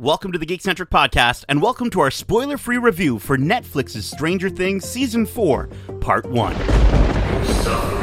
Welcome 0.00 0.30
to 0.30 0.38
the 0.38 0.46
Geekcentric 0.46 0.90
Podcast, 0.90 1.44
and 1.48 1.60
welcome 1.60 1.90
to 1.90 1.98
our 1.98 2.12
spoiler 2.12 2.56
free 2.56 2.78
review 2.78 3.18
for 3.18 3.36
Netflix's 3.36 4.08
Stranger 4.08 4.48
Things 4.48 4.88
Season 4.88 5.26
4, 5.26 5.66
Part 6.00 6.24
1. 6.26 6.54
Suffering 6.54 7.97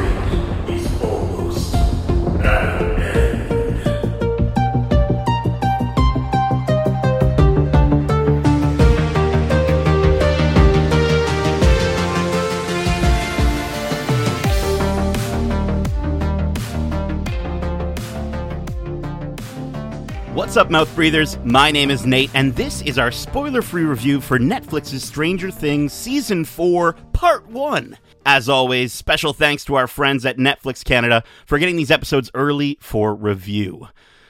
What's 20.55 20.67
up, 20.67 20.72
mouth 20.72 20.95
breathers? 20.95 21.38
My 21.44 21.70
name 21.70 21.91
is 21.91 22.05
Nate, 22.05 22.31
and 22.34 22.55
this 22.55 22.81
is 22.84 22.98
our 22.98 23.12
spoiler 23.12 23.62
free 23.62 23.84
review 23.84 24.21
for 24.21 24.39
Netflix's 24.39 25.03
Stranger 25.03 25.52
Things 25.52 25.91
Season 25.91 26.45
4, 26.45 26.93
Part 27.11 27.45
1. 27.49 27.97
As 28.25 28.47
always, 28.47 28.94
special 28.94 29.33
thanks 29.33 29.66
to 29.66 29.75
our 29.75 29.85
friends 29.85 30.25
at 30.25 30.38
Netflix 30.38 30.81
Canada 30.85 31.25
for 31.45 31.59
getting 31.59 31.75
these 31.75 31.91
episodes 31.91 32.31
early 32.33 32.77
for 32.80 33.13
review. 33.13 33.89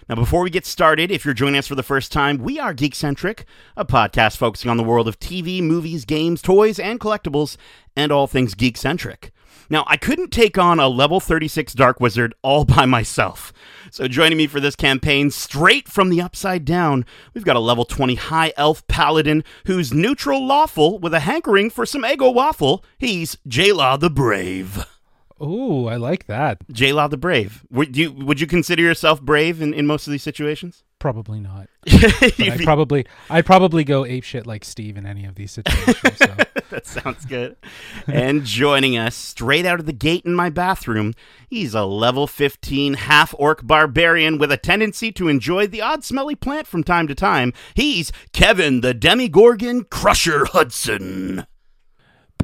Now, 0.10 0.16
before 0.16 0.42
we 0.42 0.50
get 0.50 0.66
started, 0.66 1.12
if 1.12 1.26
you're 1.26 1.36
joining 1.36 1.60
us 1.60 1.68
for 1.68 1.76
the 1.76 1.84
first 1.84 2.12
time, 2.12 2.40
we 2.40 2.60
are 2.60 2.74
Geekcentric, 2.74 3.44
a 3.78 3.86
podcast 3.86 4.38
focusing 4.38 4.72
on 4.72 4.78
the 4.78 4.84
world 4.84 5.08
of 5.08 5.20
TV, 5.20 5.62
movies, 5.62 6.06
games, 6.06 6.42
toys, 6.42 6.80
and 6.80 7.00
collectibles, 7.00 7.56
and 7.96 8.12
all 8.12 8.26
things 8.26 8.56
geek-centric. 8.56 9.32
Now, 9.70 9.84
I 9.88 9.98
couldn't 9.98 10.32
take 10.32 10.58
on 10.58 10.80
a 10.80 10.88
level 10.88 11.20
36 11.20 11.74
Dark 11.74 12.00
Wizard 12.00 12.34
all 12.42 12.66
by 12.66 12.86
myself. 12.86 13.52
So, 13.92 14.08
joining 14.08 14.38
me 14.38 14.48
for 14.48 14.60
this 14.60 14.76
campaign, 14.76 15.32
straight 15.32 15.88
from 15.88 16.10
the 16.10 16.22
Upside 16.22 16.66
Down, 16.66 17.06
we've 17.34 17.46
got 17.46 17.56
a 17.56 17.60
level 17.60 17.86
20 17.86 18.16
High 18.16 18.54
Elf 18.58 18.86
Paladin 18.88 19.44
who's 19.66 19.94
neutral 19.94 20.46
lawful 20.46 21.00
with 21.00 21.14
a 21.14 21.22
hankering 21.22 21.70
for 21.70 21.86
some 21.86 22.04
Eggo 22.04 22.34
Waffle. 22.34 22.84
He's 22.98 23.38
J-Law 23.48 23.98
the 23.98 24.10
Brave. 24.10 24.86
Ooh, 25.42 25.88
I 25.88 25.98
like 25.98 26.28
that. 26.28 26.60
J-Law 26.72 27.08
the 27.08 27.18
Brave. 27.18 27.66
Would 27.70 27.98
you, 27.98 28.12
would 28.14 28.40
you 28.40 28.48
consider 28.48 28.82
yourself 28.82 29.22
brave 29.22 29.62
in, 29.62 29.74
in 29.74 29.86
most 29.86 30.08
of 30.08 30.12
these 30.12 30.24
situations? 30.24 30.85
Probably 31.06 31.40
not. 31.40 31.70
I 31.88 32.58
probably 32.64 33.06
I'd 33.30 33.46
probably 33.46 33.84
go 33.84 34.08
ape 34.08 34.24
shit 34.24 34.48
like 34.48 34.66
Steve 34.66 34.98
in 34.98 35.06
any 35.06 35.24
of 35.26 35.36
these 35.36 35.52
situations. 35.52 36.18
So. 36.18 36.36
that 36.72 36.88
sounds 36.88 37.26
good. 37.26 37.58
and 38.08 38.44
joining 38.44 38.98
us 38.98 39.14
straight 39.14 39.68
out 39.68 39.80
of 39.80 39.86
the 39.86 39.94
gate 39.94 40.26
in 40.26 40.34
my 40.34 40.50
bathroom, 40.50 41.14
he's 41.48 41.76
a 41.76 41.86
level 41.86 42.26
15 42.26 42.96
half 42.96 43.36
orc 43.38 43.68
barbarian 43.68 44.40
with 44.40 44.52
a 44.52 44.58
tendency 44.58 45.12
to 45.12 45.28
enjoy 45.28 45.68
the 45.68 45.80
odd 45.80 46.04
smelly 46.04 46.34
plant 46.34 46.66
from 46.66 46.84
time 46.84 47.08
to 47.08 47.14
time. 47.14 47.54
He's 47.76 48.12
Kevin 48.34 48.82
the 48.82 48.96
Demogorgon 48.96 49.84
Crusher 49.84 50.46
Hudson. 50.46 51.46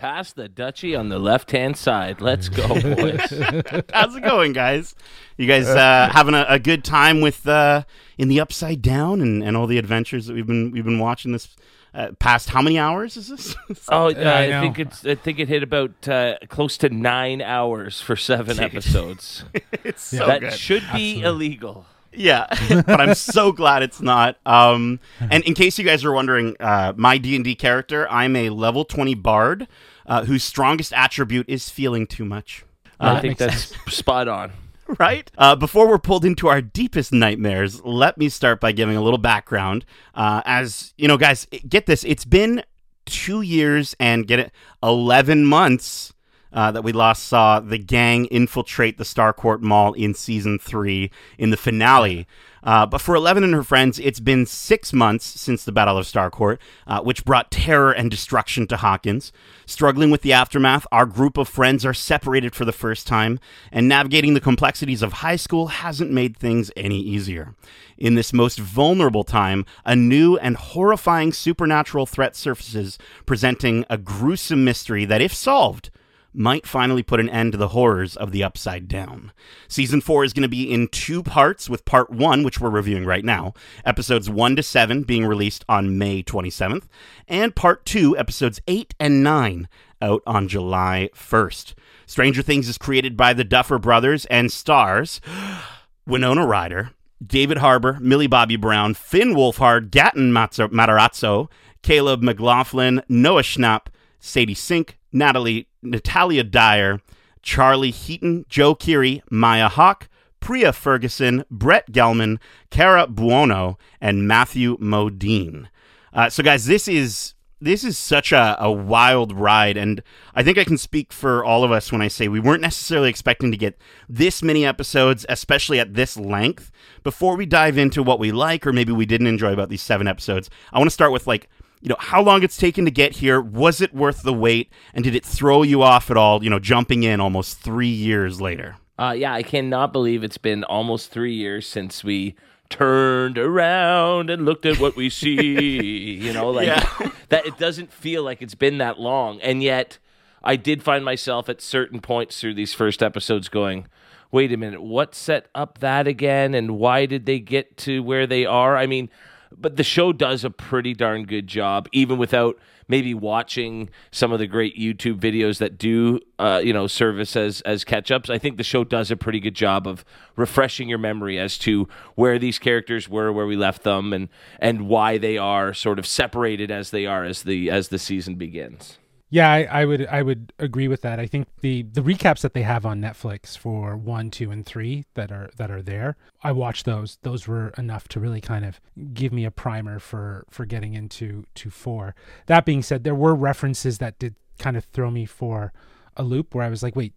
Past 0.01 0.35
the 0.35 0.49
dutchie 0.49 0.97
on 0.97 1.09
the 1.09 1.19
left 1.19 1.51
hand 1.51 1.77
side. 1.77 2.21
Let's 2.21 2.49
go, 2.49 2.67
boys. 2.69 3.21
How's 3.93 4.15
it 4.15 4.23
going, 4.23 4.51
guys? 4.51 4.95
You 5.37 5.45
guys 5.45 5.67
uh, 5.67 6.09
having 6.11 6.33
a, 6.33 6.43
a 6.49 6.57
good 6.57 6.83
time 6.83 7.21
with 7.21 7.47
uh, 7.47 7.83
in 8.17 8.27
the 8.27 8.39
Upside 8.39 8.81
Down 8.81 9.21
and, 9.21 9.43
and 9.43 9.55
all 9.55 9.67
the 9.67 9.77
adventures 9.77 10.25
that 10.25 10.33
we've 10.33 10.47
been 10.47 10.71
we've 10.71 10.83
been 10.83 10.97
watching 10.97 11.33
this 11.33 11.55
uh, 11.93 12.13
past 12.17 12.49
how 12.49 12.63
many 12.63 12.79
hours 12.79 13.15
is 13.15 13.27
this? 13.27 13.55
oh, 13.89 14.07
uh, 14.07 14.17
I 14.17 14.57
I, 14.57 14.61
think 14.61 14.79
it's. 14.79 15.05
I 15.05 15.13
think 15.13 15.37
it 15.37 15.47
hit 15.47 15.61
about 15.61 16.07
uh, 16.07 16.37
close 16.49 16.77
to 16.79 16.89
nine 16.89 17.39
hours 17.39 18.01
for 18.01 18.15
seven 18.15 18.59
episodes. 18.59 19.45
it's 19.83 20.01
so 20.01 20.25
that 20.25 20.41
good. 20.41 20.53
should 20.53 20.83
be 20.95 21.21
illegal. 21.21 21.85
Yeah, 22.11 22.47
but 22.87 22.99
I'm 22.99 23.13
so 23.13 23.51
glad 23.51 23.83
it's 23.83 24.01
not. 24.01 24.37
Um, 24.47 24.99
and 25.19 25.43
in 25.43 25.53
case 25.53 25.77
you 25.77 25.85
guys 25.85 26.03
are 26.03 26.11
wondering, 26.11 26.57
uh, 26.59 26.93
my 26.95 27.19
D 27.19 27.35
and 27.35 27.45
D 27.45 27.53
character, 27.53 28.09
I'm 28.09 28.35
a 28.35 28.49
level 28.49 28.83
20 28.83 29.13
bard 29.13 29.67
uh, 30.11 30.25
whose 30.25 30.43
strongest 30.43 30.91
attribute 30.91 31.47
is 31.47 31.69
feeling 31.69 32.05
too 32.05 32.25
much. 32.25 32.65
I 32.99 33.21
think 33.21 33.39
makes 33.39 33.69
that's 33.69 33.85
spot 33.95 34.27
on. 34.27 34.51
Right? 34.99 35.31
Uh, 35.37 35.55
before 35.55 35.87
we're 35.87 35.99
pulled 35.99 36.25
into 36.25 36.49
our 36.49 36.61
deepest 36.61 37.13
nightmares, 37.13 37.81
let 37.85 38.17
me 38.17 38.27
start 38.27 38.59
by 38.59 38.73
giving 38.73 38.97
a 38.97 39.01
little 39.01 39.17
background. 39.17 39.85
Uh, 40.13 40.41
as 40.43 40.93
you 40.97 41.07
know, 41.07 41.17
guys, 41.17 41.47
get 41.67 41.85
this: 41.85 42.03
it's 42.03 42.25
been 42.25 42.61
two 43.05 43.41
years 43.41 43.95
and 44.01 44.27
get 44.27 44.39
it, 44.39 44.51
11 44.83 45.45
months. 45.45 46.11
Uh, 46.53 46.69
that 46.69 46.83
we 46.83 46.91
last 46.91 47.23
saw 47.23 47.61
the 47.61 47.77
gang 47.77 48.25
infiltrate 48.25 48.97
the 48.97 49.05
Starcourt 49.05 49.61
Mall 49.61 49.93
in 49.93 50.13
season 50.13 50.59
three 50.59 51.09
in 51.37 51.49
the 51.49 51.55
finale. 51.55 52.27
Uh, 52.63 52.85
but 52.85 53.01
for 53.01 53.15
Eleven 53.15 53.43
and 53.43 53.53
her 53.53 53.63
friends, 53.63 53.97
it's 53.99 54.19
been 54.19 54.45
six 54.45 54.91
months 54.93 55.25
since 55.25 55.63
the 55.63 55.71
Battle 55.71 55.97
of 55.97 56.05
Starcourt, 56.05 56.59
uh, 56.85 57.01
which 57.01 57.25
brought 57.25 57.51
terror 57.51 57.91
and 57.91 58.11
destruction 58.11 58.67
to 58.67 58.77
Hawkins. 58.77 59.31
Struggling 59.65 60.11
with 60.11 60.21
the 60.21 60.33
aftermath, 60.33 60.85
our 60.91 61.05
group 61.05 61.37
of 61.37 61.47
friends 61.47 61.85
are 61.85 61.93
separated 61.93 62.53
for 62.53 62.65
the 62.65 62.73
first 62.73 63.07
time, 63.07 63.39
and 63.71 63.87
navigating 63.87 64.33
the 64.33 64.41
complexities 64.41 65.01
of 65.01 65.13
high 65.13 65.37
school 65.37 65.67
hasn't 65.67 66.11
made 66.11 66.37
things 66.37 66.69
any 66.75 66.99
easier. 66.99 67.55
In 67.97 68.15
this 68.15 68.33
most 68.33 68.59
vulnerable 68.59 69.23
time, 69.23 69.65
a 69.85 69.95
new 69.95 70.37
and 70.37 70.57
horrifying 70.57 71.31
supernatural 71.31 72.05
threat 72.05 72.35
surfaces, 72.35 72.99
presenting 73.25 73.85
a 73.89 73.97
gruesome 73.97 74.63
mystery 74.65 75.05
that, 75.05 75.21
if 75.21 75.33
solved, 75.33 75.89
might 76.33 76.65
finally 76.65 77.03
put 77.03 77.19
an 77.19 77.29
end 77.29 77.51
to 77.51 77.57
the 77.57 77.69
horrors 77.69 78.15
of 78.15 78.31
the 78.31 78.43
Upside 78.43 78.87
Down. 78.87 79.31
Season 79.67 80.01
4 80.01 80.23
is 80.23 80.33
going 80.33 80.43
to 80.43 80.49
be 80.49 80.71
in 80.71 80.87
two 80.87 81.23
parts, 81.23 81.69
with 81.69 81.85
part 81.85 82.09
1, 82.09 82.43
which 82.43 82.59
we're 82.59 82.69
reviewing 82.69 83.05
right 83.05 83.25
now, 83.25 83.53
episodes 83.85 84.29
1 84.29 84.55
to 84.55 84.63
7 84.63 85.03
being 85.03 85.25
released 85.25 85.65
on 85.67 85.97
May 85.97 86.23
27th, 86.23 86.83
and 87.27 87.55
part 87.55 87.85
2, 87.85 88.17
episodes 88.17 88.61
8 88.67 88.93
and 88.99 89.23
9, 89.23 89.67
out 90.01 90.23
on 90.25 90.47
July 90.47 91.09
1st. 91.15 91.73
Stranger 92.05 92.41
Things 92.41 92.67
is 92.67 92.77
created 92.77 93.15
by 93.15 93.33
the 93.33 93.43
Duffer 93.43 93.79
Brothers 93.79 94.25
and 94.25 94.51
stars 94.51 95.21
Winona 96.07 96.45
Ryder, 96.45 96.91
David 97.25 97.59
Harbour, 97.59 97.97
Millie 98.01 98.27
Bobby 98.27 98.55
Brown, 98.55 98.93
Finn 98.93 99.35
Wolfhard, 99.35 99.89
Gaten 99.89 100.31
Matarazzo, 100.31 101.49
Caleb 101.83 102.21
McLaughlin, 102.21 103.03
Noah 103.07 103.43
Schnapp, 103.43 103.87
Sadie 104.19 104.53
Sink, 104.53 104.97
Natalie 105.11 105.67
Natalia 105.81 106.43
Dyer, 106.43 107.01
Charlie 107.41 107.91
Heaton, 107.91 108.45
Joe 108.49 108.75
Keery, 108.75 109.21
Maya 109.29 109.69
Hawke, 109.69 110.07
Priah 110.39 110.73
Ferguson, 110.73 111.45
Brett 111.49 111.91
Gelman, 111.91 112.39
Cara 112.69 113.07
Buono, 113.07 113.77
and 113.99 114.27
Matthew 114.27 114.77
Modine. 114.77 115.67
Uh, 116.13 116.29
so, 116.29 116.43
guys, 116.43 116.65
this 116.65 116.87
is 116.87 117.35
this 117.61 117.83
is 117.83 117.97
such 117.97 118.31
a, 118.31 118.57
a 118.59 118.71
wild 118.71 119.31
ride, 119.31 119.77
and 119.77 120.01
I 120.33 120.41
think 120.41 120.57
I 120.57 120.63
can 120.63 120.79
speak 120.79 121.13
for 121.13 121.45
all 121.45 121.63
of 121.63 121.71
us 121.71 121.91
when 121.91 122.01
I 122.01 122.07
say 122.07 122.27
we 122.27 122.39
weren't 122.39 122.61
necessarily 122.61 123.07
expecting 123.07 123.51
to 123.51 123.57
get 123.57 123.79
this 124.09 124.41
many 124.41 124.65
episodes, 124.65 125.27
especially 125.29 125.79
at 125.79 125.93
this 125.93 126.17
length. 126.17 126.71
Before 127.03 127.37
we 127.37 127.45
dive 127.45 127.77
into 127.77 128.01
what 128.01 128.19
we 128.19 128.31
like 128.31 128.65
or 128.65 128.73
maybe 128.73 128.91
we 128.91 129.05
didn't 129.05 129.27
enjoy 129.27 129.53
about 129.53 129.69
these 129.69 129.83
seven 129.83 130.07
episodes, 130.07 130.49
I 130.73 130.79
want 130.79 130.89
to 130.89 130.93
start 130.93 131.11
with 131.11 131.27
like 131.27 131.49
you 131.81 131.89
know 131.89 131.95
how 131.99 132.21
long 132.21 132.43
it's 132.43 132.57
taken 132.57 132.85
to 132.85 132.91
get 132.91 133.13
here 133.17 133.41
was 133.41 133.81
it 133.81 133.93
worth 133.93 134.21
the 134.23 134.33
wait 134.33 134.71
and 134.93 135.03
did 135.03 135.15
it 135.15 135.25
throw 135.25 135.63
you 135.63 135.81
off 135.81 136.11
at 136.11 136.17
all 136.17 136.43
you 136.43 136.49
know 136.49 136.59
jumping 136.59 137.03
in 137.03 137.19
almost 137.19 137.59
three 137.59 137.87
years 137.87 138.39
later 138.39 138.75
Uh, 138.99 139.13
yeah, 139.17 139.33
I 139.33 139.41
cannot 139.41 139.91
believe 139.91 140.23
it's 140.23 140.37
been 140.37 140.63
almost 140.65 141.09
three 141.11 141.33
years 141.33 141.67
since 141.67 142.03
we 142.03 142.35
turned 142.69 143.37
around 143.37 144.29
and 144.29 144.45
looked 144.45 144.65
at 144.65 144.79
what 144.79 144.95
we 144.95 145.09
see. 145.21 146.19
you 146.21 146.31
know, 146.33 146.51
like 146.51 146.67
that. 147.29 147.45
It 147.47 147.57
doesn't 147.57 147.91
feel 147.91 148.23
like 148.23 148.41
it's 148.43 148.53
been 148.55 148.77
that 148.77 148.99
long, 148.99 149.41
and 149.41 149.63
yet 149.63 149.97
I 150.43 150.55
did 150.55 150.83
find 150.83 151.03
myself 151.03 151.49
at 151.49 151.61
certain 151.61 151.99
points 151.99 152.39
through 152.39 152.53
these 152.53 152.73
first 152.75 153.01
episodes 153.01 153.49
going. 153.49 153.87
Wait 154.31 154.53
a 154.53 154.57
minute, 154.57 154.81
what 154.81 155.13
set 155.13 155.47
up 155.53 155.79
that 155.79 156.07
again, 156.07 156.53
and 156.53 156.77
why 156.77 157.05
did 157.05 157.25
they 157.25 157.39
get 157.39 157.75
to 157.77 158.01
where 158.03 158.25
they 158.27 158.45
are? 158.45 158.77
I 158.77 158.85
mean, 158.87 159.09
but 159.57 159.75
the 159.75 159.83
show 159.83 160.13
does 160.13 160.43
a 160.43 160.49
pretty 160.49 160.93
darn 160.93 161.25
good 161.25 161.47
job, 161.47 161.87
even 161.91 162.17
without 162.17 162.57
maybe 162.87 163.13
watching 163.13 163.89
some 164.11 164.31
of 164.31 164.39
the 164.39 164.47
great 164.47 164.77
YouTube 164.77 165.19
videos 165.19 165.59
that 165.59 165.77
do, 165.77 166.19
uh, 166.39 166.61
you 166.63 166.73
know, 166.73 166.87
service 166.87 167.35
as 167.35 167.61
as 167.61 167.83
catch 167.83 168.11
ups. 168.11 168.29
I 168.29 168.37
think 168.37 168.57
the 168.57 168.63
show 168.63 168.83
does 168.83 169.11
a 169.11 169.15
pretty 169.15 169.39
good 169.39 169.55
job 169.55 169.87
of 169.87 170.05
refreshing 170.35 170.89
your 170.89 170.97
memory 170.97 171.39
as 171.39 171.57
to 171.59 171.87
where 172.15 172.37
these 172.39 172.59
characters 172.59 173.09
were, 173.09 173.31
where 173.31 173.45
we 173.45 173.55
left 173.55 173.83
them, 173.83 174.13
and 174.13 174.29
and 174.59 174.87
why 174.87 175.17
they 175.17 175.37
are 175.37 175.73
sort 175.73 175.99
of 175.99 176.05
separated 176.05 176.71
as 176.71 176.91
they 176.91 177.05
are 177.05 177.23
as 177.23 177.43
the 177.43 177.69
as 177.69 177.89
the 177.89 177.99
season 177.99 178.35
begins. 178.35 178.99
Yeah, 179.33 179.49
I, 179.49 179.63
I 179.63 179.85
would 179.85 180.05
I 180.07 180.21
would 180.21 180.51
agree 180.59 180.89
with 180.89 181.01
that. 181.03 181.17
I 181.17 181.25
think 181.25 181.47
the 181.61 181.83
the 181.83 182.01
recaps 182.01 182.41
that 182.41 182.53
they 182.53 182.63
have 182.63 182.85
on 182.85 182.99
Netflix 182.99 183.57
for 183.57 183.95
one, 183.95 184.29
two, 184.29 184.51
and 184.51 184.65
three 184.65 185.05
that 185.13 185.31
are 185.31 185.49
that 185.55 185.71
are 185.71 185.81
there, 185.81 186.17
I 186.43 186.51
watched 186.51 186.85
those. 186.85 187.17
Those 187.21 187.47
were 187.47 187.69
enough 187.77 188.09
to 188.09 188.19
really 188.19 188.41
kind 188.41 188.65
of 188.65 188.81
give 189.13 189.31
me 189.31 189.45
a 189.45 189.51
primer 189.51 189.99
for 189.99 190.45
for 190.49 190.65
getting 190.65 190.93
into 190.95 191.45
to 191.55 191.69
four. 191.69 192.13
That 192.47 192.65
being 192.65 192.83
said, 192.83 193.05
there 193.05 193.15
were 193.15 193.33
references 193.33 193.99
that 193.99 194.19
did 194.19 194.35
kind 194.59 194.75
of 194.75 194.83
throw 194.83 195.09
me 195.09 195.25
for 195.25 195.71
a 196.17 196.23
loop 196.23 196.53
where 196.53 196.65
I 196.65 196.69
was 196.69 196.83
like, 196.83 196.97
wait, 196.97 197.13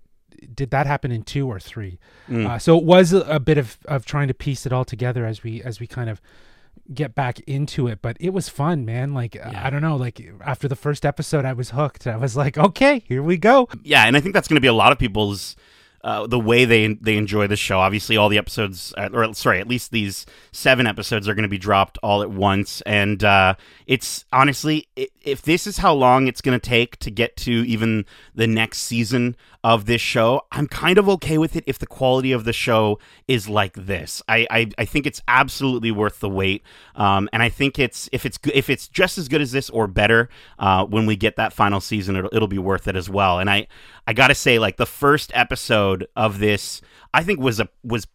did 0.54 0.70
that 0.70 0.86
happen 0.86 1.10
in 1.10 1.24
two 1.24 1.48
or 1.48 1.58
three? 1.58 1.98
Uh, 2.46 2.58
so 2.60 2.78
it 2.78 2.84
was 2.84 3.12
a, 3.12 3.22
a 3.22 3.40
bit 3.40 3.58
of 3.58 3.76
of 3.86 4.04
trying 4.06 4.28
to 4.28 4.34
piece 4.34 4.66
it 4.66 4.72
all 4.72 4.84
together 4.84 5.26
as 5.26 5.42
we 5.42 5.60
as 5.62 5.80
we 5.80 5.88
kind 5.88 6.08
of 6.08 6.20
get 6.92 7.14
back 7.14 7.40
into 7.40 7.86
it, 7.86 8.00
but 8.02 8.16
it 8.20 8.30
was 8.30 8.48
fun, 8.48 8.84
man. 8.84 9.14
Like 9.14 9.36
I 9.42 9.70
don't 9.70 9.82
know, 9.82 9.96
like 9.96 10.20
after 10.44 10.68
the 10.68 10.76
first 10.76 11.06
episode, 11.06 11.44
I 11.44 11.52
was 11.52 11.70
hooked. 11.70 12.06
I 12.06 12.16
was 12.16 12.36
like, 12.36 12.58
okay, 12.58 13.02
here 13.06 13.22
we 13.22 13.36
go. 13.36 13.68
Yeah, 13.82 14.04
and 14.04 14.16
I 14.16 14.20
think 14.20 14.34
that's 14.34 14.48
going 14.48 14.56
to 14.56 14.60
be 14.60 14.68
a 14.68 14.74
lot 14.74 14.92
of 14.92 14.98
people's 14.98 15.56
uh, 16.04 16.26
the 16.26 16.38
way 16.38 16.66
they 16.66 16.94
they 17.00 17.16
enjoy 17.16 17.46
the 17.46 17.56
show. 17.56 17.80
Obviously, 17.80 18.14
all 18.18 18.28
the 18.28 18.36
episodes, 18.36 18.92
or 19.12 19.32
sorry, 19.32 19.58
at 19.58 19.66
least 19.66 19.90
these 19.90 20.26
seven 20.52 20.86
episodes 20.86 21.26
are 21.26 21.34
going 21.34 21.44
to 21.44 21.48
be 21.48 21.56
dropped 21.56 21.96
all 22.02 22.20
at 22.20 22.30
once. 22.30 22.82
And 22.82 23.24
uh, 23.24 23.54
it's 23.86 24.26
honestly, 24.30 24.86
if 24.96 25.40
this 25.40 25.66
is 25.66 25.78
how 25.78 25.94
long 25.94 26.28
it's 26.28 26.42
going 26.42 26.60
to 26.60 26.68
take 26.68 26.98
to 26.98 27.10
get 27.10 27.36
to 27.38 27.50
even 27.50 28.04
the 28.34 28.46
next 28.46 28.80
season 28.80 29.34
of 29.64 29.86
this 29.86 30.02
show, 30.02 30.42
I'm 30.52 30.68
kind 30.68 30.98
of 30.98 31.08
okay 31.08 31.38
with 31.38 31.56
it 31.56 31.64
if 31.66 31.78
the 31.78 31.86
quality 31.86 32.32
of 32.32 32.44
the 32.44 32.52
show 32.52 32.98
is 33.26 33.48
like 33.48 33.72
this. 33.72 34.22
I 34.28 34.46
I, 34.50 34.70
I 34.76 34.84
think 34.84 35.06
it's 35.06 35.22
absolutely 35.26 35.90
worth 35.90 36.20
the 36.20 36.28
wait. 36.28 36.62
Um, 36.96 37.30
and 37.32 37.42
I 37.42 37.48
think 37.48 37.78
it's 37.78 38.10
if 38.12 38.26
it's 38.26 38.38
if 38.52 38.68
it's 38.68 38.88
just 38.88 39.16
as 39.16 39.26
good 39.26 39.40
as 39.40 39.52
this 39.52 39.70
or 39.70 39.86
better 39.86 40.28
uh, 40.58 40.84
when 40.84 41.06
we 41.06 41.16
get 41.16 41.36
that 41.36 41.54
final 41.54 41.80
season, 41.80 42.14
it'll, 42.14 42.30
it'll 42.34 42.46
be 42.46 42.58
worth 42.58 42.86
it 42.88 42.94
as 42.94 43.08
well. 43.08 43.38
And 43.38 43.48
I 43.48 43.68
I 44.06 44.12
gotta 44.12 44.34
say, 44.34 44.58
like 44.58 44.76
the 44.76 44.84
first 44.84 45.30
episode 45.34 45.93
of 46.16 46.38
this, 46.38 46.80
I 47.12 47.22
think 47.22 47.40
was 47.40 47.60
a 47.60 47.68
was 47.82 48.06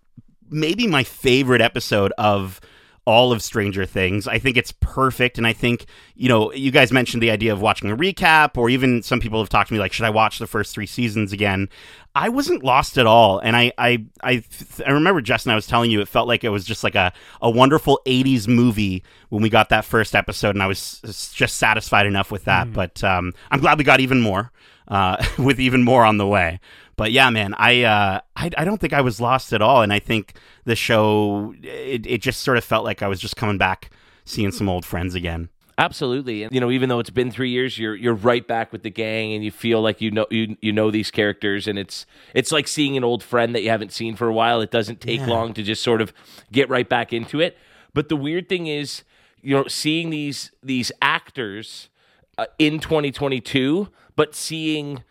maybe 0.50 0.88
my 0.88 1.04
favorite 1.04 1.62
episode 1.62 2.12
of 2.18 2.60
all 3.06 3.32
of 3.32 3.42
Stranger 3.42 3.88
Things. 3.88 4.28
I 4.28 4.38
think 4.38 4.56
it's 4.56 4.72
perfect, 4.72 5.40
and 5.40 5.48
I 5.48 5.54
think 5.54 5.86
you 6.16 6.30
know 6.30 6.54
you 6.54 6.70
guys 6.70 6.92
mentioned 6.92 7.24
the 7.24 7.32
idea 7.32 7.52
of 7.52 7.62
watching 7.62 7.90
a 7.90 7.98
recap, 7.98 8.56
or 8.56 8.70
even 8.70 9.02
some 9.02 9.20
people 9.20 9.40
have 9.40 9.50
talked 9.50 9.70
to 9.70 9.74
me 9.74 9.80
like, 9.80 9.94
should 9.94 10.06
I 10.06 10.12
watch 10.12 10.38
the 10.38 10.46
first 10.46 10.76
three 10.76 10.86
seasons 10.86 11.34
again? 11.34 11.70
I 12.14 12.30
wasn't 12.30 12.64
lost 12.64 13.00
at 13.00 13.08
all, 13.08 13.40
and 13.40 13.56
I 13.56 13.72
I 13.80 14.06
I, 14.22 14.44
I 14.86 14.92
remember 14.92 15.22
Justin. 15.22 15.52
I 15.52 15.56
was 15.56 15.66
telling 15.66 15.90
you, 15.90 16.02
it 16.02 16.08
felt 16.08 16.28
like 16.28 16.44
it 16.44 16.50
was 16.50 16.66
just 16.66 16.84
like 16.84 16.96
a 16.96 17.12
a 17.42 17.50
wonderful 17.50 18.00
'80s 18.06 18.48
movie 18.48 19.04
when 19.30 19.42
we 19.42 19.50
got 19.50 19.70
that 19.70 19.86
first 19.86 20.16
episode, 20.16 20.56
and 20.56 20.62
I 20.62 20.68
was 20.68 21.32
just 21.34 21.58
satisfied 21.58 22.06
enough 22.06 22.32
with 22.32 22.44
that. 22.46 22.72
But 22.72 23.04
um, 23.04 23.34
I'm 23.50 23.60
glad 23.60 23.80
we 23.80 23.84
got 23.84 24.02
even 24.02 24.22
more 24.22 24.52
uh, 24.90 25.24
with 25.38 25.60
even 25.60 25.84
more 25.84 26.06
on 26.06 26.18
the 26.18 26.28
way. 26.28 26.60
But 27.00 27.14
yeah, 27.14 27.30
man, 27.30 27.54
I, 27.54 27.84
uh, 27.84 28.20
I 28.36 28.52
I 28.58 28.66
don't 28.66 28.82
think 28.82 28.92
I 28.92 29.00
was 29.00 29.22
lost 29.22 29.54
at 29.54 29.62
all, 29.62 29.82
and 29.82 29.94
I 29.94 30.00
think 30.00 30.34
the 30.66 30.76
show 30.76 31.56
it, 31.64 32.06
it 32.06 32.22
just 32.22 32.42
sort 32.42 32.58
of 32.58 32.66
felt 32.66 32.84
like 32.84 33.02
I 33.02 33.08
was 33.08 33.22
just 33.22 33.38
coming 33.38 33.58
back, 33.58 33.90
seeing 34.26 34.52
some 34.52 34.68
old 34.68 34.84
friends 34.84 35.16
again. 35.16 35.48
Absolutely, 35.78 36.44
and 36.44 36.54
you 36.54 36.60
know, 36.60 36.70
even 36.70 36.90
though 36.90 37.00
it's 37.00 37.10
been 37.10 37.32
three 37.32 37.52
years, 37.52 37.80
you're 37.80 37.96
you're 37.96 38.14
right 38.14 38.46
back 38.46 38.74
with 38.74 38.84
the 38.84 38.90
gang, 38.90 39.32
and 39.32 39.46
you 39.46 39.50
feel 39.50 39.82
like 39.82 40.02
you 40.02 40.12
know 40.12 40.26
you 40.30 40.58
you 40.62 40.74
know 40.74 40.92
these 40.92 41.10
characters, 41.10 41.70
and 41.70 41.80
it's 41.80 42.06
it's 42.34 42.52
like 42.52 42.68
seeing 42.68 42.98
an 42.98 43.06
old 43.06 43.24
friend 43.24 43.56
that 43.56 43.64
you 43.64 43.70
haven't 43.70 43.94
seen 43.94 44.18
for 44.18 44.28
a 44.28 44.34
while. 44.34 44.60
It 44.60 44.70
doesn't 44.70 45.00
take 45.00 45.26
long 45.26 45.54
to 45.54 45.64
just 45.64 45.82
sort 45.82 46.02
of 46.02 46.12
get 46.52 46.68
right 46.68 46.90
back 46.90 47.14
into 47.14 47.40
it. 47.40 47.58
But 47.94 48.10
the 48.10 48.18
weird 48.18 48.50
thing 48.50 48.68
is, 48.68 49.04
you 49.42 49.56
know, 49.56 49.68
seeing 49.68 50.10
these 50.10 50.52
these 50.62 50.92
actors 51.02 51.88
uh, 52.38 52.48
in 52.58 52.82
2022, 52.82 53.88
but 54.18 54.36
seeing 54.36 55.06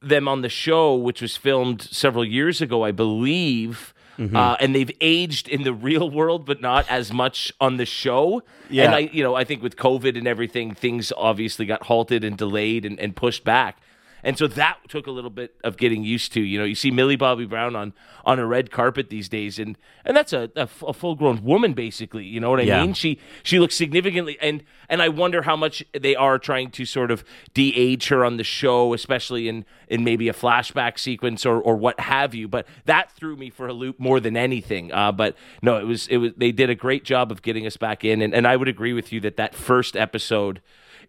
them 0.00 0.28
on 0.28 0.42
the 0.42 0.48
show, 0.48 0.94
which 0.94 1.20
was 1.22 1.36
filmed 1.36 1.82
several 1.82 2.24
years 2.24 2.60
ago, 2.60 2.84
I 2.84 2.92
believe. 2.92 3.94
Uh, 4.18 4.56
and 4.60 4.74
they've 4.74 4.90
aged 5.00 5.46
in 5.46 5.62
the 5.62 5.74
real 5.88 6.10
world, 6.10 6.46
but 6.46 6.60
not 6.60 6.88
as 6.88 7.12
much 7.12 7.52
on 7.60 7.76
the 7.76 7.84
show. 7.84 8.42
Yeah. 8.70 8.84
And 8.84 8.94
I, 8.94 8.98
you 9.12 9.22
know, 9.22 9.34
I 9.34 9.44
think 9.44 9.62
with 9.62 9.76
COVID 9.76 10.16
and 10.16 10.26
everything, 10.26 10.74
things 10.74 11.12
obviously 11.16 11.66
got 11.66 11.82
halted 11.84 12.24
and 12.24 12.36
delayed 12.36 12.84
and, 12.86 12.98
and 12.98 13.14
pushed 13.14 13.44
back. 13.44 13.78
And 14.26 14.36
so 14.36 14.46
that 14.48 14.78
took 14.88 15.06
a 15.06 15.10
little 15.12 15.30
bit 15.30 15.54
of 15.64 15.76
getting 15.76 16.02
used 16.02 16.32
to. 16.32 16.40
You 16.40 16.58
know, 16.58 16.64
you 16.64 16.74
see 16.74 16.90
Millie 16.90 17.14
Bobby 17.16 17.46
Brown 17.46 17.76
on 17.76 17.94
on 18.24 18.40
a 18.40 18.44
red 18.46 18.72
carpet 18.72 19.08
these 19.08 19.28
days, 19.28 19.58
and 19.60 19.78
and 20.04 20.16
that's 20.16 20.32
a 20.32 20.50
a 20.56 20.66
full 20.66 21.14
grown 21.14 21.44
woman 21.44 21.74
basically. 21.74 22.24
You 22.24 22.40
know 22.40 22.50
what 22.50 22.58
I 22.58 22.64
Yeah. 22.64 22.80
mean? 22.82 22.92
She 22.92 23.20
she 23.44 23.60
looks 23.60 23.76
significantly, 23.76 24.36
and 24.42 24.64
and 24.88 25.00
I 25.00 25.08
wonder 25.10 25.42
how 25.42 25.54
much 25.54 25.84
they 25.98 26.16
are 26.16 26.38
trying 26.40 26.70
to 26.72 26.84
sort 26.84 27.10
of 27.12 27.22
de-age 27.54 28.08
her 28.08 28.24
on 28.24 28.36
the 28.36 28.42
show, 28.44 28.92
especially 28.94 29.48
in 29.48 29.64
in 29.88 30.02
maybe 30.02 30.28
a 30.28 30.32
flashback 30.34 30.98
sequence 30.98 31.46
or 31.46 31.60
or 31.60 31.76
what 31.76 32.00
have 32.00 32.34
you. 32.34 32.48
But 32.48 32.66
that 32.86 33.12
threw 33.12 33.36
me 33.36 33.48
for 33.48 33.68
a 33.68 33.72
loop 33.72 34.00
more 34.00 34.18
than 34.18 34.36
anything. 34.36 34.92
Uh, 34.92 35.12
but 35.12 35.36
no, 35.62 35.78
it 35.78 35.84
was 35.86 36.08
it 36.08 36.16
was 36.16 36.32
they 36.36 36.50
did 36.50 36.68
a 36.68 36.74
great 36.74 37.04
job 37.04 37.30
of 37.30 37.42
getting 37.42 37.64
us 37.64 37.76
back 37.76 38.04
in, 38.04 38.20
and 38.22 38.34
and 38.34 38.44
I 38.44 38.56
would 38.56 38.66
agree 38.68 38.92
with 38.92 39.12
you 39.12 39.20
that 39.20 39.36
that 39.36 39.54
first 39.54 39.96
episode 39.96 40.60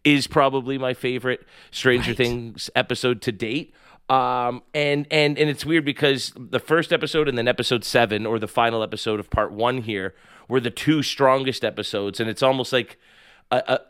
is 0.07 0.25
probably 0.25 0.77
my 0.77 0.93
favorite 0.93 1.45
Stranger 1.69 2.13
Things 2.13 2.69
episode 2.75 3.21
to 3.23 3.31
date. 3.33 3.73
Um, 4.09 4.63
and 4.73 5.05
and 5.11 5.37
and 5.37 5.49
it's 5.49 5.65
weird 5.65 5.83
because 5.83 6.31
the 6.37 6.61
first 6.61 6.93
episode 6.93 7.27
and 7.27 7.37
then 7.37 7.45
episode 7.47 7.83
seven, 7.83 8.25
or 8.25 8.39
the 8.39 8.47
final 8.47 8.81
episode 8.81 9.19
of 9.19 9.29
part 9.29 9.51
one 9.51 9.81
here, 9.81 10.15
were 10.47 10.61
the 10.61 10.69
two 10.69 11.03
strongest 11.03 11.65
episodes, 11.65 12.21
and 12.21 12.29
it's 12.29 12.41
almost 12.41 12.71
like 12.71 12.97
a 13.51 13.81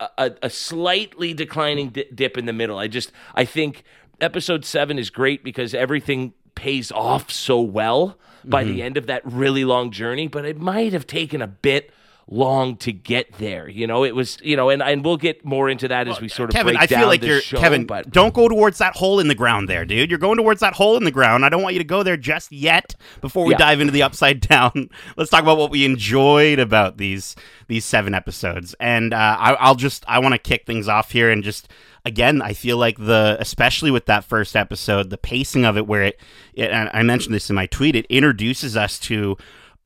a, 0.00 0.08
a, 0.16 0.30
a 0.44 0.50
slightly 0.50 1.34
declining 1.34 1.90
di- 1.90 2.08
dip 2.14 2.38
in 2.38 2.46
the 2.46 2.54
middle. 2.54 2.78
I 2.78 2.88
just 2.88 3.12
I 3.34 3.44
think 3.44 3.84
episode 4.18 4.64
seven 4.64 4.98
is 4.98 5.10
great 5.10 5.44
because 5.44 5.74
everything 5.74 6.32
pays 6.54 6.90
off 6.90 7.30
so 7.30 7.60
well 7.60 8.16
by 8.46 8.64
the 8.64 8.82
end 8.82 8.96
of 8.96 9.06
that 9.08 9.20
really 9.26 9.64
long 9.66 9.90
journey, 9.90 10.26
but 10.26 10.46
it 10.46 10.58
might 10.58 10.94
have 10.94 11.06
taken 11.06 11.42
a 11.42 11.46
bit 11.46 11.90
long 12.28 12.76
to 12.76 12.92
get 12.92 13.32
there. 13.38 13.68
You 13.68 13.86
know, 13.86 14.04
it 14.04 14.14
was 14.14 14.38
you 14.42 14.56
know, 14.56 14.68
and 14.68 14.82
and 14.82 15.04
we'll 15.04 15.16
get 15.16 15.44
more 15.44 15.68
into 15.70 15.86
that 15.88 16.08
as 16.08 16.20
we 16.20 16.28
sort 16.28 16.50
of 16.50 16.54
Kevin, 16.54 16.74
break 16.74 16.82
I 16.82 16.86
down 16.86 17.00
feel 17.00 17.08
like 17.08 17.22
you're 17.22 17.40
show, 17.40 17.58
Kevin. 17.58 17.86
but 17.86 18.10
Don't 18.10 18.34
go 18.34 18.48
towards 18.48 18.78
that 18.78 18.96
hole 18.96 19.20
in 19.20 19.28
the 19.28 19.34
ground 19.34 19.68
there, 19.68 19.84
dude. 19.84 20.10
You're 20.10 20.18
going 20.18 20.36
towards 20.36 20.60
that 20.60 20.74
hole 20.74 20.96
in 20.96 21.04
the 21.04 21.10
ground. 21.12 21.44
I 21.44 21.48
don't 21.48 21.62
want 21.62 21.74
you 21.74 21.80
to 21.80 21.84
go 21.84 22.02
there 22.02 22.16
just 22.16 22.50
yet. 22.50 22.96
Before 23.20 23.44
we 23.44 23.52
Yeah. 23.52 23.58
dive 23.58 23.80
into 23.80 23.92
the 23.92 24.02
upside 24.02 24.40
down, 24.48 24.90
let's 25.16 25.30
talk 25.30 25.42
about 25.42 25.58
what 25.58 25.70
we 25.70 25.84
enjoyed 25.84 26.58
about 26.58 26.96
these 26.96 27.36
these 27.68 27.84
seven 27.84 28.14
episodes. 28.14 28.74
And 28.80 29.14
uh, 29.14 29.36
I, 29.38 29.52
I'll 29.54 29.74
just 29.76 30.04
I 30.08 30.18
want 30.18 30.32
to 30.34 30.38
kick 30.38 30.66
things 30.66 30.88
off 30.88 31.12
here 31.12 31.30
and 31.30 31.44
just 31.44 31.68
again, 32.04 32.40
I 32.42 32.54
feel 32.54 32.76
like 32.76 32.98
the 32.98 33.36
especially 33.38 33.90
with 33.90 34.06
that 34.06 34.24
first 34.24 34.56
episode, 34.56 35.10
the 35.10 35.18
pacing 35.18 35.64
of 35.64 35.76
it, 35.76 35.86
where 35.86 36.02
it, 36.02 36.20
it 36.54 36.70
and 36.70 36.90
I 36.92 37.02
mentioned 37.02 37.34
this 37.34 37.50
in 37.50 37.56
my 37.56 37.66
tweet, 37.66 37.94
it 37.94 38.06
introduces 38.06 38.76
us 38.76 38.98
to 39.00 39.36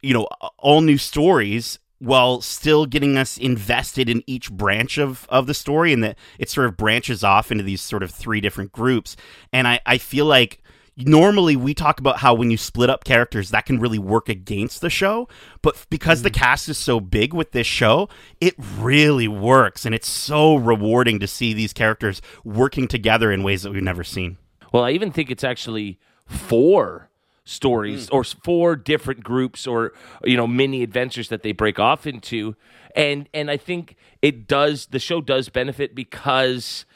you 0.03 0.15
know 0.15 0.25
all 0.57 0.81
new 0.81 0.97
stories 0.97 1.79
while 2.01 2.41
still 2.41 2.87
getting 2.87 3.17
us 3.17 3.37
invested 3.37 4.09
in 4.09 4.25
each 4.27 4.51
branch 4.51 4.99
of, 4.99 5.27
of 5.29 5.47
the 5.47 5.55
story 5.55 5.93
and 5.93 6.03
that 6.03 6.19
it 6.39 6.49
sort 6.49 6.67
of 6.67 6.77
branches 6.77 7.23
off 7.23 7.53
into 7.53 7.63
these 7.63 7.81
sort 7.81 8.03
of 8.03 8.11
three 8.11 8.41
different 8.41 8.73
groups. 8.73 9.17
And 9.53 9.69
I, 9.69 9.81
I 9.85 9.99
feel 9.99 10.25
like 10.25 10.63
normally 10.97 11.57
we 11.57 11.75
talk 11.75 12.01
about 12.01 12.19
how 12.19 12.35
when 12.35 12.51
you 12.51 12.57
split 12.57 12.91
up 12.91 13.05
characters 13.05 13.51
that 13.51 13.67
can 13.67 13.79
really 13.79 13.99
work 13.99 14.29
against 14.29 14.81
the 14.81 14.91
show 14.91 15.27
but 15.63 15.87
because 15.89 16.23
the 16.23 16.31
mm. 16.31 16.35
cast 16.35 16.69
is 16.69 16.77
so 16.77 17.01
big 17.01 17.33
with 17.33 17.53
this 17.53 17.67
show 17.67 18.09
it 18.41 18.55
really 18.77 19.29
works 19.29 19.87
and 19.87 19.95
it's 19.95 20.09
so 20.09 20.57
rewarding 20.57 21.19
to 21.19 21.27
see 21.27 21.55
these 21.55 21.73
characters 21.73 22.21
working 22.45 22.87
together 22.87 23.33
in 23.33 23.43
ways 23.43 23.63
that 23.63 23.73
we've 23.73 23.83
never 23.83 24.05
seen. 24.05 24.37
Well, 24.73 24.85
I 24.85 24.91
even 24.93 25.11
think 25.11 25.31
it's 25.31 25.45
actually 25.45 25.99
four 26.27 27.10
stories 27.51 28.09
mm. 28.09 28.15
or 28.15 28.25
four 28.25 28.77
different 28.77 29.25
groups 29.25 29.67
or 29.67 29.93
you 30.25 30.37
know 30.37 30.47
mini 30.47 30.83
adventures 30.83 31.29
that 31.29 31.43
they 31.43 31.53
break 31.53 31.79
off 31.79 32.07
into. 32.07 32.55
And 32.95 33.29
and 33.35 33.51
I 33.51 33.57
think 33.57 33.97
it 34.23 34.47
does 34.47 34.87
the 34.87 34.99
show 34.99 35.21
does 35.21 35.49
benefit 35.49 35.95
because 35.95 36.87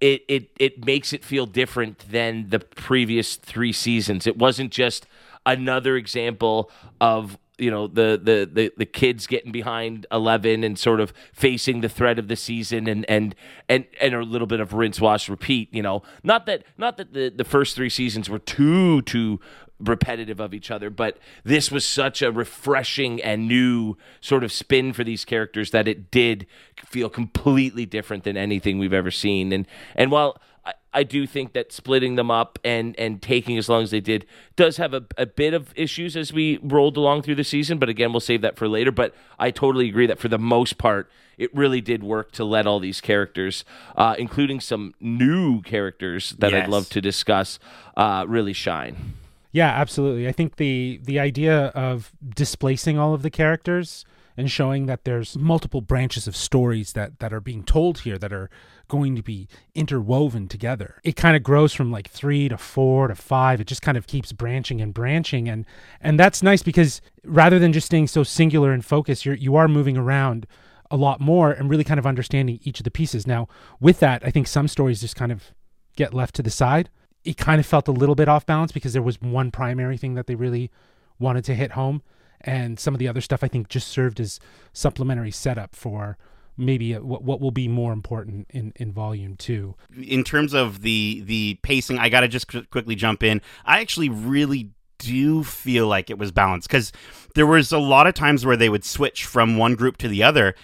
it 0.00 0.22
it 0.28 0.50
it 0.58 0.84
makes 0.84 1.12
it 1.12 1.24
feel 1.24 1.46
different 1.46 2.10
than 2.10 2.48
the 2.50 2.60
previous 2.60 3.36
3 3.36 3.72
seasons. 3.72 4.26
It 4.26 4.38
wasn't 4.38 4.70
just 4.70 5.06
another 5.44 5.96
example 5.96 6.70
of 7.00 7.38
you 7.58 7.70
know 7.70 7.86
the, 7.86 8.20
the 8.22 8.48
the 8.52 8.72
the 8.76 8.86
kids 8.86 9.26
getting 9.26 9.50
behind 9.50 10.06
11 10.12 10.62
and 10.62 10.78
sort 10.78 11.00
of 11.00 11.12
facing 11.32 11.80
the 11.80 11.88
threat 11.88 12.18
of 12.18 12.28
the 12.28 12.36
season 12.36 12.86
and 12.86 13.08
and 13.08 13.34
and 13.68 13.86
and 14.00 14.14
a 14.14 14.22
little 14.22 14.46
bit 14.46 14.60
of 14.60 14.74
rinse 14.74 15.00
wash 15.00 15.28
repeat 15.28 15.72
you 15.72 15.82
know. 15.82 16.02
Not 16.22 16.46
that 16.46 16.64
not 16.76 16.96
that 16.98 17.12
the 17.12 17.32
the 17.34 17.44
first 17.44 17.76
3 17.76 17.88
seasons 17.88 18.28
were 18.28 18.38
too 18.38 19.02
too 19.02 19.40
repetitive 19.78 20.40
of 20.40 20.54
each 20.54 20.70
other 20.70 20.88
but 20.88 21.18
this 21.44 21.70
was 21.70 21.86
such 21.86 22.22
a 22.22 22.32
refreshing 22.32 23.22
and 23.22 23.46
new 23.46 23.96
sort 24.20 24.42
of 24.42 24.50
spin 24.50 24.92
for 24.92 25.04
these 25.04 25.24
characters 25.24 25.70
that 25.70 25.86
it 25.86 26.10
did 26.10 26.46
feel 26.86 27.10
completely 27.10 27.84
different 27.84 28.24
than 28.24 28.36
anything 28.36 28.78
we've 28.78 28.94
ever 28.94 29.10
seen 29.10 29.52
and 29.52 29.66
and 29.94 30.10
while 30.10 30.40
I, 30.66 30.74
I 30.92 31.02
do 31.04 31.26
think 31.26 31.52
that 31.52 31.72
splitting 31.72 32.16
them 32.16 32.30
up 32.30 32.58
and 32.64 32.98
and 32.98 33.22
taking 33.22 33.56
as 33.56 33.68
long 33.68 33.82
as 33.82 33.90
they 33.92 34.00
did 34.00 34.26
does 34.56 34.76
have 34.76 34.92
a, 34.92 35.04
a 35.16 35.26
bit 35.26 35.54
of 35.54 35.72
issues 35.76 36.16
as 36.16 36.32
we 36.32 36.58
rolled 36.62 36.96
along 36.96 37.22
through 37.22 37.36
the 37.36 37.44
season. 37.44 37.78
But 37.78 37.88
again, 37.88 38.12
we'll 38.12 38.20
save 38.20 38.42
that 38.42 38.56
for 38.56 38.68
later. 38.68 38.90
But 38.90 39.14
I 39.38 39.50
totally 39.50 39.88
agree 39.88 40.06
that 40.06 40.18
for 40.18 40.28
the 40.28 40.38
most 40.38 40.76
part, 40.76 41.10
it 41.38 41.54
really 41.54 41.80
did 41.80 42.02
work 42.02 42.32
to 42.32 42.44
let 42.44 42.66
all 42.66 42.80
these 42.80 43.00
characters, 43.00 43.64
uh, 43.96 44.16
including 44.18 44.58
some 44.60 44.94
new 45.00 45.62
characters 45.62 46.30
that 46.38 46.54
I'd 46.54 46.68
love 46.68 46.88
to 46.90 47.00
discuss, 47.00 47.58
uh, 47.96 48.24
really 48.26 48.54
shine. 48.54 49.14
Yeah, 49.52 49.68
absolutely. 49.68 50.28
I 50.28 50.32
think 50.32 50.56
the 50.56 51.00
the 51.02 51.18
idea 51.18 51.66
of 51.68 52.12
displacing 52.34 52.98
all 52.98 53.14
of 53.14 53.22
the 53.22 53.30
characters 53.30 54.04
and 54.36 54.50
showing 54.50 54.84
that 54.86 55.04
there's 55.04 55.36
multiple 55.38 55.80
branches 55.80 56.26
of 56.26 56.36
stories 56.36 56.92
that 56.92 57.20
that 57.20 57.32
are 57.32 57.40
being 57.40 57.64
told 57.64 58.00
here 58.00 58.18
that 58.18 58.32
are 58.32 58.50
going 58.88 59.16
to 59.16 59.22
be 59.22 59.48
interwoven 59.74 60.46
together. 60.46 61.00
It 61.02 61.16
kind 61.16 61.36
of 61.36 61.42
grows 61.42 61.72
from 61.72 61.90
like 61.90 62.08
3 62.08 62.50
to 62.50 62.58
4 62.58 63.08
to 63.08 63.14
5. 63.14 63.60
It 63.60 63.66
just 63.66 63.82
kind 63.82 63.96
of 63.96 64.06
keeps 64.06 64.32
branching 64.32 64.80
and 64.80 64.92
branching 64.92 65.48
and 65.48 65.64
and 66.00 66.20
that's 66.20 66.42
nice 66.42 66.62
because 66.62 67.00
rather 67.24 67.58
than 67.58 67.72
just 67.72 67.86
staying 67.86 68.08
so 68.08 68.22
singular 68.22 68.72
and 68.72 68.84
focused, 68.84 69.24
you're 69.24 69.34
you 69.34 69.56
are 69.56 69.68
moving 69.68 69.96
around 69.96 70.46
a 70.90 70.96
lot 70.96 71.20
more 71.20 71.50
and 71.50 71.68
really 71.70 71.82
kind 71.82 71.98
of 71.98 72.06
understanding 72.06 72.60
each 72.62 72.78
of 72.78 72.84
the 72.84 72.90
pieces. 72.90 73.26
Now, 73.26 73.48
with 73.80 73.98
that, 74.00 74.24
I 74.24 74.30
think 74.30 74.46
some 74.46 74.68
stories 74.68 75.00
just 75.00 75.16
kind 75.16 75.32
of 75.32 75.52
get 75.96 76.14
left 76.14 76.34
to 76.36 76.42
the 76.42 76.50
side. 76.50 76.90
It 77.26 77.36
kind 77.36 77.58
of 77.60 77.66
felt 77.66 77.88
a 77.88 77.92
little 77.92 78.14
bit 78.14 78.28
off 78.28 78.46
balance 78.46 78.72
because 78.72 78.92
there 78.92 79.02
was 79.02 79.20
one 79.20 79.50
primary 79.50 79.96
thing 79.96 80.14
that 80.14 80.26
they 80.26 80.34
really 80.34 80.70
wanted 81.18 81.44
to 81.46 81.54
hit 81.54 81.72
home, 81.72 82.02
and 82.40 82.78
some 82.78 82.94
of 82.94 82.98
the 82.98 83.08
other 83.08 83.20
stuff 83.20 83.42
I 83.42 83.48
think 83.48 83.68
just 83.68 83.88
served 83.88 84.20
as 84.20 84.38
supplementary 84.72 85.30
setup 85.32 85.74
for 85.74 86.16
maybe 86.56 86.94
what 86.94 87.22
what 87.22 87.40
will 87.40 87.50
be 87.50 87.68
more 87.68 87.92
important 87.92 88.46
in 88.50 88.72
in 88.76 88.92
volume 88.92 89.36
two. 89.36 89.74
in 90.00 90.24
terms 90.24 90.54
of 90.54 90.82
the 90.82 91.22
the 91.24 91.58
pacing, 91.62 91.98
I 91.98 92.08
got 92.08 92.20
to 92.20 92.28
just 92.28 92.48
qu- 92.48 92.64
quickly 92.64 92.94
jump 92.94 93.22
in. 93.22 93.42
I 93.64 93.80
actually 93.80 94.08
really 94.08 94.70
do 94.98 95.44
feel 95.44 95.86
like 95.86 96.08
it 96.08 96.18
was 96.18 96.32
balanced 96.32 96.68
because 96.68 96.92
there 97.34 97.46
was 97.46 97.72
a 97.72 97.78
lot 97.78 98.06
of 98.06 98.14
times 98.14 98.46
where 98.46 98.56
they 98.56 98.68
would 98.70 98.84
switch 98.84 99.26
from 99.26 99.58
one 99.58 99.74
group 99.74 99.98
to 99.98 100.08
the 100.08 100.22
other, 100.22 100.54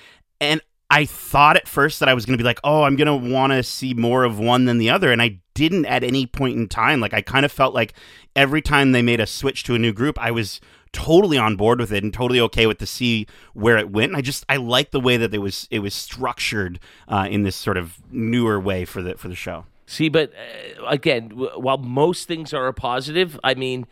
and 0.41 0.61
I 0.93 1.07
thought 1.07 1.57
at 1.57 1.67
first 1.67 2.01
that 2.01 2.11
I 2.11 2.13
was 2.15 2.27
going 2.27 2.37
to 2.37 2.43
be 2.43 2.47
like, 2.47 2.61
oh, 2.65 2.83
I'm 2.83 2.97
going 2.97 3.07
to 3.07 3.33
want 3.33 3.55
to 3.55 3.63
see 3.63 3.95
more 3.95 4.25
of 4.25 4.39
one 4.39 4.67
than 4.67 4.77
the 4.77 4.91
other, 4.91 5.11
and 5.11 5.23
I 5.23 5.39
didn't 5.55 5.87
at 5.87 6.05
any 6.05 6.27
point 6.27 6.59
in 6.59 6.69
time. 6.69 7.01
Like 7.01 7.15
I 7.15 7.23
kind 7.23 7.47
of 7.47 7.51
felt 7.51 7.73
like 7.73 7.95
every 8.37 8.61
time 8.61 8.93
they 8.93 9.01
made 9.01 9.19
a 9.19 9.27
switch 9.27 9.65
to 9.65 9.75
a 9.75 9.79
new 9.79 9.95
group, 9.95 10.19
I 10.21 10.31
was 10.31 10.61
totally 10.93 11.39
on 11.39 11.57
board 11.57 11.81
with 11.81 11.93
it 11.93 12.05
and 12.05 12.13
totally 12.13 12.41
okay 12.41 12.67
with 12.67 12.77
to 12.77 12.87
see 12.87 13.27
where 13.55 13.79
it 13.79 13.91
went. 13.91 14.11
And 14.11 14.19
I 14.19 14.21
just 14.21 14.45
I 14.51 14.57
like 14.57 14.91
the 14.91 15.01
way 15.01 15.17
that 15.17 15.33
it 15.33 15.39
was 15.39 15.67
it 15.71 15.79
was 15.79 15.95
structured 15.95 16.79
uh, 17.09 17.27
in 17.31 17.43
this 17.43 17.57
sort 17.57 17.79
of 17.79 17.97
newer 18.11 18.61
way 18.61 18.85
for 18.85 19.01
the 19.01 19.17
for 19.17 19.29
the 19.29 19.35
show. 19.35 19.65
See, 19.87 20.11
but 20.11 20.31
uh, 20.35 20.85
again, 20.85 21.29
w- 21.29 21.53
while 21.59 21.79
most 21.79 22.29
things 22.29 22.53
are 22.53 22.67
a 22.67 22.75
positive, 22.75 23.41
I 23.43 23.55
mean, 23.55 23.87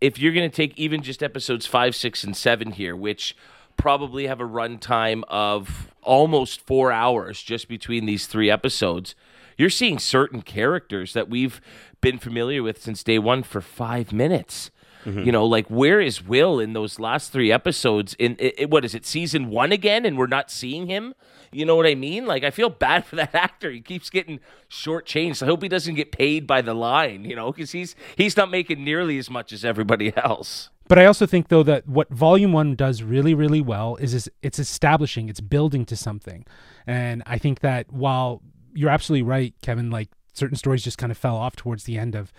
if 0.00 0.18
you're 0.18 0.32
going 0.32 0.50
to 0.50 0.56
take 0.56 0.76
even 0.78 1.02
just 1.02 1.22
episodes 1.22 1.66
five, 1.66 1.94
six, 1.94 2.24
and 2.24 2.34
seven 2.34 2.72
here, 2.72 2.96
which 2.96 3.36
probably 3.76 4.26
have 4.26 4.40
a 4.40 4.44
runtime 4.48 5.22
of 5.28 5.90
almost 6.02 6.60
four 6.60 6.92
hours 6.92 7.42
just 7.42 7.68
between 7.68 8.06
these 8.06 8.26
three 8.26 8.50
episodes, 8.50 9.14
you're 9.58 9.70
seeing 9.70 9.98
certain 9.98 10.42
characters 10.42 11.12
that 11.14 11.28
we've 11.28 11.60
been 12.00 12.18
familiar 12.18 12.62
with 12.62 12.80
since 12.82 13.02
day 13.02 13.18
one 13.18 13.42
for 13.42 13.60
five 13.60 14.12
minutes. 14.12 14.70
Mm-hmm. 15.04 15.22
You 15.22 15.32
know, 15.32 15.46
like 15.46 15.68
where 15.68 16.00
is 16.00 16.24
Will 16.24 16.58
in 16.58 16.72
those 16.72 16.98
last 16.98 17.32
three 17.32 17.52
episodes? 17.52 18.14
In 18.18 18.36
i 18.40 18.52
i- 18.62 18.64
what 18.64 18.84
is 18.84 18.92
it, 18.94 19.06
season 19.06 19.50
one 19.50 19.70
again, 19.70 20.04
and 20.04 20.18
we're 20.18 20.26
not 20.26 20.50
seeing 20.50 20.88
him? 20.88 21.14
You 21.52 21.64
know 21.64 21.76
what 21.76 21.86
I 21.86 21.94
mean? 21.94 22.26
Like 22.26 22.42
I 22.42 22.50
feel 22.50 22.68
bad 22.70 23.04
for 23.06 23.14
that 23.16 23.32
actor. 23.46 23.70
He 23.70 23.80
keeps 23.80 24.10
getting 24.10 24.40
shortchanged. 24.68 25.42
I 25.42 25.46
hope 25.46 25.62
he 25.62 25.68
doesn't 25.68 25.94
get 25.94 26.10
paid 26.10 26.46
by 26.46 26.60
the 26.60 26.74
line. 26.74 27.24
You 27.24 27.36
know, 27.36 27.52
because 27.52 27.70
he's 27.70 27.94
he's 28.16 28.36
not 28.36 28.50
making 28.50 28.82
nearly 28.84 29.16
as 29.16 29.30
much 29.30 29.52
as 29.52 29.64
everybody 29.64 30.12
else. 30.16 30.70
But 30.88 30.98
I 30.98 31.06
also 31.06 31.26
think 31.26 31.48
though 31.48 31.62
that 31.64 31.88
what 31.88 32.08
volume 32.10 32.52
1 32.52 32.76
does 32.76 33.02
really 33.02 33.34
really 33.34 33.60
well 33.60 33.96
is, 33.96 34.14
is 34.14 34.30
it's 34.42 34.58
establishing, 34.58 35.28
it's 35.28 35.40
building 35.40 35.84
to 35.86 35.96
something. 35.96 36.46
And 36.86 37.22
I 37.26 37.38
think 37.38 37.60
that 37.60 37.92
while 37.92 38.42
you're 38.74 38.90
absolutely 38.90 39.22
right 39.22 39.54
Kevin 39.62 39.90
like 39.90 40.10
certain 40.32 40.56
stories 40.56 40.82
just 40.82 40.98
kind 40.98 41.10
of 41.10 41.18
fell 41.18 41.36
off 41.36 41.56
towards 41.56 41.84
the 41.84 41.98
end 41.98 42.14
of 42.14 42.32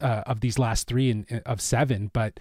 uh, 0.00 0.22
of 0.26 0.40
these 0.40 0.58
last 0.58 0.88
3 0.88 1.10
and 1.10 1.42
of 1.46 1.60
7, 1.60 2.10
but 2.12 2.40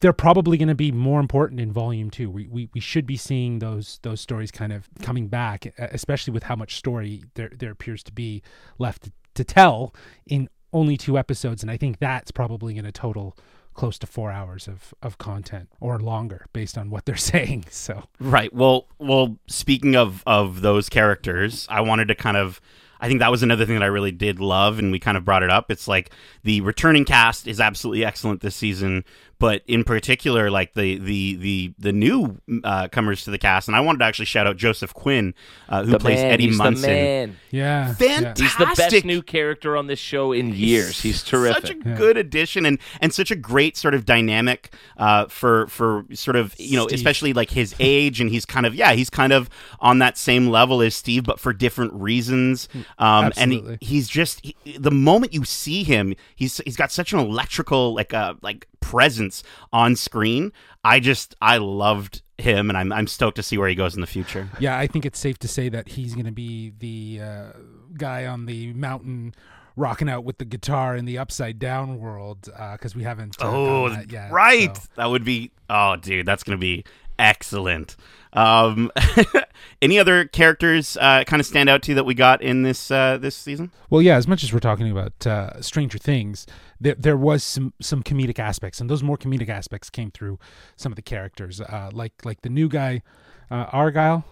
they're 0.00 0.12
probably 0.12 0.58
going 0.58 0.68
to 0.68 0.74
be 0.74 0.90
more 0.90 1.20
important 1.20 1.60
in 1.60 1.70
volume 1.70 2.10
2. 2.10 2.30
We, 2.30 2.48
we 2.48 2.68
we 2.72 2.80
should 2.80 3.06
be 3.06 3.16
seeing 3.16 3.58
those 3.58 4.00
those 4.02 4.20
stories 4.20 4.50
kind 4.50 4.72
of 4.72 4.88
coming 5.02 5.28
back 5.28 5.72
especially 5.78 6.32
with 6.32 6.44
how 6.44 6.56
much 6.56 6.76
story 6.76 7.24
there 7.34 7.50
there 7.56 7.70
appears 7.70 8.02
to 8.04 8.12
be 8.12 8.42
left 8.78 9.10
to 9.34 9.44
tell 9.44 9.94
in 10.26 10.48
only 10.72 10.96
two 10.96 11.18
episodes 11.18 11.62
and 11.62 11.70
I 11.70 11.76
think 11.76 11.98
that's 11.98 12.30
probably 12.30 12.74
going 12.74 12.84
to 12.84 12.92
total 12.92 13.36
close 13.74 13.98
to 13.98 14.06
four 14.06 14.30
hours 14.30 14.68
of, 14.68 14.94
of 15.02 15.18
content 15.18 15.68
or 15.80 15.98
longer 15.98 16.46
based 16.52 16.76
on 16.76 16.90
what 16.90 17.04
they're 17.04 17.16
saying. 17.32 17.64
So 17.70 18.04
Right. 18.20 18.52
Well, 18.52 18.86
well. 18.98 19.36
Speaking 19.48 19.96
of 19.96 20.22
of 20.26 20.60
those 20.60 20.88
characters, 20.88 21.66
I 21.70 21.80
wanted 21.80 22.08
to 22.08 22.14
kind 22.14 22.36
of. 22.36 22.60
I 23.00 23.08
think 23.08 23.18
that 23.18 23.32
was 23.32 23.42
another 23.42 23.66
thing 23.66 23.74
that 23.74 23.82
I 23.82 23.88
really 23.88 24.12
did 24.12 24.38
love, 24.38 24.78
and 24.78 24.92
we 24.92 25.00
kind 25.00 25.16
of 25.16 25.24
brought 25.24 25.42
it 25.42 25.50
up. 25.50 25.72
It's 25.72 25.88
like 25.88 26.10
the 26.44 26.60
returning 26.60 27.04
cast 27.04 27.48
is 27.48 27.58
absolutely 27.58 28.04
excellent 28.04 28.42
this 28.42 28.54
season, 28.54 29.04
but 29.42 29.62
in 29.66 29.82
particular, 29.82 30.50
like 30.52 30.74
the 30.74 30.98
the 30.98 31.34
the 31.34 31.74
the 31.78 31.92
new 31.92 32.38
uh, 32.62 32.86
comers 32.88 33.24
to 33.24 33.30
the 33.32 33.38
cast, 33.38 33.66
and 33.66 33.76
I 33.76 33.80
wanted 33.80 33.98
to 33.98 34.04
actually 34.04 34.26
shout 34.26 34.46
out 34.46 34.56
Joseph 34.56 34.94
Quinn, 34.94 35.34
uh, 35.68 35.82
who 35.84 35.90
The 35.90 35.98
plays 35.98 36.18
man, 36.20 36.30
Eddie 36.32 36.46
he's 36.46 36.56
Munson. 36.58 36.82
The 36.82 36.86
man. 36.88 37.36
yeah, 37.50 37.92
Fantastic. 37.94 38.44
He's 38.44 38.56
the 38.56 38.74
best 38.76 39.04
new 39.04 39.20
character 39.20 39.76
on 39.76 39.88
this 39.88 39.98
show 39.98 40.30
in 40.30 40.54
years. 40.54 41.00
He's 41.02 41.24
terrific. 41.24 41.62
Such 41.66 41.70
a 41.72 41.74
good 41.74 42.16
addition 42.16 42.64
and 42.64 42.78
and 43.00 43.12
such 43.12 43.32
a 43.32 43.36
great 43.36 43.76
sort 43.76 43.94
of 43.94 44.04
dynamic 44.06 44.72
uh, 44.96 45.26
for 45.26 45.66
for 45.66 46.04
sort 46.14 46.36
of 46.36 46.54
you 46.58 46.76
know 46.76 46.86
Steve. 46.86 46.98
especially 46.98 47.32
like 47.32 47.50
his 47.50 47.74
age 47.80 48.20
and 48.20 48.30
he's 48.30 48.46
kind 48.46 48.64
of 48.64 48.76
yeah 48.76 48.92
he's 48.92 49.10
kind 49.10 49.32
of 49.32 49.50
on 49.80 49.98
that 49.98 50.16
same 50.16 50.48
level 50.50 50.80
as 50.82 50.94
Steve 50.94 51.24
but 51.24 51.40
for 51.40 51.52
different 51.52 51.92
reasons. 51.94 52.68
Um, 52.98 53.32
and 53.36 53.52
he- 53.52 53.78
he's 53.80 54.08
just 54.08 54.40
he, 54.44 54.54
the 54.78 54.92
moment 54.92 55.34
you 55.34 55.44
see 55.44 55.82
him, 55.82 56.14
he's 56.36 56.58
he's 56.64 56.76
got 56.76 56.92
such 56.92 57.12
an 57.12 57.18
electrical 57.18 57.92
like 57.92 58.14
uh 58.14 58.34
like 58.40 58.68
presence 58.82 59.42
on 59.72 59.96
screen. 59.96 60.52
I 60.84 61.00
just 61.00 61.34
I 61.40 61.56
loved 61.58 62.22
him 62.38 62.68
and 62.68 62.76
I'm 62.76 62.92
I'm 62.92 63.06
stoked 63.06 63.36
to 63.36 63.42
see 63.42 63.56
where 63.56 63.68
he 63.68 63.74
goes 63.74 63.94
in 63.94 64.00
the 64.02 64.06
future. 64.06 64.48
yeah. 64.58 64.76
I 64.78 64.86
think 64.86 65.06
it's 65.06 65.18
safe 65.18 65.38
to 65.38 65.48
say 65.48 65.68
that 65.70 65.88
he's 65.88 66.14
going 66.14 66.26
to 66.26 66.32
be 66.32 66.72
the 66.78 67.20
uh, 67.24 67.52
guy 67.96 68.26
on 68.26 68.46
the 68.46 68.72
mountain 68.74 69.34
rocking 69.76 70.08
out 70.10 70.22
with 70.24 70.36
the 70.36 70.44
guitar 70.44 70.94
in 70.96 71.06
the 71.06 71.16
upside 71.16 71.58
down 71.58 71.98
world 71.98 72.48
because 72.72 72.94
we 72.94 73.04
haven't. 73.04 73.36
Uh, 73.40 73.46
Oh, 73.50 74.02
yet, 74.10 74.30
right. 74.30 74.76
so. 74.76 74.82
That 74.96 75.06
would 75.06 75.24
be. 75.24 75.50
Oh, 75.70 75.96
dude, 75.96 76.26
that's 76.26 76.42
gonna 76.42 76.58
be 76.58 76.84
excellent. 77.18 77.96
Um, 78.34 78.90
any 79.82 79.98
other 79.98 80.24
characters 80.24 80.96
uh, 80.96 81.24
kind 81.24 81.40
of 81.40 81.46
stand 81.46 81.68
out 81.68 81.82
to 81.82 81.90
you 81.90 81.94
that 81.96 82.04
we 82.04 82.14
got 82.14 82.40
in 82.40 82.62
this 82.62 82.90
uh, 82.90 83.18
this 83.18 83.36
season? 83.36 83.70
Well, 83.90 84.00
yeah. 84.00 84.16
As 84.16 84.26
much 84.26 84.42
as 84.42 84.52
we're 84.52 84.60
talking 84.60 84.90
about 84.90 85.26
uh, 85.26 85.60
Stranger 85.60 85.98
Things, 85.98 86.46
there 86.80 86.94
there 86.94 87.16
was 87.16 87.44
some 87.44 87.74
some 87.80 88.02
comedic 88.02 88.38
aspects, 88.38 88.80
and 88.80 88.88
those 88.88 89.02
more 89.02 89.18
comedic 89.18 89.48
aspects 89.48 89.90
came 89.90 90.10
through 90.10 90.38
some 90.76 90.92
of 90.92 90.96
the 90.96 91.02
characters, 91.02 91.60
uh, 91.60 91.90
like 91.92 92.12
like 92.24 92.42
the 92.42 92.48
new 92.48 92.68
guy, 92.68 93.02
uh, 93.50 93.66
Argyle. 93.72 94.24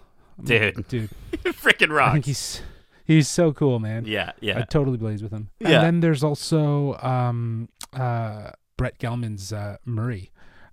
Dude, 0.43 0.87
Dude, 0.87 1.09
freaking 1.43 2.01
I 2.01 2.13
think 2.13 2.25
he's 2.25 2.61
he's 3.05 3.27
so 3.27 3.53
cool, 3.53 3.79
man. 3.79 4.05
yeah, 4.05 4.31
yeah. 4.39 4.59
I 4.59 4.61
totally 4.63 4.97
blaze 4.97 5.21
with 5.21 5.31
him. 5.31 5.49
Yeah. 5.59 5.69
And 5.69 5.83
then 5.83 5.99
there's 5.99 6.23
also 6.23 6.97
um, 7.01 7.69
uh, 7.93 8.51
Brett 8.77 8.97
Gelman's 8.99 9.53
uh, 9.53 9.77
Murray. 9.85 10.31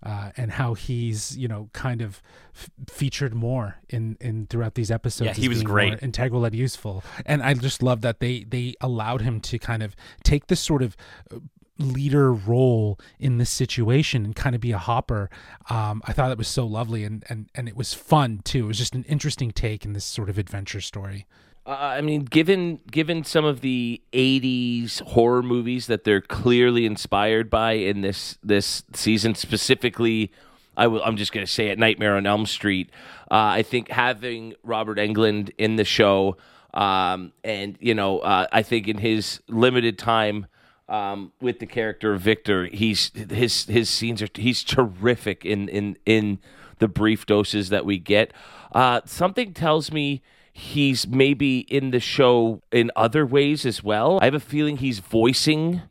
Uh, 0.08 0.30
and 0.38 0.52
how 0.52 0.72
he's 0.72 1.36
you 1.36 1.46
know 1.46 1.68
kind 1.74 2.00
of 2.00 2.22
f- 2.54 2.70
featured 2.88 3.34
more 3.34 3.76
in 3.90 4.16
in 4.22 4.46
throughout 4.46 4.74
these 4.74 4.90
episodes. 4.90 5.36
Yeah, 5.36 5.42
he 5.42 5.48
was 5.50 5.62
great. 5.62 6.02
integral 6.02 6.46
and 6.46 6.54
useful. 6.54 7.04
And 7.26 7.42
I 7.42 7.52
just 7.52 7.82
love 7.82 8.00
that 8.00 8.20
they 8.20 8.44
they 8.44 8.74
allowed 8.80 9.20
him 9.20 9.38
to 9.40 9.58
kind 9.58 9.82
of 9.82 9.94
take 10.24 10.46
this 10.46 10.60
sort 10.60 10.82
of 10.82 10.96
uh, 11.30 11.40
leader 11.78 12.32
role 12.32 12.98
in 13.18 13.36
this 13.36 13.50
situation 13.50 14.24
and 14.24 14.34
kind 14.34 14.54
of 14.54 14.62
be 14.62 14.72
a 14.72 14.78
hopper. 14.78 15.28
Um, 15.68 16.00
I 16.06 16.14
thought 16.14 16.28
that 16.28 16.38
was 16.38 16.48
so 16.48 16.64
lovely 16.66 17.04
and 17.04 17.22
and 17.28 17.50
and 17.54 17.68
it 17.68 17.76
was 17.76 17.92
fun 17.92 18.40
too. 18.44 18.64
It 18.64 18.68
was 18.68 18.78
just 18.78 18.94
an 18.94 19.04
interesting 19.04 19.50
take 19.50 19.84
in 19.84 19.92
this 19.92 20.06
sort 20.06 20.30
of 20.30 20.38
adventure 20.38 20.80
story. 20.80 21.26
Uh, 21.68 21.96
I 21.98 22.00
mean, 22.00 22.24
given 22.24 22.80
given 22.90 23.24
some 23.24 23.44
of 23.44 23.60
the 23.60 24.00
'80s 24.14 25.02
horror 25.02 25.42
movies 25.42 25.86
that 25.86 26.02
they're 26.02 26.22
clearly 26.22 26.86
inspired 26.86 27.50
by 27.50 27.72
in 27.72 28.00
this 28.00 28.38
this 28.42 28.84
season, 28.94 29.34
specifically, 29.34 30.32
I 30.78 30.86
will, 30.86 31.02
I'm 31.02 31.18
just 31.18 31.30
going 31.30 31.44
to 31.44 31.52
say 31.52 31.68
it: 31.68 31.78
Nightmare 31.78 32.16
on 32.16 32.24
Elm 32.24 32.46
Street. 32.46 32.88
Uh, 33.30 33.52
I 33.60 33.62
think 33.62 33.90
having 33.90 34.54
Robert 34.62 34.96
Englund 34.96 35.50
in 35.58 35.76
the 35.76 35.84
show, 35.84 36.38
um, 36.72 37.34
and 37.44 37.76
you 37.80 37.94
know, 37.94 38.20
uh, 38.20 38.46
I 38.50 38.62
think 38.62 38.88
in 38.88 38.96
his 38.96 39.42
limited 39.46 39.98
time 39.98 40.46
um, 40.88 41.32
with 41.38 41.58
the 41.58 41.66
character 41.66 42.14
of 42.14 42.22
Victor, 42.22 42.64
he's 42.64 43.12
his 43.28 43.66
his 43.66 43.90
scenes 43.90 44.22
are 44.22 44.28
he's 44.34 44.64
terrific 44.64 45.44
in 45.44 45.68
in 45.68 45.98
in 46.06 46.38
the 46.78 46.88
brief 46.88 47.26
doses 47.26 47.68
that 47.68 47.84
we 47.84 47.98
get. 47.98 48.32
Uh, 48.72 49.02
something 49.04 49.52
tells 49.52 49.92
me 49.92 50.22
he's 50.58 51.06
maybe 51.06 51.60
in 51.60 51.90
the 51.92 52.00
show 52.00 52.60
in 52.72 52.90
other 52.96 53.24
ways 53.24 53.64
as 53.64 53.82
well. 53.82 54.18
I 54.20 54.24
have 54.26 54.34
a 54.34 54.40
feeling 54.40 54.78
he's 54.78 54.98
voicing 54.98 55.82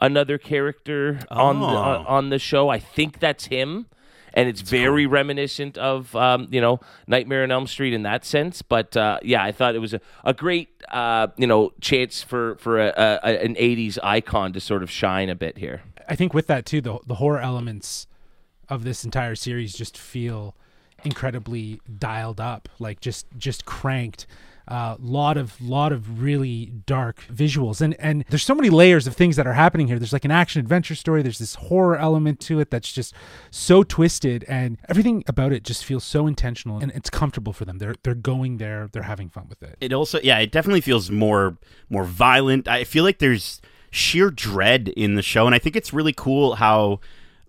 another 0.00 0.38
character 0.38 1.20
on 1.30 1.60
the, 1.60 1.66
Oh. 1.66 1.68
on, 1.68 2.06
on 2.06 2.28
the 2.30 2.38
show. 2.38 2.68
I 2.68 2.78
think 2.78 3.18
that's 3.20 3.46
him. 3.46 3.86
And 4.36 4.48
it's 4.48 4.62
very 4.62 5.06
reminiscent 5.06 5.78
of 5.78 6.16
um, 6.16 6.48
you 6.50 6.60
know 6.60 6.80
Nightmare 7.06 7.44
on 7.44 7.52
Elm 7.52 7.68
Street 7.68 7.92
in 7.94 8.02
that 8.02 8.24
sense, 8.24 8.62
but 8.62 8.96
uh, 8.96 9.18
yeah, 9.22 9.44
I 9.44 9.52
thought 9.52 9.76
it 9.76 9.78
was 9.78 9.94
a, 9.94 10.00
a 10.24 10.34
great 10.34 10.70
uh, 10.90 11.28
you 11.36 11.46
know 11.46 11.72
chance 11.80 12.20
for 12.20 12.56
for 12.56 12.80
a, 12.80 12.88
a, 12.96 13.20
a- 13.22 13.44
an 13.44 13.54
'80s 13.54 13.96
icon 14.02 14.52
to 14.54 14.58
sort 14.60 14.82
of 14.82 14.90
shine 14.90 15.28
a 15.28 15.36
bit 15.36 15.58
here. 15.58 15.82
I 16.08 16.16
think 16.16 16.34
with 16.34 16.48
that 16.48 16.66
too, 16.66 16.80
the 16.80 16.98
the 17.06 17.14
horror 17.14 17.38
elements 17.38 18.08
of 18.68 18.82
this 18.82 19.04
entire 19.04 19.36
series 19.36 19.72
just 19.74 19.96
feel 19.96 20.56
incredibly 21.04 21.80
dialed 21.98 22.40
up, 22.40 22.68
like 22.78 23.00
just 23.00 23.26
just 23.36 23.64
cranked. 23.64 24.26
A 24.66 24.72
uh, 24.72 24.96
lot 24.98 25.36
of 25.36 25.60
lot 25.60 25.92
of 25.92 26.22
really 26.22 26.72
dark 26.86 27.20
visuals. 27.30 27.82
And 27.82 27.94
and 28.00 28.24
there's 28.30 28.42
so 28.42 28.54
many 28.54 28.70
layers 28.70 29.06
of 29.06 29.14
things 29.14 29.36
that 29.36 29.46
are 29.46 29.52
happening 29.52 29.88
here. 29.88 29.98
There's 29.98 30.14
like 30.14 30.24
an 30.24 30.30
action 30.30 30.60
adventure 30.60 30.94
story. 30.94 31.20
There's 31.20 31.38
this 31.38 31.56
horror 31.56 31.98
element 31.98 32.40
to 32.40 32.60
it 32.60 32.70
that's 32.70 32.90
just 32.90 33.12
so 33.50 33.82
twisted 33.82 34.42
and 34.48 34.78
everything 34.88 35.22
about 35.26 35.52
it 35.52 35.64
just 35.64 35.84
feels 35.84 36.02
so 36.02 36.26
intentional 36.26 36.78
and 36.78 36.90
it's 36.92 37.10
comfortable 37.10 37.52
for 37.52 37.66
them. 37.66 37.76
They're 37.76 37.96
they're 38.04 38.14
going 38.14 38.56
there. 38.56 38.88
They're 38.90 39.02
having 39.02 39.28
fun 39.28 39.48
with 39.50 39.62
it. 39.62 39.76
It 39.82 39.92
also, 39.92 40.18
yeah, 40.22 40.38
it 40.38 40.50
definitely 40.50 40.80
feels 40.80 41.10
more 41.10 41.58
more 41.90 42.04
violent. 42.04 42.66
I 42.66 42.84
feel 42.84 43.04
like 43.04 43.18
there's 43.18 43.60
sheer 43.94 44.30
dread 44.30 44.88
in 44.88 45.14
the 45.14 45.22
show, 45.22 45.46
and 45.46 45.54
I 45.54 45.58
think 45.58 45.76
it's 45.76 45.92
really 45.92 46.12
cool 46.12 46.56
how, 46.56 47.00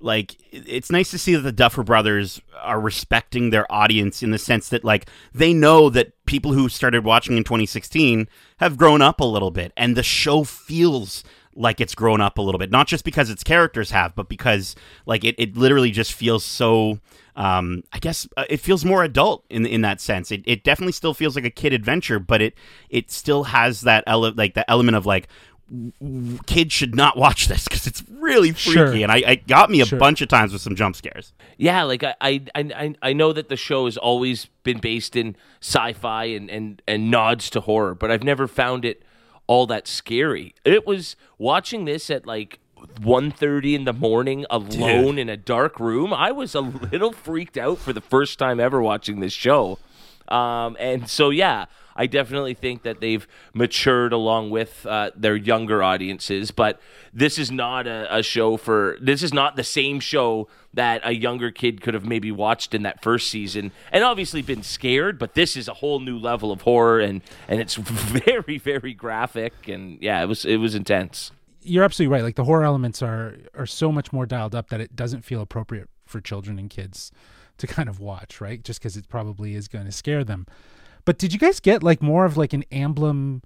like, 0.06 0.38
it's 0.52 0.92
nice 0.92 1.10
to 1.10 1.18
see 1.18 1.34
that 1.34 1.42
the 1.42 1.52
Duffer 1.52 1.84
Brothers 1.84 2.40
are 2.62 2.80
respecting 2.80 3.50
their 3.50 3.70
audience 3.72 4.22
in 4.22 4.30
the 4.30 4.38
sense 4.38 4.70
that, 4.70 4.84
like, 4.84 5.10
they 5.34 5.52
know 5.52 5.90
that 5.90 6.14
people 6.28 6.54
who 6.54 6.70
started 6.70 7.04
watching 7.04 7.38
in 7.38 7.44
2016 7.44 8.30
have 8.60 8.78
grown 8.78 9.02
up 9.02 9.20
a 9.20 9.26
little 9.26 9.50
bit, 9.50 9.74
and 9.76 9.98
the 9.98 10.04
show 10.04 10.44
feels 10.44 11.24
like 11.56 11.82
it's 11.82 11.96
grown 11.96 12.22
up 12.22 12.38
a 12.38 12.42
little 12.42 12.60
bit, 12.60 12.70
not 12.70 12.86
just 12.86 13.04
because 13.04 13.32
its 13.32 13.44
characters 13.44 13.90
have, 13.90 14.14
but 14.14 14.30
because, 14.30 14.76
like, 15.08 15.24
it, 15.24 15.34
it 15.40 15.58
literally 15.58 15.90
just 15.90 16.14
feels 16.14 16.46
so 16.46 17.00
um, 17.36 17.84
I 17.92 18.00
guess 18.00 18.28
uh, 18.38 18.46
it 18.50 18.62
feels 18.62 18.86
more 18.86 19.04
adult 19.04 19.44
in 19.50 19.66
in 19.66 19.82
that 19.82 20.00
sense. 20.00 20.32
It, 20.32 20.44
it 20.46 20.64
definitely 20.64 20.94
still 20.94 21.14
feels 21.14 21.36
like 21.36 21.44
a 21.44 21.50
kid 21.50 21.74
adventure, 21.74 22.18
but 22.18 22.42
it 22.42 22.54
it 22.90 23.12
still 23.12 23.44
has 23.46 23.82
that 23.82 24.06
ele- 24.08 24.34
like 24.36 24.54
the 24.54 24.70
element 24.72 24.96
of 24.96 25.06
like 25.06 25.28
kids 26.46 26.72
should 26.74 26.96
not 26.96 27.18
watch 27.18 27.48
this 27.48 27.64
because 27.68 27.88
it's 27.88 28.04
really 28.10 28.52
freaky, 28.52 28.72
Sure. 28.74 28.94
and 28.94 29.12
I, 29.12 29.24
I 29.26 29.36
got 29.36 29.70
me 29.70 29.82
a 29.82 29.86
Sure. 29.86 29.98
bunch 30.00 30.22
of 30.22 30.28
times 30.28 30.54
with 30.54 30.62
some 30.62 30.76
jump 30.76 30.96
scares. 30.96 31.34
Yeah, 31.58 31.84
like 31.84 32.04
I, 32.04 32.16
I, 32.22 32.42
I, 32.56 32.96
I 33.02 33.14
know 33.14 33.34
that 33.34 33.50
the 33.50 33.56
show 33.56 33.86
has 33.86 33.98
always 33.98 34.46
been 34.64 34.80
based 34.80 35.16
in 35.16 35.36
sci-fi 35.62 36.26
and, 36.26 36.50
and, 36.50 36.82
and 36.88 37.10
nods 37.10 37.50
to 37.52 37.62
horror, 37.62 37.96
but 37.96 38.12
I've 38.12 38.24
never 38.24 38.48
found 38.48 38.86
it 38.86 39.02
all 39.48 39.66
that 39.68 39.88
scary. 39.88 40.54
It 40.64 40.86
was 40.86 41.16
watching 41.38 41.86
this 41.86 42.10
at 42.10 42.26
like 42.28 42.60
1.30 43.02 43.74
in 43.76 43.84
the 43.86 43.94
morning 43.94 44.46
alone 44.50 45.18
in 45.18 45.30
a 45.30 45.38
dark 45.38 45.80
room. 45.80 46.14
I 46.14 46.32
was 46.32 46.54
a 46.56 46.62
little 46.62 47.12
freaked 47.12 47.58
out 47.58 47.80
for 47.80 47.92
the 47.94 48.02
first 48.02 48.38
time 48.40 48.60
ever 48.60 48.82
watching 48.82 49.20
this 49.20 49.34
show. 49.34 49.80
Um, 50.28 50.76
and 50.80 51.10
so, 51.10 51.30
yeah, 51.30 51.66
I 51.96 52.08
definitely 52.08 52.54
think 52.54 52.84
that 52.84 53.00
they've 53.00 53.26
matured 53.54 54.12
along 54.12 54.50
with 54.50 54.86
uh, 54.86 55.12
their 55.16 55.36
younger 55.36 55.82
audiences. 55.82 56.52
But 56.52 56.82
this 57.14 57.40
is 57.40 57.52
not 57.52 57.88
a, 57.88 58.18
a 58.18 58.24
show 58.24 58.58
for. 58.58 58.98
This 59.00 59.24
is 59.24 59.34
not 59.34 59.56
the 59.56 59.64
same 59.64 60.00
show 60.00 60.48
that 60.74 61.02
a 61.06 61.14
younger 61.14 61.52
kid 61.52 61.82
could 61.82 61.94
have 61.94 62.06
maybe 62.06 62.32
watched 62.32 62.74
in 62.74 62.84
that 62.84 63.02
first 63.02 63.30
season, 63.30 63.72
and 63.92 64.04
obviously 64.04 64.42
been 64.42 64.64
scared. 64.64 65.18
But 65.18 65.36
this 65.36 65.56
is 65.56 65.68
a 65.68 65.76
whole 65.76 66.00
new 66.00 66.18
level 66.18 66.52
of 66.52 66.62
horror, 66.62 67.00
and 67.00 67.22
and 67.48 67.62
it's 67.62 67.76
very 67.76 68.58
very 68.58 68.94
graphic, 68.94 69.68
and 69.68 69.98
yeah, 70.02 70.22
it 70.22 70.28
was 70.28 70.44
it 70.46 70.58
was 70.58 70.76
intense. 70.76 71.32
you're 71.62 71.84
absolutely 71.84 72.14
right. 72.14 72.24
Like 72.24 72.36
the 72.36 72.44
horror 72.44 72.64
elements 72.66 73.02
are 73.02 73.36
are 73.54 73.66
so 73.66 73.92
much 73.92 74.12
more 74.12 74.26
dialed 74.26 74.54
up 74.54 74.70
that 74.70 74.82
it 74.82 74.96
doesn't 74.96 75.24
feel 75.24 75.42
appropriate 75.42 75.90
for 76.06 76.22
children 76.22 76.60
and 76.60 76.70
kids 76.70 77.12
to 77.58 77.68
kind 77.68 77.90
of 77.90 78.00
watch, 78.00 78.42
right? 78.42 78.64
Just 78.64 78.80
because 78.80 78.98
it 78.98 79.08
probably 79.08 79.56
is 79.56 79.68
going 79.68 79.86
to 79.86 79.92
scare 79.92 80.24
them. 80.24 80.46
But 81.06 81.18
did 81.18 81.32
you 81.32 81.40
guys 81.40 81.60
get 81.60 81.84
like 81.84 82.02
more 82.02 82.26
of 82.26 82.36
like 82.36 82.54
an 82.54 82.64
Amblin, 82.72 83.42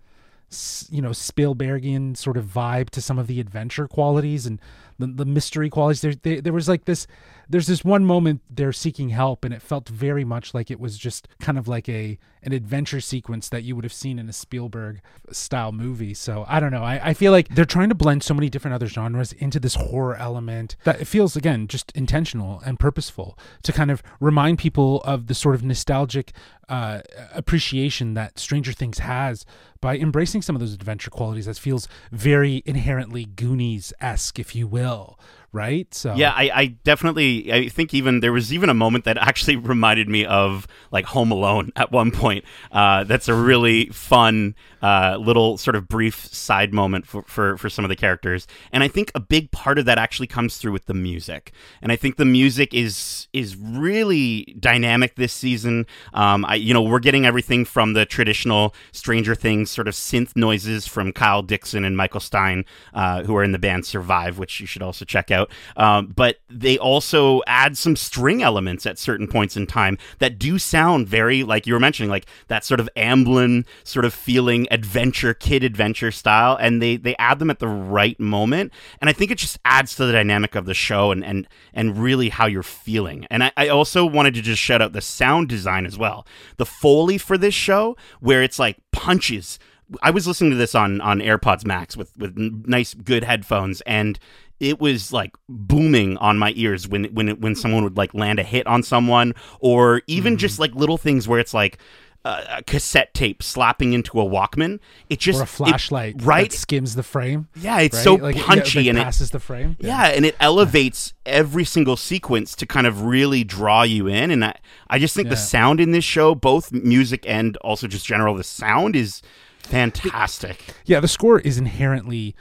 you 0.89 1.01
know, 1.01 1.09
Spielbergian 1.09 2.17
sort 2.17 2.37
of 2.37 2.45
vibe 2.45 2.89
to 2.91 3.01
some 3.01 3.19
of 3.19 3.27
the 3.27 3.39
adventure 3.39 3.87
qualities? 3.87 4.45
And 4.45 4.59
the, 4.99 5.07
the 5.07 5.25
mystery 5.25 5.69
qualities? 5.69 6.01
There, 6.01 6.13
there, 6.13 6.41
there 6.41 6.53
was 6.53 6.69
like 6.69 6.85
this. 6.85 7.07
There's 7.51 7.65
this 7.65 7.83
one 7.83 8.05
moment 8.05 8.41
they're 8.47 8.71
seeking 8.71 9.09
help, 9.09 9.43
and 9.43 9.51
it 9.53 9.61
felt 9.61 9.89
very 9.89 10.23
much 10.23 10.53
like 10.53 10.69
it 10.69 10.79
was 10.79 10.97
just 10.97 11.27
kind 11.39 11.57
of 11.57 11.67
like 11.67 11.89
a 11.89 12.19
an 12.43 12.53
adventure 12.53 13.01
sequence 13.01 13.49
that 13.49 13.63
you 13.63 13.75
would 13.75 13.83
have 13.83 13.93
seen 13.93 14.17
in 14.17 14.29
a 14.29 14.33
Spielberg 14.33 15.01
style 15.31 15.71
movie. 15.71 16.13
So 16.13 16.45
I 16.47 16.59
don't 16.59 16.71
know. 16.71 16.83
I, 16.83 17.09
I 17.09 17.13
feel 17.13 17.31
like 17.31 17.49
they're 17.49 17.65
trying 17.65 17.89
to 17.89 17.95
blend 17.95 18.23
so 18.23 18.33
many 18.33 18.49
different 18.49 18.75
other 18.75 18.87
genres 18.87 19.33
into 19.33 19.59
this 19.59 19.75
horror 19.75 20.15
element 20.15 20.75
that 20.83 21.01
it 21.01 21.05
feels 21.05 21.35
again 21.35 21.67
just 21.67 21.91
intentional 21.93 22.61
and 22.65 22.79
purposeful 22.79 23.37
to 23.63 23.73
kind 23.73 23.91
of 23.91 24.01
remind 24.19 24.59
people 24.59 25.01
of 25.01 25.27
the 25.27 25.33
sort 25.33 25.55
of 25.55 25.63
nostalgic 25.63 26.31
uh, 26.69 27.01
appreciation 27.33 28.13
that 28.13 28.39
Stranger 28.39 28.71
Things 28.71 28.99
has 28.99 29.45
by 29.81 29.97
embracing 29.97 30.41
some 30.41 30.55
of 30.55 30.59
those 30.59 30.73
adventure 30.73 31.09
qualities 31.09 31.45
that 31.45 31.57
feels 31.57 31.87
very 32.11 32.61
inherently 32.65 33.25
Goonies 33.25 33.91
esque, 33.99 34.39
if 34.39 34.55
you 34.55 34.67
will 34.67 34.88
no 34.89 35.15
Right? 35.51 35.91
So 35.93 36.13
Yeah, 36.15 36.31
I, 36.31 36.51
I 36.53 36.65
definitely. 36.83 37.51
I 37.51 37.69
think 37.69 37.93
even 37.93 38.19
there 38.19 38.31
was 38.31 38.53
even 38.53 38.69
a 38.69 38.73
moment 38.73 39.05
that 39.05 39.17
actually 39.17 39.55
reminded 39.55 40.07
me 40.07 40.25
of 40.25 40.67
like 40.91 41.05
Home 41.05 41.31
Alone 41.31 41.71
at 41.75 41.91
one 41.91 42.11
point. 42.11 42.45
Uh, 42.71 43.03
that's 43.03 43.27
a 43.27 43.33
really 43.33 43.87
fun 43.87 44.55
uh, 44.81 45.17
little 45.19 45.57
sort 45.57 45.75
of 45.75 45.87
brief 45.87 46.27
side 46.27 46.73
moment 46.73 47.07
for, 47.07 47.23
for 47.23 47.57
for 47.57 47.69
some 47.69 47.83
of 47.83 47.89
the 47.89 47.95
characters, 47.95 48.47
and 48.71 48.83
I 48.83 48.87
think 48.87 49.11
a 49.15 49.19
big 49.19 49.51
part 49.51 49.79
of 49.79 49.85
that 49.85 49.97
actually 49.97 50.27
comes 50.27 50.57
through 50.57 50.71
with 50.71 50.85
the 50.85 50.93
music. 50.93 51.51
And 51.81 51.91
I 51.91 51.95
think 51.95 52.17
the 52.17 52.25
music 52.25 52.73
is 52.73 53.27
is 53.33 53.55
really 53.55 54.55
dynamic 54.59 55.15
this 55.15 55.33
season. 55.33 55.85
Um, 56.13 56.45
I 56.45 56.55
you 56.55 56.73
know 56.73 56.81
we're 56.81 56.99
getting 56.99 57.25
everything 57.25 57.65
from 57.65 57.93
the 57.93 58.05
traditional 58.05 58.75
Stranger 58.91 59.35
Things 59.35 59.71
sort 59.71 59.87
of 59.87 59.95
synth 59.95 60.35
noises 60.35 60.87
from 60.87 61.11
Kyle 61.11 61.41
Dixon 61.41 61.83
and 61.83 61.97
Michael 61.97 62.19
Stein, 62.19 62.65
uh, 62.93 63.23
who 63.23 63.35
are 63.35 63.43
in 63.43 63.51
the 63.51 63.59
band 63.59 63.85
Survive, 63.85 64.37
which 64.37 64.59
you 64.59 64.67
should 64.67 64.81
also 64.81 65.05
check 65.05 65.31
out. 65.39 65.51
Um, 65.77 66.07
but 66.15 66.37
they 66.49 66.77
also 66.77 67.41
add 67.47 67.77
some 67.77 67.95
string 67.95 68.43
elements 68.43 68.85
at 68.85 68.99
certain 68.99 69.27
points 69.27 69.55
in 69.57 69.67
time 69.67 69.97
that 70.19 70.39
do 70.39 70.59
sound 70.59 71.07
very 71.07 71.43
like 71.43 71.65
you 71.65 71.73
were 71.73 71.79
mentioning, 71.79 72.09
like 72.09 72.27
that 72.47 72.63
sort 72.63 72.79
of 72.79 72.89
Amblin 72.95 73.65
sort 73.83 74.05
of 74.05 74.13
feeling 74.13 74.67
adventure, 74.71 75.33
kid 75.33 75.63
adventure 75.63 76.11
style, 76.11 76.57
and 76.59 76.81
they 76.81 76.97
they 76.97 77.15
add 77.17 77.39
them 77.39 77.49
at 77.49 77.59
the 77.59 77.67
right 77.67 78.19
moment, 78.19 78.71
and 79.01 79.09
I 79.09 79.13
think 79.13 79.31
it 79.31 79.37
just 79.37 79.59
adds 79.65 79.95
to 79.95 80.05
the 80.05 80.13
dynamic 80.13 80.55
of 80.55 80.65
the 80.65 80.73
show 80.73 81.11
and 81.11 81.23
and 81.23 81.47
and 81.73 81.97
really 81.97 82.29
how 82.29 82.45
you're 82.45 82.63
feeling. 82.63 83.25
And 83.29 83.43
I, 83.43 83.51
I 83.57 83.67
also 83.69 84.05
wanted 84.05 84.33
to 84.35 84.41
just 84.41 84.61
shout 84.61 84.81
out 84.81 84.93
the 84.93 85.01
sound 85.01 85.49
design 85.49 85.85
as 85.85 85.97
well, 85.97 86.25
the 86.57 86.65
foley 86.65 87.17
for 87.17 87.37
this 87.37 87.53
show, 87.53 87.95
where 88.19 88.43
it's 88.43 88.59
like 88.59 88.77
punches. 88.91 89.59
I 90.03 90.11
was 90.11 90.27
listening 90.27 90.51
to 90.51 90.57
this 90.57 90.75
on 90.75 91.01
on 91.01 91.19
AirPods 91.19 91.65
Max 91.65 91.97
with 91.97 92.15
with 92.17 92.37
nice 92.37 92.93
good 92.93 93.23
headphones 93.23 93.81
and 93.81 94.19
it 94.59 94.79
was 94.79 95.11
like 95.13 95.31
booming 95.47 96.17
on 96.17 96.37
my 96.37 96.53
ears 96.55 96.87
when 96.87 97.05
when 97.05 97.29
it, 97.29 97.39
when 97.41 97.55
someone 97.55 97.83
would 97.83 97.97
like 97.97 98.13
land 98.13 98.39
a 98.39 98.43
hit 98.43 98.67
on 98.67 98.83
someone 98.83 99.33
or 99.59 100.01
even 100.07 100.37
just 100.37 100.59
like 100.59 100.73
little 100.75 100.97
things 100.97 101.27
where 101.27 101.39
it's 101.39 101.53
like 101.53 101.77
uh, 102.25 102.43
a 102.57 102.63
cassette 102.63 103.13
tape 103.13 103.41
slapping 103.41 103.93
into 103.93 104.19
a 104.19 104.25
Walkman. 104.25 104.79
It 105.09 105.19
just 105.19 105.39
or 105.39 105.43
a 105.43 105.45
it- 105.45 105.47
flashlight 105.49 106.15
right? 106.21 106.51
that 106.51 106.57
skims 106.57 106.95
the 106.95 107.01
frame. 107.03 107.47
yeah, 107.55 107.79
it's 107.79 107.95
right? 107.95 108.03
so 108.03 108.15
Like, 108.15 108.35
it- 108.35 108.39
yeah, 108.39 108.45
punchy 108.45 108.79
like 108.79 108.87
and 108.89 108.97
it, 108.97 109.03
passes 109.03 109.31
the 109.31 109.39
frame. 109.39 109.77
yeah, 109.79 110.07
and 110.07 110.25
it 110.25 110.35
elevates 110.41 111.13
every 111.25 111.63
single 111.63 111.95
sequence 111.95 112.55
to 112.57 112.65
kind 112.65 112.85
of 112.85 113.03
really 113.03 113.45
draw 113.45 113.83
you 113.83 114.07
in. 114.07 114.31
And 114.31 114.43
I, 114.43 114.53
I 114.89 114.99
just 114.99 115.15
think 115.15 115.29
the 115.29 115.37
sound 115.37 115.79
in 115.79 115.91
this 115.91 116.03
show, 116.03 116.35
both 116.35 116.73
music 116.73 117.23
and 117.25 117.55
also 117.57 117.87
just 117.87 118.05
general, 118.05 118.35
the 118.35 118.43
sound 118.43 118.97
is 118.97 119.21
fantastic. 119.59 120.61
Yeah, 120.85 120.99
the 120.99 121.07
score 121.07 121.39
is 121.39 121.57
inherently 121.57 122.35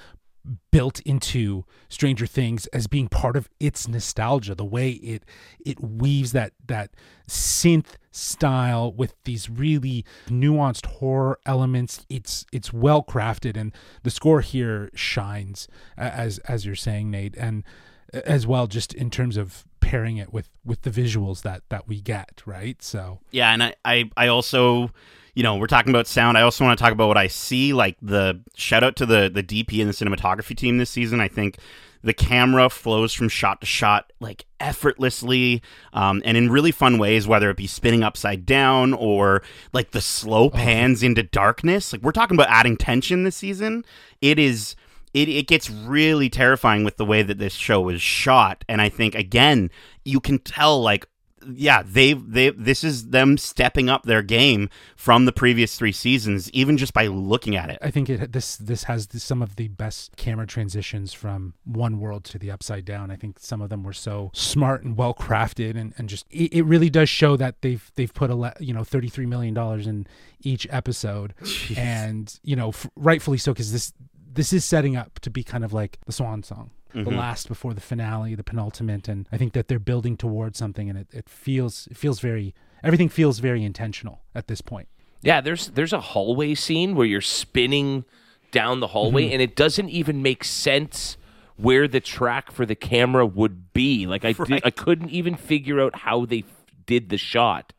built 0.70 1.00
into 1.00 1.64
Stranger 1.88 2.26
Things 2.26 2.66
as 2.68 2.86
being 2.86 3.08
part 3.08 3.36
of 3.36 3.48
its 3.60 3.88
nostalgia. 3.88 4.54
The 4.54 4.64
way 4.64 4.90
it 4.90 5.24
it 5.64 5.80
weaves 5.80 6.32
that 6.32 6.52
that 6.66 6.90
synth 7.28 7.96
style 8.10 8.92
with 8.92 9.14
these 9.24 9.48
really 9.48 10.04
nuanced 10.28 10.86
horror 10.86 11.38
elements. 11.46 12.04
It's 12.08 12.46
it's 12.52 12.72
well 12.72 13.02
crafted, 13.02 13.56
and 13.56 13.72
the 14.02 14.10
score 14.10 14.40
here 14.40 14.90
shines 14.94 15.68
as 15.96 16.38
as 16.40 16.64
you're 16.66 16.74
saying, 16.74 17.10
Nate, 17.10 17.36
and 17.36 17.64
as 18.12 18.46
well 18.46 18.66
just 18.66 18.94
in 18.94 19.10
terms 19.10 19.36
of 19.36 19.64
pairing 19.80 20.16
it 20.16 20.32
with 20.32 20.50
with 20.64 20.82
the 20.82 20.90
visuals 20.90 21.42
that 21.42 21.62
that 21.68 21.88
we 21.88 22.00
get. 22.00 22.42
Right, 22.46 22.82
so 22.82 23.20
Yeah, 23.30 23.52
and 23.52 23.62
I, 23.62 23.74
I, 23.84 24.10
I 24.16 24.28
also, 24.28 24.90
you 25.38 25.44
know, 25.44 25.54
we're 25.54 25.68
talking 25.68 25.90
about 25.90 26.08
sound. 26.08 26.36
I 26.36 26.42
also 26.42 26.64
want 26.64 26.76
to 26.76 26.82
talk 26.82 26.92
about 26.92 27.06
what 27.06 27.16
I 27.16 27.28
see. 27.28 27.72
Like 27.72 27.96
the 28.02 28.40
shout 28.56 28.82
out 28.82 28.96
to 28.96 29.06
the 29.06 29.30
the 29.32 29.44
DP 29.44 29.80
and 29.80 29.88
the 29.88 29.94
cinematography 29.94 30.56
team 30.56 30.78
this 30.78 30.90
season. 30.90 31.20
I 31.20 31.28
think 31.28 31.58
the 32.02 32.12
camera 32.12 32.68
flows 32.68 33.14
from 33.14 33.28
shot 33.28 33.60
to 33.60 33.66
shot 33.66 34.12
like 34.18 34.46
effortlessly 34.58 35.62
um, 35.92 36.22
and 36.24 36.36
in 36.36 36.50
really 36.50 36.72
fun 36.72 36.98
ways 36.98 37.28
whether 37.28 37.50
it 37.50 37.56
be 37.56 37.68
spinning 37.68 38.02
upside 38.02 38.46
down 38.46 38.94
or 38.94 39.44
like 39.72 39.92
the 39.92 40.00
slow 40.00 40.50
pans 40.50 41.04
into 41.04 41.22
darkness 41.22 41.92
like 41.92 42.02
we're 42.02 42.12
talking 42.12 42.36
about 42.36 42.48
adding 42.48 42.76
tension 42.76 43.24
this 43.24 43.36
season 43.36 43.84
it 44.20 44.38
is 44.38 44.76
it, 45.12 45.28
it 45.28 45.48
gets 45.48 45.68
really 45.68 46.28
terrifying 46.28 46.84
with 46.84 46.98
the 46.98 47.04
way 47.04 47.22
that 47.22 47.38
this 47.38 47.52
show 47.52 47.88
is 47.88 48.00
shot 48.00 48.64
and 48.68 48.80
i 48.80 48.88
think 48.88 49.16
again 49.16 49.68
you 50.04 50.20
can 50.20 50.38
tell 50.38 50.80
like 50.80 51.04
yeah, 51.52 51.82
they've 51.84 52.30
they 52.30 52.50
this 52.50 52.84
is 52.84 53.08
them 53.08 53.38
stepping 53.38 53.88
up 53.88 54.04
their 54.04 54.22
game 54.22 54.68
from 54.96 55.24
the 55.24 55.32
previous 55.32 55.76
three 55.76 55.92
seasons, 55.92 56.50
even 56.52 56.76
just 56.76 56.92
by 56.92 57.06
looking 57.06 57.56
at 57.56 57.70
it. 57.70 57.78
I 57.82 57.90
think 57.90 58.08
it 58.10 58.32
this 58.32 58.56
this 58.56 58.84
has 58.84 59.08
some 59.12 59.42
of 59.42 59.56
the 59.56 59.68
best 59.68 60.16
camera 60.16 60.46
transitions 60.46 61.12
from 61.12 61.54
one 61.64 62.00
world 62.00 62.24
to 62.24 62.38
the 62.38 62.50
upside 62.50 62.84
down. 62.84 63.10
I 63.10 63.16
think 63.16 63.38
some 63.38 63.60
of 63.60 63.70
them 63.70 63.82
were 63.82 63.92
so 63.92 64.30
smart 64.34 64.82
and 64.82 64.96
well 64.96 65.14
crafted, 65.14 65.76
and, 65.76 65.94
and 65.98 66.08
just 66.08 66.26
it, 66.30 66.52
it 66.52 66.62
really 66.62 66.90
does 66.90 67.08
show 67.08 67.36
that 67.36 67.62
they've 67.62 67.90
they've 67.94 68.12
put 68.12 68.30
a 68.30 68.54
you 68.60 68.74
know 68.74 68.84
thirty 68.84 69.08
three 69.08 69.26
million 69.26 69.54
dollars 69.54 69.86
in 69.86 70.06
each 70.40 70.66
episode, 70.70 71.34
and 71.76 72.38
you 72.42 72.56
know 72.56 72.68
f- 72.68 72.88
rightfully 72.96 73.38
so 73.38 73.52
because 73.52 73.72
this 73.72 73.92
this 74.30 74.52
is 74.52 74.64
setting 74.64 74.96
up 74.96 75.18
to 75.20 75.30
be 75.30 75.42
kind 75.42 75.64
of 75.64 75.72
like 75.72 75.98
the 76.06 76.12
swan 76.12 76.42
song. 76.42 76.70
The 76.94 77.10
last 77.10 77.48
before 77.48 77.74
the 77.74 77.80
finale, 77.80 78.34
the 78.34 78.42
penultimate, 78.42 79.08
and 79.08 79.28
I 79.30 79.36
think 79.36 79.52
that 79.52 79.68
they're 79.68 79.78
building 79.78 80.16
towards 80.16 80.58
something, 80.58 80.88
and 80.88 80.98
it, 80.98 81.06
it 81.12 81.28
feels 81.28 81.86
it 81.90 81.96
feels 81.96 82.20
very 82.20 82.54
everything 82.82 83.08
feels 83.08 83.38
very 83.40 83.62
intentional 83.62 84.22
at 84.34 84.48
this 84.48 84.60
point. 84.60 84.88
Yeah, 85.22 85.40
there's 85.40 85.68
there's 85.68 85.92
a 85.92 86.00
hallway 86.00 86.54
scene 86.54 86.94
where 86.94 87.06
you're 87.06 87.20
spinning 87.20 88.04
down 88.52 88.80
the 88.80 88.86
hallway 88.88 89.24
Mm-hmm. 89.24 89.32
and 89.34 89.42
it 89.42 89.54
doesn't 89.56 89.90
even 89.90 90.22
make 90.22 90.42
sense 90.44 91.16
where 91.56 91.86
the 91.88 92.00
track 92.00 92.50
for 92.52 92.64
the 92.64 92.74
camera 92.74 93.26
would 93.26 93.72
be. 93.74 94.06
Like 94.06 94.24
I 94.24 94.32
did, 94.32 94.48
Right. 94.50 94.62
I 94.64 94.70
couldn't 94.70 95.10
even 95.10 95.34
figure 95.34 95.80
out 95.80 95.94
how 95.96 96.24
they 96.24 96.38
f- 96.38 96.64
did 96.86 97.10
the 97.10 97.18
shot. 97.18 97.72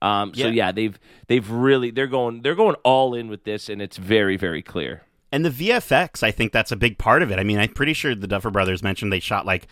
Um, 0.00 0.34
so 0.34 0.46
Yeah. 0.46 0.52
yeah, 0.52 0.72
they've 0.72 0.98
they've 1.26 1.50
really 1.50 1.90
they're 1.90 2.06
going 2.06 2.42
they're 2.42 2.54
going 2.54 2.76
all 2.84 3.14
in 3.14 3.28
with 3.28 3.42
this 3.44 3.68
and 3.68 3.82
it's 3.82 3.96
very 3.96 4.36
very 4.36 4.62
clear. 4.62 5.02
And 5.32 5.46
the 5.46 5.50
VFX, 5.50 6.22
I 6.22 6.30
think 6.30 6.52
that's 6.52 6.70
a 6.70 6.76
big 6.76 6.98
part 6.98 7.22
of 7.22 7.30
it. 7.30 7.38
I 7.38 7.42
mean, 7.42 7.58
I'm 7.58 7.72
pretty 7.72 7.94
sure 7.94 8.14
the 8.14 8.26
Duffer 8.26 8.50
Brothers 8.50 8.82
mentioned 8.82 9.10
they 9.10 9.18
shot 9.18 9.46
like 9.46 9.66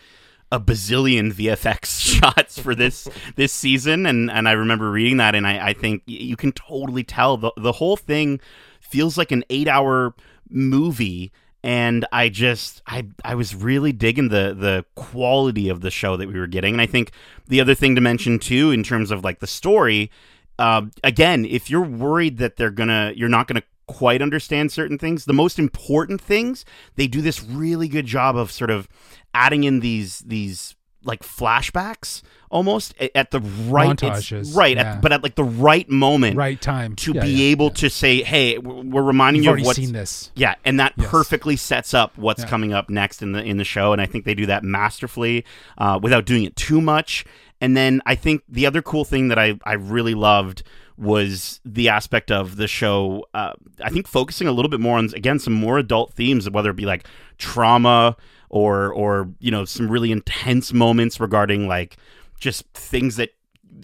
a 0.51 0.59
bazillion 0.59 1.33
VFX 1.33 2.01
shots 2.21 2.59
for 2.59 2.75
this 2.75 3.09
this 3.37 3.53
season, 3.53 4.07
and 4.07 4.31
and 4.31 4.49
I 4.49 4.53
remember 4.53 4.91
reading 4.91 5.19
that, 5.19 5.35
and 5.35 5.47
I, 5.47 5.69
I 5.69 5.73
think 5.75 6.03
you 6.07 6.37
can 6.37 6.53
totally 6.53 7.05
tell 7.05 7.37
the 7.37 7.53
the 7.57 7.73
whole 7.73 7.97
thing 7.97 8.41
feels 8.81 9.19
like 9.19 9.31
an 9.31 9.45
eight 9.51 9.69
hour 9.69 10.15
movie. 10.49 11.33
And 11.63 12.07
I 12.11 12.31
just 12.31 12.81
I 12.87 13.07
I 13.23 13.35
was 13.35 13.55
really 13.55 13.93
digging 13.93 14.31
the 14.31 14.57
the 14.59 14.87
quality 14.95 15.69
of 15.69 15.83
the 15.83 15.91
show 15.91 16.17
that 16.17 16.27
we 16.27 16.41
were 16.41 16.47
getting, 16.47 16.73
and 16.73 16.81
I 16.81 16.87
think 16.87 17.13
the 17.49 17.61
other 17.61 17.75
thing 17.75 17.95
to 17.97 18.01
mention 18.01 18.39
too, 18.39 18.71
in 18.71 18.83
terms 18.83 19.11
of 19.11 19.25
like 19.25 19.41
the 19.41 19.47
story, 19.47 20.11
uh, 20.59 20.83
again, 21.05 21.45
if 21.45 21.69
you're 21.69 21.83
worried 21.83 22.39
that 22.39 22.57
they're 22.57 22.71
gonna, 22.71 23.13
you're 23.15 23.29
not 23.29 23.47
gonna 23.47 23.63
quite 23.91 24.23
understand 24.23 24.71
certain 24.73 24.99
things, 24.99 25.25
the 25.25 25.33
most 25.33 25.59
important 25.59 26.21
things, 26.21 26.65
they 26.97 27.07
do 27.07 27.21
this 27.21 27.43
really 27.43 27.89
good 27.89 28.07
job 28.07 28.37
of 28.37 28.51
sort 28.51 28.71
of 28.71 28.89
adding 29.35 29.65
in 29.65 29.81
these 29.81 30.21
these 30.21 30.77
like 31.03 31.23
flashbacks 31.23 32.21
almost 32.51 32.95
at, 33.15 33.31
the 33.31 33.41
right 33.69 33.97
Montages, 33.97 34.55
right, 34.55 34.77
yeah. 34.77 34.95
at, 34.97 35.01
but 35.03 35.13
at 35.13 35.23
like 35.23 35.35
the 35.35 35.45
right 35.45 35.89
moment, 35.89 36.37
Right 36.37 36.61
time 36.61 36.95
to 36.97 37.13
Yeah, 37.15 37.23
be 37.23 37.31
yeah, 37.31 37.53
able 37.53 37.71
to 37.71 37.89
say, 37.89 38.23
"Hey, 38.23 38.59
we're 38.59 39.03
reminding 39.03 39.43
You've 39.45 39.57
you 39.57 39.61
of 39.63 39.67
what's 39.67 39.79
seen 39.79 39.93
this. 39.93 40.31
yeah, 40.35 40.57
and 40.65 40.79
that 40.79 40.93
Yes. 40.99 41.09
perfectly 41.11 41.57
sets 41.57 41.95
up 41.95 42.19
what's 42.19 42.45
coming 42.45 42.75
up 42.75 42.91
next 42.91 43.23
in 43.23 43.33
the 43.33 43.43
in 43.43 43.57
the 43.57 43.65
show, 43.65 43.93
and 43.95 44.01
I 44.03 44.07
think 44.07 44.25
they 44.27 44.35
do 44.35 44.47
that 44.47 44.63
masterfully 44.63 45.45
uh, 45.79 45.99
without 46.03 46.27
doing 46.27 46.45
it 46.45 46.55
too 46.57 46.81
much. 46.83 47.25
And 47.63 47.77
then 47.77 48.03
I 48.05 48.15
think 48.15 48.43
the 48.49 48.67
other 48.67 48.83
cool 48.83 49.05
thing 49.07 49.29
that 49.29 49.39
I 49.39 49.59
I 49.65 49.75
really 49.75 50.15
loved 50.15 50.63
was 51.01 51.61
the 51.65 51.89
aspect 51.89 52.31
of 52.31 52.57
the 52.57 52.69
show. 52.69 53.25
Uh, 53.35 53.55
I 53.83 53.89
think 53.89 54.07
focusing 54.07 54.47
a 54.47 54.53
little 54.53 54.69
bit 54.69 54.81
more 54.81 54.99
on 54.99 55.07
again 55.15 55.39
some 55.39 55.55
more 55.55 55.79
adult 55.79 56.13
themes, 56.13 56.49
whether 56.49 56.71
it 56.71 56.77
be 56.77 56.87
like 56.87 57.07
trauma 57.39 58.17
or 58.51 58.93
or 58.93 59.31
you 59.41 59.51
know 59.51 59.65
some 59.65 59.91
really 59.91 60.13
intense 60.13 60.73
moments 60.73 61.19
regarding 61.19 61.67
like 61.67 61.97
just 62.39 62.65
things 62.75 63.17
that 63.17 63.31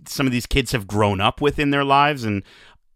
some 0.07 0.27
of 0.27 0.33
these 0.33 0.47
kids 0.47 0.73
have 0.73 0.87
grown 0.87 1.21
up 1.21 1.41
with 1.41 1.59
in 1.59 1.71
their 1.71 1.85
lives 1.85 2.25
and 2.25 2.43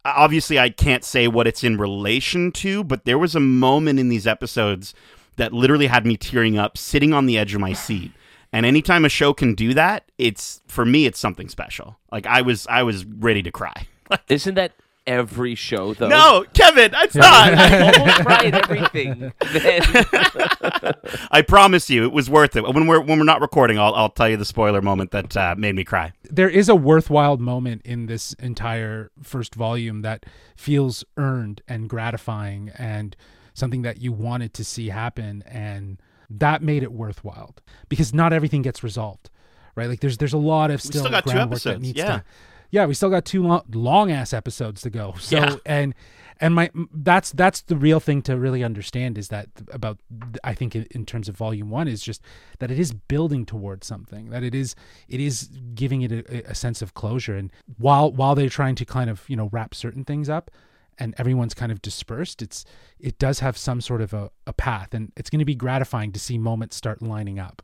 obviously 0.04 0.58
I 0.58 0.70
can't 0.70 1.04
say 1.04 1.28
what 1.28 1.46
it's 1.46 1.64
in 1.64 1.76
relation 1.76 2.52
to, 2.52 2.84
but 2.84 3.04
there 3.04 3.18
was 3.18 3.34
a 3.34 3.40
moment 3.40 3.98
in 3.98 4.08
these 4.08 4.26
episodes 4.26 4.94
that 5.36 5.52
literally 5.52 5.86
had 5.86 6.06
me 6.06 6.16
tearing 6.16 6.58
up, 6.58 6.76
sitting 6.76 7.12
on 7.12 7.26
the 7.26 7.38
edge 7.38 7.54
of 7.54 7.60
my 7.60 7.72
seat. 7.72 8.12
And 8.52 8.66
anytime 8.66 9.04
a 9.04 9.08
show 9.08 9.32
can 9.32 9.54
do 9.54 9.74
that, 9.74 10.10
it's 10.18 10.60
for 10.66 10.84
me 10.84 11.06
it's 11.06 11.18
something 11.18 11.48
special. 11.48 11.98
Like 12.10 12.26
I 12.26 12.42
was 12.42 12.66
I 12.68 12.82
was 12.82 13.04
ready 13.04 13.42
to 13.42 13.52
cry. 13.52 13.86
Isn't 14.28 14.54
that 14.54 14.72
every 15.06 15.54
show 15.54 15.94
though? 15.94 16.08
no, 16.08 16.44
Kevin, 16.54 16.92
it's 16.94 17.14
not. 17.14 17.54
I 17.54 17.98
almost 17.98 18.20
cry 18.24 18.44
everything. 18.52 19.32
I 21.30 21.42
promise 21.42 21.90
you 21.90 22.04
it 22.04 22.12
was 22.12 22.30
worth 22.30 22.56
it. 22.56 22.62
When 22.62 22.86
we're 22.86 23.00
when 23.00 23.18
we're 23.18 23.24
not 23.24 23.40
recording, 23.40 23.78
I'll 23.78 23.94
I'll 23.94 24.10
tell 24.10 24.28
you 24.28 24.36
the 24.36 24.44
spoiler 24.44 24.82
moment 24.82 25.10
that 25.10 25.36
uh, 25.36 25.54
made 25.56 25.74
me 25.74 25.84
cry. 25.84 26.12
there 26.24 26.48
is 26.48 26.68
a 26.68 26.76
worthwhile 26.76 27.36
moment 27.36 27.82
in 27.84 28.06
this 28.06 28.34
entire 28.34 29.10
first 29.22 29.54
volume 29.54 30.02
that 30.02 30.26
feels 30.56 31.04
earned 31.16 31.62
and 31.66 31.88
gratifying 31.88 32.70
and 32.76 33.16
something 33.54 33.82
that 33.82 34.00
you 34.00 34.12
wanted 34.12 34.54
to 34.54 34.64
see 34.64 34.88
happen 34.88 35.42
and 35.46 36.00
that 36.28 36.62
made 36.62 36.82
it 36.82 36.92
worthwhile 36.92 37.54
because 37.88 38.14
not 38.14 38.32
everything 38.32 38.62
gets 38.62 38.84
resolved 38.84 39.28
right 39.74 39.88
like 39.88 40.00
there's 40.00 40.18
there's 40.18 40.32
a 40.32 40.38
lot 40.38 40.70
of 40.70 40.80
still, 40.80 41.00
still 41.00 41.10
got 41.10 41.24
two 41.24 41.32
groundwork 41.32 41.60
that 41.62 41.70
episodes, 41.70 41.82
needs 41.82 41.98
yeah. 41.98 42.18
to 42.18 42.24
yeah 42.70 42.86
we 42.86 42.94
still 42.94 43.10
got 43.10 43.24
two 43.24 43.42
long, 43.42 43.62
long 43.72 44.10
ass 44.10 44.32
episodes 44.32 44.80
to 44.82 44.90
go 44.90 45.14
so 45.18 45.36
Yeah. 45.36 45.56
and 45.66 45.94
and 46.42 46.54
my 46.54 46.70
that's 46.94 47.32
that's 47.32 47.60
the 47.62 47.76
real 47.76 48.00
thing 48.00 48.22
to 48.22 48.36
really 48.38 48.64
understand 48.64 49.18
is 49.18 49.28
that 49.28 49.48
about 49.72 49.98
i 50.42 50.54
think 50.54 50.74
in, 50.74 50.86
in 50.90 51.04
terms 51.04 51.28
of 51.28 51.36
volume 51.36 51.68
one 51.70 51.86
is 51.88 52.02
just 52.02 52.22
that 52.60 52.70
it 52.70 52.78
is 52.78 52.92
building 52.92 53.44
towards 53.44 53.86
something 53.86 54.30
that 54.30 54.42
it 54.42 54.54
is 54.54 54.74
it 55.08 55.20
is 55.20 55.48
giving 55.74 56.00
it 56.02 56.12
a, 56.12 56.50
a 56.50 56.54
sense 56.54 56.80
of 56.82 56.94
closure 56.94 57.36
and 57.36 57.50
while 57.78 58.10
while 58.12 58.34
they're 58.34 58.48
trying 58.48 58.74
to 58.74 58.84
kind 58.84 59.10
of 59.10 59.24
you 59.28 59.36
know 59.36 59.48
wrap 59.52 59.74
certain 59.74 60.04
things 60.04 60.28
up 60.30 60.50
and 60.98 61.14
everyone's 61.18 61.54
kind 61.54 61.70
of 61.72 61.80
dispersed 61.82 62.40
it's 62.42 62.64
it 62.98 63.18
does 63.18 63.40
have 63.40 63.56
some 63.56 63.80
sort 63.80 64.00
of 64.00 64.12
a, 64.14 64.30
a 64.46 64.52
path 64.52 64.94
and 64.94 65.12
it's 65.16 65.28
going 65.30 65.38
to 65.40 65.44
be 65.44 65.54
gratifying 65.54 66.10
to 66.12 66.20
see 66.20 66.38
moments 66.38 66.74
start 66.76 67.02
lining 67.02 67.38
up 67.38 67.60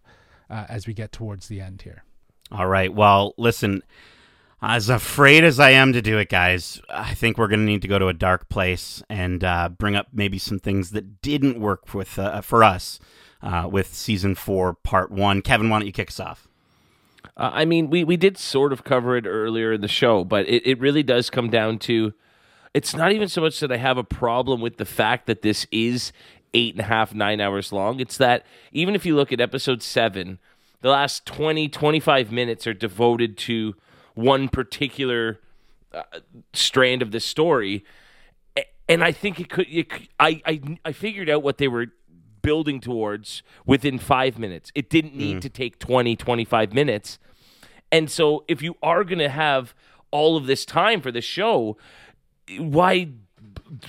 uh, 0.51 0.65
as 0.69 0.87
we 0.87 0.93
get 0.95 1.13
towards 1.13 1.49
the 1.49 1.61
end 1.61 1.83
here 1.83 2.05
All 2.53 2.67
right. 2.69 2.93
Well, 2.95 3.35
listen, 3.37 3.83
as 4.63 4.89
afraid 4.89 5.45
as 5.45 5.61
I 5.61 5.71
am 5.71 5.93
to 5.93 6.01
do 6.01 6.19
it, 6.19 6.29
guys, 6.29 6.81
I 6.89 7.15
think 7.15 7.37
we're 7.37 7.49
going 7.49 7.61
to 7.61 7.67
need 7.67 7.83
to 7.83 7.89
go 7.89 7.99
to 7.99 8.09
a 8.09 8.15
dark 8.15 8.49
place 8.49 9.03
and 9.09 9.45
uh, 9.45 9.69
bring 9.69 9.97
up 9.97 10.09
maybe 10.13 10.39
some 10.39 10.59
things 10.59 10.91
that 10.91 11.21
didn't 11.21 11.61
work 11.61 11.93
with 11.95 12.19
uh, 12.19 12.41
for 12.41 12.65
us 12.65 12.99
uh, 13.43 13.69
with 13.71 13.95
season 13.95 14.35
four, 14.35 14.75
part 14.75 15.11
one. 15.11 15.43
Kevin, 15.43 15.69
why 15.69 15.79
don't 15.79 15.87
you 15.87 15.93
kick 15.93 16.09
us 16.09 16.21
off? 16.21 16.49
Uh, 17.37 17.51
I 17.53 17.65
mean, 17.67 17.91
we, 17.91 18.03
we 18.03 18.17
did 18.17 18.39
sort 18.39 18.73
of 18.73 18.83
cover 18.83 19.17
it 19.17 19.27
earlier 19.27 19.75
in 19.75 19.83
the 19.83 19.89
show, 19.89 20.25
but 20.25 20.49
it, 20.49 20.67
it 20.67 20.81
really 20.81 21.03
does 21.03 21.29
come 21.29 21.51
down 21.51 21.79
to 21.81 22.15
it's 22.73 22.95
not 22.95 23.13
even 23.13 23.29
so 23.29 23.41
much 23.41 23.61
that 23.61 23.73
I 23.73 23.79
have 23.79 23.97
a 23.97 24.05
problem 24.05 24.61
with 24.61 24.77
the 24.77 24.85
fact 24.85 25.27
that 25.27 25.43
this 25.43 25.67
is 25.71 26.13
eight 26.53 26.75
and 26.75 26.81
a 26.81 26.85
half, 26.85 27.15
nine 27.15 27.41
hours 27.41 27.73
long. 27.73 28.01
It's 28.01 28.19
that 28.19 28.45
even 28.73 28.95
if 28.95 29.07
you 29.07 29.17
look 29.17 29.33
at 29.33 29.41
episode 29.41 29.83
seven, 29.83 30.39
the 30.83 30.91
last 30.91 31.25
20, 31.27 31.69
25 31.69 32.33
minutes 32.33 32.67
are 32.67 32.75
devoted 32.75 33.39
to 33.39 33.75
one 34.17 34.49
particular 34.49 35.39
uh, 35.93 36.03
strand 36.53 37.01
of 37.03 37.13
the 37.13 37.21
story. 37.21 37.85
And 38.89 39.05
I 39.05 39.13
think 39.13 39.39
it 39.41 39.49
could, 39.49 39.67
it, 39.71 39.89
could- 39.89 40.09
I, 40.19 40.43
I, 40.45 40.61
I 40.85 40.93
figured 40.93 41.29
out 41.31 41.43
what 41.43 41.59
they 41.59 41.69
were 41.69 41.87
building 42.43 42.81
towards 42.81 43.43
within 43.65 43.99
five 43.99 44.39
minutes. 44.39 44.71
It 44.75 44.89
didn't 44.91 45.15
need 45.17 45.43
to 45.43 45.49
take 45.49 45.79
20, 45.79 46.17
25 46.17 46.73
minutes. 46.73 47.19
And 47.93 48.11
so 48.11 48.45
if 48.49 48.63
you 48.63 48.77
are 48.83 49.05
going 49.05 49.19
to 49.19 49.29
have 49.29 49.75
all 50.11 50.37
of 50.37 50.47
this 50.47 50.65
time 50.65 51.01
for 51.01 51.11
the 51.13 51.21
show, 51.21 51.77
why 52.59 53.09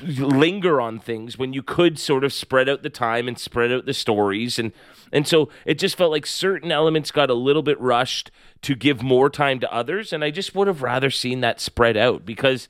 linger 0.02 0.82
on 0.82 1.00
things 1.00 1.38
when 1.38 1.54
you 1.54 1.62
could 1.62 2.00
sort 2.00 2.24
of 2.24 2.34
spread 2.34 2.68
out 2.68 2.82
the 2.82 2.90
time 2.90 3.28
and 3.28 3.38
spread 3.38 3.72
out 3.72 3.86
the 3.86 3.94
stories 3.94 4.58
and 4.58 4.72
and 5.12 5.28
so 5.28 5.50
it 5.66 5.78
just 5.78 5.96
felt 5.96 6.12
like 6.12 6.26
certain 6.26 6.72
elements 6.72 7.12
got 7.12 7.30
a 7.30 7.36
little 7.36 7.62
bit 7.62 7.80
rushed 7.80 8.32
to 8.62 8.74
give 8.76 9.04
more 9.04 9.30
time 9.30 9.60
to 9.60 9.72
others 9.72 10.12
and 10.12 10.24
I 10.24 10.32
just 10.32 10.56
would 10.56 10.68
have 10.68 10.82
rather 10.82 11.12
seen 11.12 11.42
that 11.42 11.62
spread 11.62 11.96
out 11.96 12.26
because 12.26 12.68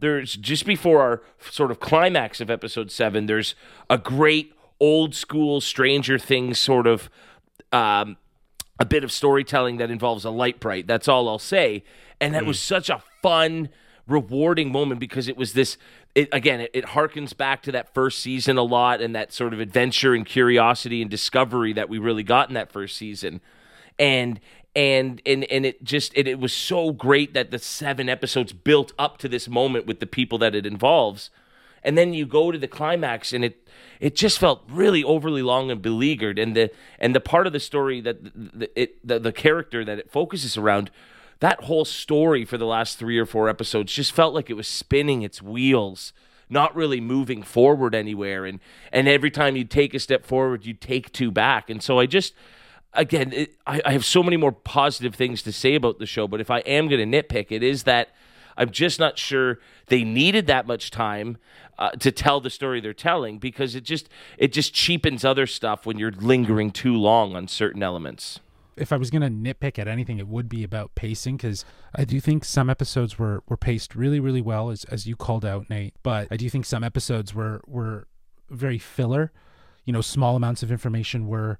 there's 0.00 0.34
just 0.34 0.66
before 0.66 1.00
our 1.00 1.22
sort 1.48 1.70
of 1.70 1.78
climax 1.78 2.40
of 2.40 2.50
episode 2.50 2.90
7 2.90 3.26
there's 3.26 3.54
a 3.88 3.98
great 3.98 4.52
old 4.80 5.14
school 5.14 5.60
stranger 5.60 6.18
things 6.18 6.58
sort 6.58 6.88
of 6.88 7.08
um 7.72 8.16
a 8.78 8.84
bit 8.84 9.04
of 9.04 9.12
storytelling 9.12 9.78
that 9.78 9.90
involves 9.90 10.24
a 10.24 10.30
Lite-Brite. 10.30 10.86
That's 10.86 11.08
all 11.08 11.28
I'll 11.28 11.38
say. 11.38 11.84
And 12.20 12.34
that 12.34 12.46
was 12.46 12.60
such 12.60 12.88
a 12.90 13.02
fun, 13.22 13.68
rewarding 14.06 14.70
moment 14.70 15.00
because 15.00 15.28
it 15.28 15.36
was 15.36 15.52
this. 15.52 15.76
It, 16.18 16.28
again, 16.32 16.60
it, 16.60 16.70
it 16.74 16.84
harkens 16.84 17.36
back 17.36 17.62
to 17.62 17.72
that 17.72 17.94
first 17.94 18.18
season 18.18 18.58
a 18.58 18.62
lot 18.62 19.00
and 19.00 19.14
that 19.14 19.32
sort 19.32 19.52
of 19.52 19.60
adventure 19.60 20.14
and 20.14 20.26
curiosity 20.26 21.00
and 21.00 21.08
discovery 21.08 21.72
that 21.74 21.88
we 21.88 21.98
really 21.98 22.24
got 22.24 22.48
in 22.48 22.54
that 22.54 22.72
first 22.72 22.96
season. 22.96 23.40
And 24.00 24.40
and 24.74 25.22
and 25.24 25.44
and 25.44 25.64
it 25.64 25.84
just 25.84 26.12
it, 26.16 26.26
it 26.26 26.40
was 26.40 26.52
so 26.52 26.90
great 26.90 27.34
that 27.34 27.50
the 27.50 27.58
seven 27.58 28.08
episodes 28.08 28.52
built 28.52 28.92
up 28.98 29.18
to 29.18 29.28
this 29.28 29.48
moment 29.48 29.86
with 29.86 30.00
the 30.00 30.06
people 30.06 30.38
that 30.38 30.54
it 30.54 30.66
involves 30.66 31.30
and 31.82 31.96
then 31.96 32.12
you 32.12 32.26
go 32.26 32.50
to 32.50 32.58
the 32.58 32.68
climax 32.68 33.32
and 33.32 33.44
it 33.44 33.66
it 34.00 34.14
just 34.14 34.38
felt 34.38 34.62
really 34.68 35.02
overly 35.02 35.42
long 35.42 35.70
and 35.70 35.82
beleaguered 35.82 36.38
and 36.38 36.54
the 36.54 36.70
and 36.98 37.14
the 37.14 37.20
part 37.20 37.46
of 37.46 37.52
the 37.52 37.60
story 37.60 38.00
that 38.00 38.22
the, 38.22 38.30
the, 38.54 38.80
it, 38.80 39.06
the, 39.06 39.18
the 39.18 39.32
character 39.32 39.84
that 39.84 39.98
it 39.98 40.10
focuses 40.10 40.56
around 40.56 40.90
that 41.40 41.64
whole 41.64 41.84
story 41.84 42.44
for 42.44 42.58
the 42.58 42.66
last 42.66 42.98
three 42.98 43.18
or 43.18 43.26
four 43.26 43.48
episodes 43.48 43.92
just 43.92 44.12
felt 44.12 44.34
like 44.34 44.50
it 44.50 44.54
was 44.54 44.68
spinning 44.68 45.22
its 45.22 45.40
wheels 45.40 46.12
not 46.50 46.74
really 46.74 47.00
moving 47.00 47.42
forward 47.42 47.94
anywhere. 47.94 48.46
And 48.46 48.60
and 48.92 49.06
every 49.06 49.30
time 49.30 49.54
you 49.54 49.64
take 49.64 49.94
a 49.94 49.98
step 49.98 50.24
forward 50.24 50.64
you 50.64 50.74
take 50.74 51.12
two 51.12 51.30
back. 51.30 51.70
And 51.70 51.82
so 51.82 51.98
i 51.98 52.06
just 52.06 52.34
again 52.94 53.32
it, 53.32 53.54
I, 53.66 53.80
I 53.84 53.92
have 53.92 54.04
so 54.04 54.22
many 54.22 54.36
more 54.36 54.52
positive 54.52 55.14
things 55.14 55.42
to 55.42 55.52
say 55.52 55.74
about 55.74 55.98
the 55.98 56.06
show 56.06 56.26
but 56.26 56.40
if 56.40 56.50
i 56.50 56.58
am 56.60 56.88
going 56.88 57.10
to 57.10 57.22
nitpick 57.22 57.46
it 57.50 57.62
is 57.62 57.84
that 57.84 58.08
i'm 58.56 58.70
just 58.70 58.98
not 58.98 59.18
sure 59.18 59.58
they 59.86 60.04
needed 60.04 60.46
that 60.46 60.66
much 60.66 60.90
time 60.90 61.36
uh, 61.78 61.90
to 61.90 62.10
tell 62.10 62.40
the 62.40 62.50
story 62.50 62.80
they're 62.80 62.92
telling 62.92 63.38
because 63.38 63.74
it 63.74 63.84
just 63.84 64.08
it 64.36 64.52
just 64.52 64.72
cheapens 64.72 65.24
other 65.24 65.46
stuff 65.46 65.86
when 65.86 65.98
you're 65.98 66.12
lingering 66.12 66.70
too 66.70 66.96
long 66.96 67.36
on 67.36 67.46
certain 67.46 67.82
elements 67.82 68.40
if 68.80 68.92
I 68.92 68.96
was 68.96 69.10
going 69.10 69.22
to 69.22 69.28
nitpick 69.54 69.78
at 69.78 69.88
anything, 69.88 70.18
it 70.18 70.28
would 70.28 70.48
be 70.48 70.64
about 70.64 70.94
pacing 70.94 71.36
because 71.36 71.64
I 71.94 72.04
do 72.04 72.20
think 72.20 72.44
some 72.44 72.70
episodes 72.70 73.18
were, 73.18 73.42
were 73.48 73.56
paced 73.56 73.94
really, 73.94 74.20
really 74.20 74.42
well, 74.42 74.70
as, 74.70 74.84
as 74.84 75.06
you 75.06 75.16
called 75.16 75.44
out, 75.44 75.68
Nate. 75.68 75.94
But 76.02 76.28
I 76.30 76.36
do 76.36 76.48
think 76.48 76.64
some 76.64 76.84
episodes 76.84 77.34
were, 77.34 77.62
were 77.66 78.06
very 78.50 78.78
filler. 78.78 79.32
You 79.84 79.92
know, 79.92 80.00
small 80.00 80.36
amounts 80.36 80.62
of 80.62 80.70
information 80.70 81.26
were 81.26 81.58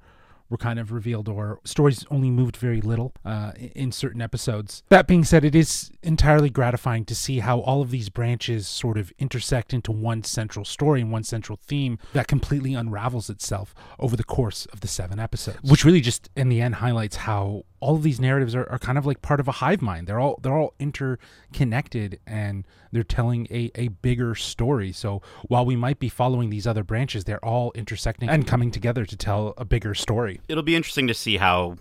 were 0.51 0.57
kind 0.57 0.79
of 0.79 0.93
revealed 0.93 1.29
or 1.29 1.61
stories 1.65 2.05
only 2.11 2.31
moved 2.31 2.57
very 2.57 2.81
little 2.81 3.13
uh, 3.25 3.53
in 3.75 3.93
certain 3.93 4.23
episodes. 4.23 4.83
That 4.89 5.07
being 5.07 5.25
said, 5.25 5.45
it 5.45 5.55
is 5.55 5.91
entirely 6.03 6.51
gratifying 6.51 7.05
to 7.07 7.15
see 7.15 7.41
how 7.41 7.61
all 7.61 7.83
of 7.83 7.91
these 7.91 8.09
branches 8.09 8.67
sort 8.67 8.97
of 8.97 9.13
intersect 9.19 9.75
into 9.75 9.93
one 9.93 10.25
central 10.25 10.65
story 10.65 11.01
and 11.01 11.13
one 11.13 11.25
central 11.25 11.59
theme 11.67 11.99
that 12.13 12.29
completely 12.29 12.75
unravels 12.75 13.29
itself 13.29 13.75
over 13.99 14.17
the 14.17 14.25
course 14.25 14.67
of 14.67 14.81
the 14.81 14.89
seven 14.89 15.19
episodes, 15.19 15.59
which 15.63 15.85
really 15.85 16.01
just 16.01 16.31
in 16.37 16.49
the 16.49 16.61
end 16.61 16.77
highlights 16.77 17.17
how 17.17 17.65
all 17.81 17.97
of 17.97 18.03
these 18.03 18.21
narratives 18.21 18.55
are, 18.55 18.69
are 18.71 18.79
kind 18.79 18.99
of 18.99 19.07
like 19.07 19.23
part 19.23 19.41
of 19.41 19.49
a 19.49 19.53
hive 19.53 19.83
mind. 19.83 20.07
They're 20.07 20.21
all 20.21 20.39
they're 20.43 20.57
all 20.57 20.75
interconnected 20.79 22.19
and 22.27 22.67
they're 22.93 23.03
telling 23.03 23.47
a, 23.51 23.71
a 23.75 23.89
bigger 23.89 24.35
story. 24.35 24.93
So 24.93 25.23
while 25.47 25.65
we 25.65 25.77
might 25.77 25.99
be 25.99 26.09
following 26.09 26.51
these 26.51 26.67
other 26.67 26.83
branches, 26.83 27.25
they're 27.25 27.45
all 27.45 27.73
intersecting 27.75 28.29
and 28.29 28.47
coming 28.47 28.71
together 28.71 29.05
to 29.05 29.17
tell 29.17 29.55
a 29.57 29.65
bigger 29.65 29.95
story. 29.95 30.38
It'll 30.49 30.63
be 30.63 30.77
interesting 30.77 31.09
to 31.09 31.15
see 31.15 31.37
how 31.37 31.77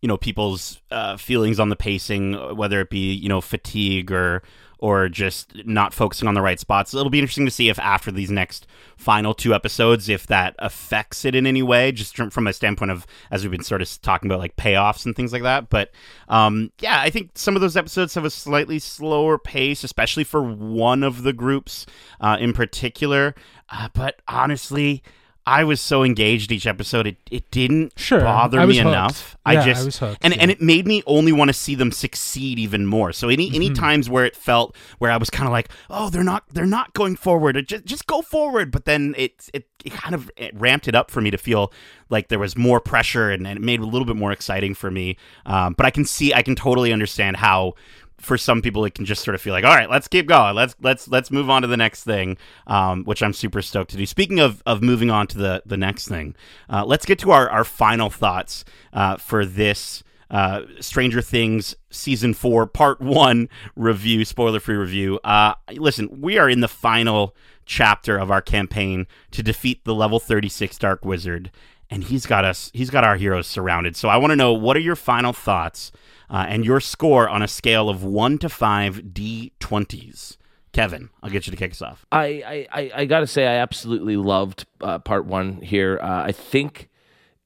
you 0.00 0.08
know 0.08 0.16
people's 0.16 0.80
uh, 0.90 1.16
feelings 1.16 1.60
on 1.60 1.68
the 1.68 1.76
pacing, 1.76 2.56
whether 2.56 2.80
it 2.80 2.90
be 2.90 3.12
you 3.12 3.28
know 3.28 3.40
fatigue 3.40 4.10
or 4.10 4.42
or 4.82 5.08
just 5.08 5.64
not 5.64 5.94
focusing 5.94 6.26
on 6.26 6.34
the 6.34 6.42
right 6.42 6.58
spots. 6.58 6.92
It'll 6.92 7.08
be 7.08 7.20
interesting 7.20 7.44
to 7.44 7.52
see 7.52 7.68
if 7.68 7.78
after 7.78 8.10
these 8.10 8.32
next 8.32 8.66
final 8.96 9.32
two 9.32 9.54
episodes, 9.54 10.08
if 10.08 10.26
that 10.26 10.56
affects 10.58 11.24
it 11.24 11.36
in 11.36 11.46
any 11.46 11.62
way, 11.62 11.92
just 11.92 12.16
from, 12.16 12.30
from 12.30 12.48
a 12.48 12.52
standpoint 12.52 12.90
of 12.90 13.06
as 13.30 13.44
we've 13.44 13.52
been 13.52 13.62
sort 13.62 13.80
of 13.80 14.02
talking 14.02 14.28
about 14.28 14.40
like 14.40 14.56
payoffs 14.56 15.06
and 15.06 15.14
things 15.14 15.32
like 15.32 15.44
that. 15.44 15.70
But 15.70 15.92
um, 16.28 16.72
yeah, 16.80 17.00
I 17.00 17.10
think 17.10 17.30
some 17.36 17.54
of 17.54 17.62
those 17.62 17.76
episodes 17.76 18.14
have 18.14 18.24
a 18.24 18.30
slightly 18.30 18.80
slower 18.80 19.38
pace, 19.38 19.84
especially 19.84 20.24
for 20.24 20.42
one 20.42 21.04
of 21.04 21.22
the 21.22 21.32
groups 21.32 21.86
uh, 22.20 22.36
in 22.40 22.52
particular. 22.52 23.36
Uh, 23.70 23.88
but 23.94 24.20
honestly. 24.26 25.04
I 25.46 25.64
was 25.64 25.80
so 25.80 26.04
engaged 26.04 26.52
each 26.52 26.66
episode, 26.66 27.06
it, 27.06 27.16
it 27.30 27.50
didn't 27.50 27.98
Sure, 27.98 28.20
bother 28.20 28.60
I 28.60 28.66
me 28.66 28.76
hooked. 28.76 28.86
enough. 28.88 29.36
Yeah, 29.46 29.52
I 29.52 29.62
I 29.62 29.64
just 29.64 29.84
was 29.84 29.98
hooked, 29.98 30.18
and 30.24 30.32
and 30.38 30.50
it 30.50 30.60
made 30.60 30.86
me 30.86 31.02
only 31.06 31.32
want 31.32 31.48
to 31.48 31.52
see 31.52 31.74
them 31.74 31.90
succeed 31.90 32.58
even 32.60 32.86
more. 32.86 33.12
So 33.12 33.28
any 33.28 33.48
any 33.54 33.66
Mm-hmm. 33.66 33.74
times 33.74 34.08
where 34.08 34.24
it 34.24 34.36
felt 34.36 34.76
where 34.98 35.10
I 35.10 35.16
was 35.16 35.30
kind 35.30 35.46
of 35.48 35.52
like, 35.52 35.68
oh, 35.90 36.10
they're 36.10 36.22
not 36.22 36.44
they're 36.52 36.64
not 36.66 36.92
going 36.94 37.16
forward, 37.16 37.56
just 37.66 37.84
just 37.84 38.06
go 38.06 38.22
forward. 38.22 38.70
But 38.70 38.84
then 38.84 39.14
it 39.18 39.48
it, 39.52 39.66
it 39.84 39.92
kind 39.92 40.14
of 40.14 40.30
it 40.36 40.54
ramped 40.54 40.86
it 40.86 40.94
up 40.94 41.10
for 41.10 41.20
me 41.20 41.30
to 41.32 41.38
feel 41.38 41.72
like 42.08 42.28
there 42.28 42.38
was 42.38 42.56
more 42.56 42.78
pressure 42.80 43.30
and, 43.30 43.46
and 43.46 43.58
it 43.58 43.62
made 43.62 43.80
it 43.80 43.82
a 43.82 43.86
little 43.86 44.06
bit 44.06 44.16
more 44.16 44.30
exciting 44.32 44.74
for 44.74 44.90
me. 44.90 45.16
Um, 45.46 45.74
but 45.74 45.86
I 45.86 45.90
can 45.90 46.04
see 46.04 46.32
I 46.32 46.42
can 46.42 46.54
totally 46.54 46.92
understand 46.92 47.38
how 47.38 47.74
for 48.22 48.38
some 48.38 48.62
people 48.62 48.84
it 48.84 48.94
can 48.94 49.04
just 49.04 49.24
sort 49.24 49.34
of 49.34 49.40
feel 49.40 49.52
like 49.52 49.64
all 49.64 49.74
right 49.74 49.90
let's 49.90 50.08
keep 50.08 50.26
going 50.26 50.54
let's 50.54 50.74
let's 50.80 51.08
let's 51.08 51.30
move 51.30 51.50
on 51.50 51.62
to 51.62 51.68
the 51.68 51.76
next 51.76 52.04
thing 52.04 52.36
um, 52.68 53.04
which 53.04 53.22
i'm 53.22 53.32
super 53.32 53.60
stoked 53.60 53.90
to 53.90 53.96
do 53.96 54.06
speaking 54.06 54.40
of 54.40 54.62
of 54.64 54.82
moving 54.82 55.10
on 55.10 55.26
to 55.26 55.36
the 55.36 55.62
the 55.66 55.76
next 55.76 56.08
thing 56.08 56.34
uh, 56.70 56.84
let's 56.84 57.04
get 57.04 57.18
to 57.18 57.30
our 57.30 57.50
our 57.50 57.64
final 57.64 58.08
thoughts 58.08 58.64
uh, 58.92 59.16
for 59.16 59.44
this 59.44 60.02
uh, 60.30 60.62
Stranger 60.80 61.20
Things 61.20 61.76
season 61.90 62.32
four, 62.32 62.66
part 62.66 63.02
one 63.02 63.50
review, 63.76 64.24
spoiler 64.24 64.60
free 64.60 64.76
review. 64.76 65.20
Uh, 65.22 65.52
listen, 65.74 66.08
we 66.22 66.38
are 66.38 66.48
in 66.48 66.60
the 66.60 66.68
final 66.68 67.36
chapter 67.66 68.16
of 68.16 68.30
our 68.30 68.40
campaign 68.40 69.06
to 69.32 69.42
defeat 69.42 69.84
the 69.84 69.94
level 69.94 70.18
36 70.18 70.78
Dark 70.78 71.04
Wizard, 71.04 71.50
and 71.90 72.04
he's 72.04 72.24
got 72.24 72.46
us, 72.46 72.70
he's 72.72 72.88
got 72.88 73.04
our 73.04 73.16
heroes 73.16 73.46
surrounded. 73.46 73.94
So 73.94 74.08
I 74.08 74.16
want 74.16 74.30
to 74.30 74.36
know 74.36 74.54
what 74.54 74.74
are 74.74 74.80
your 74.80 74.96
final 74.96 75.34
thoughts 75.34 75.92
uh, 76.32 76.46
and 76.48 76.64
your 76.64 76.80
score 76.80 77.28
on 77.28 77.42
a 77.42 77.48
scale 77.48 77.88
of 77.88 78.02
one 78.02 78.38
to 78.38 78.48
five 78.48 79.02
D20s? 79.12 80.38
Kevin, 80.72 81.10
I'll 81.22 81.30
get 81.30 81.46
you 81.46 81.50
to 81.50 81.56
kick 81.56 81.72
us 81.72 81.82
off. 81.82 82.06
I, 82.10 82.24
I, 82.24 82.66
I, 82.72 82.90
I 82.94 83.04
got 83.04 83.20
to 83.20 83.26
say, 83.26 83.46
I 83.46 83.56
absolutely 83.56 84.16
loved 84.16 84.64
uh, 84.80 84.98
part 84.98 85.26
one 85.26 85.60
here. 85.60 86.00
Uh, 86.02 86.24
I 86.24 86.32
think 86.32 86.88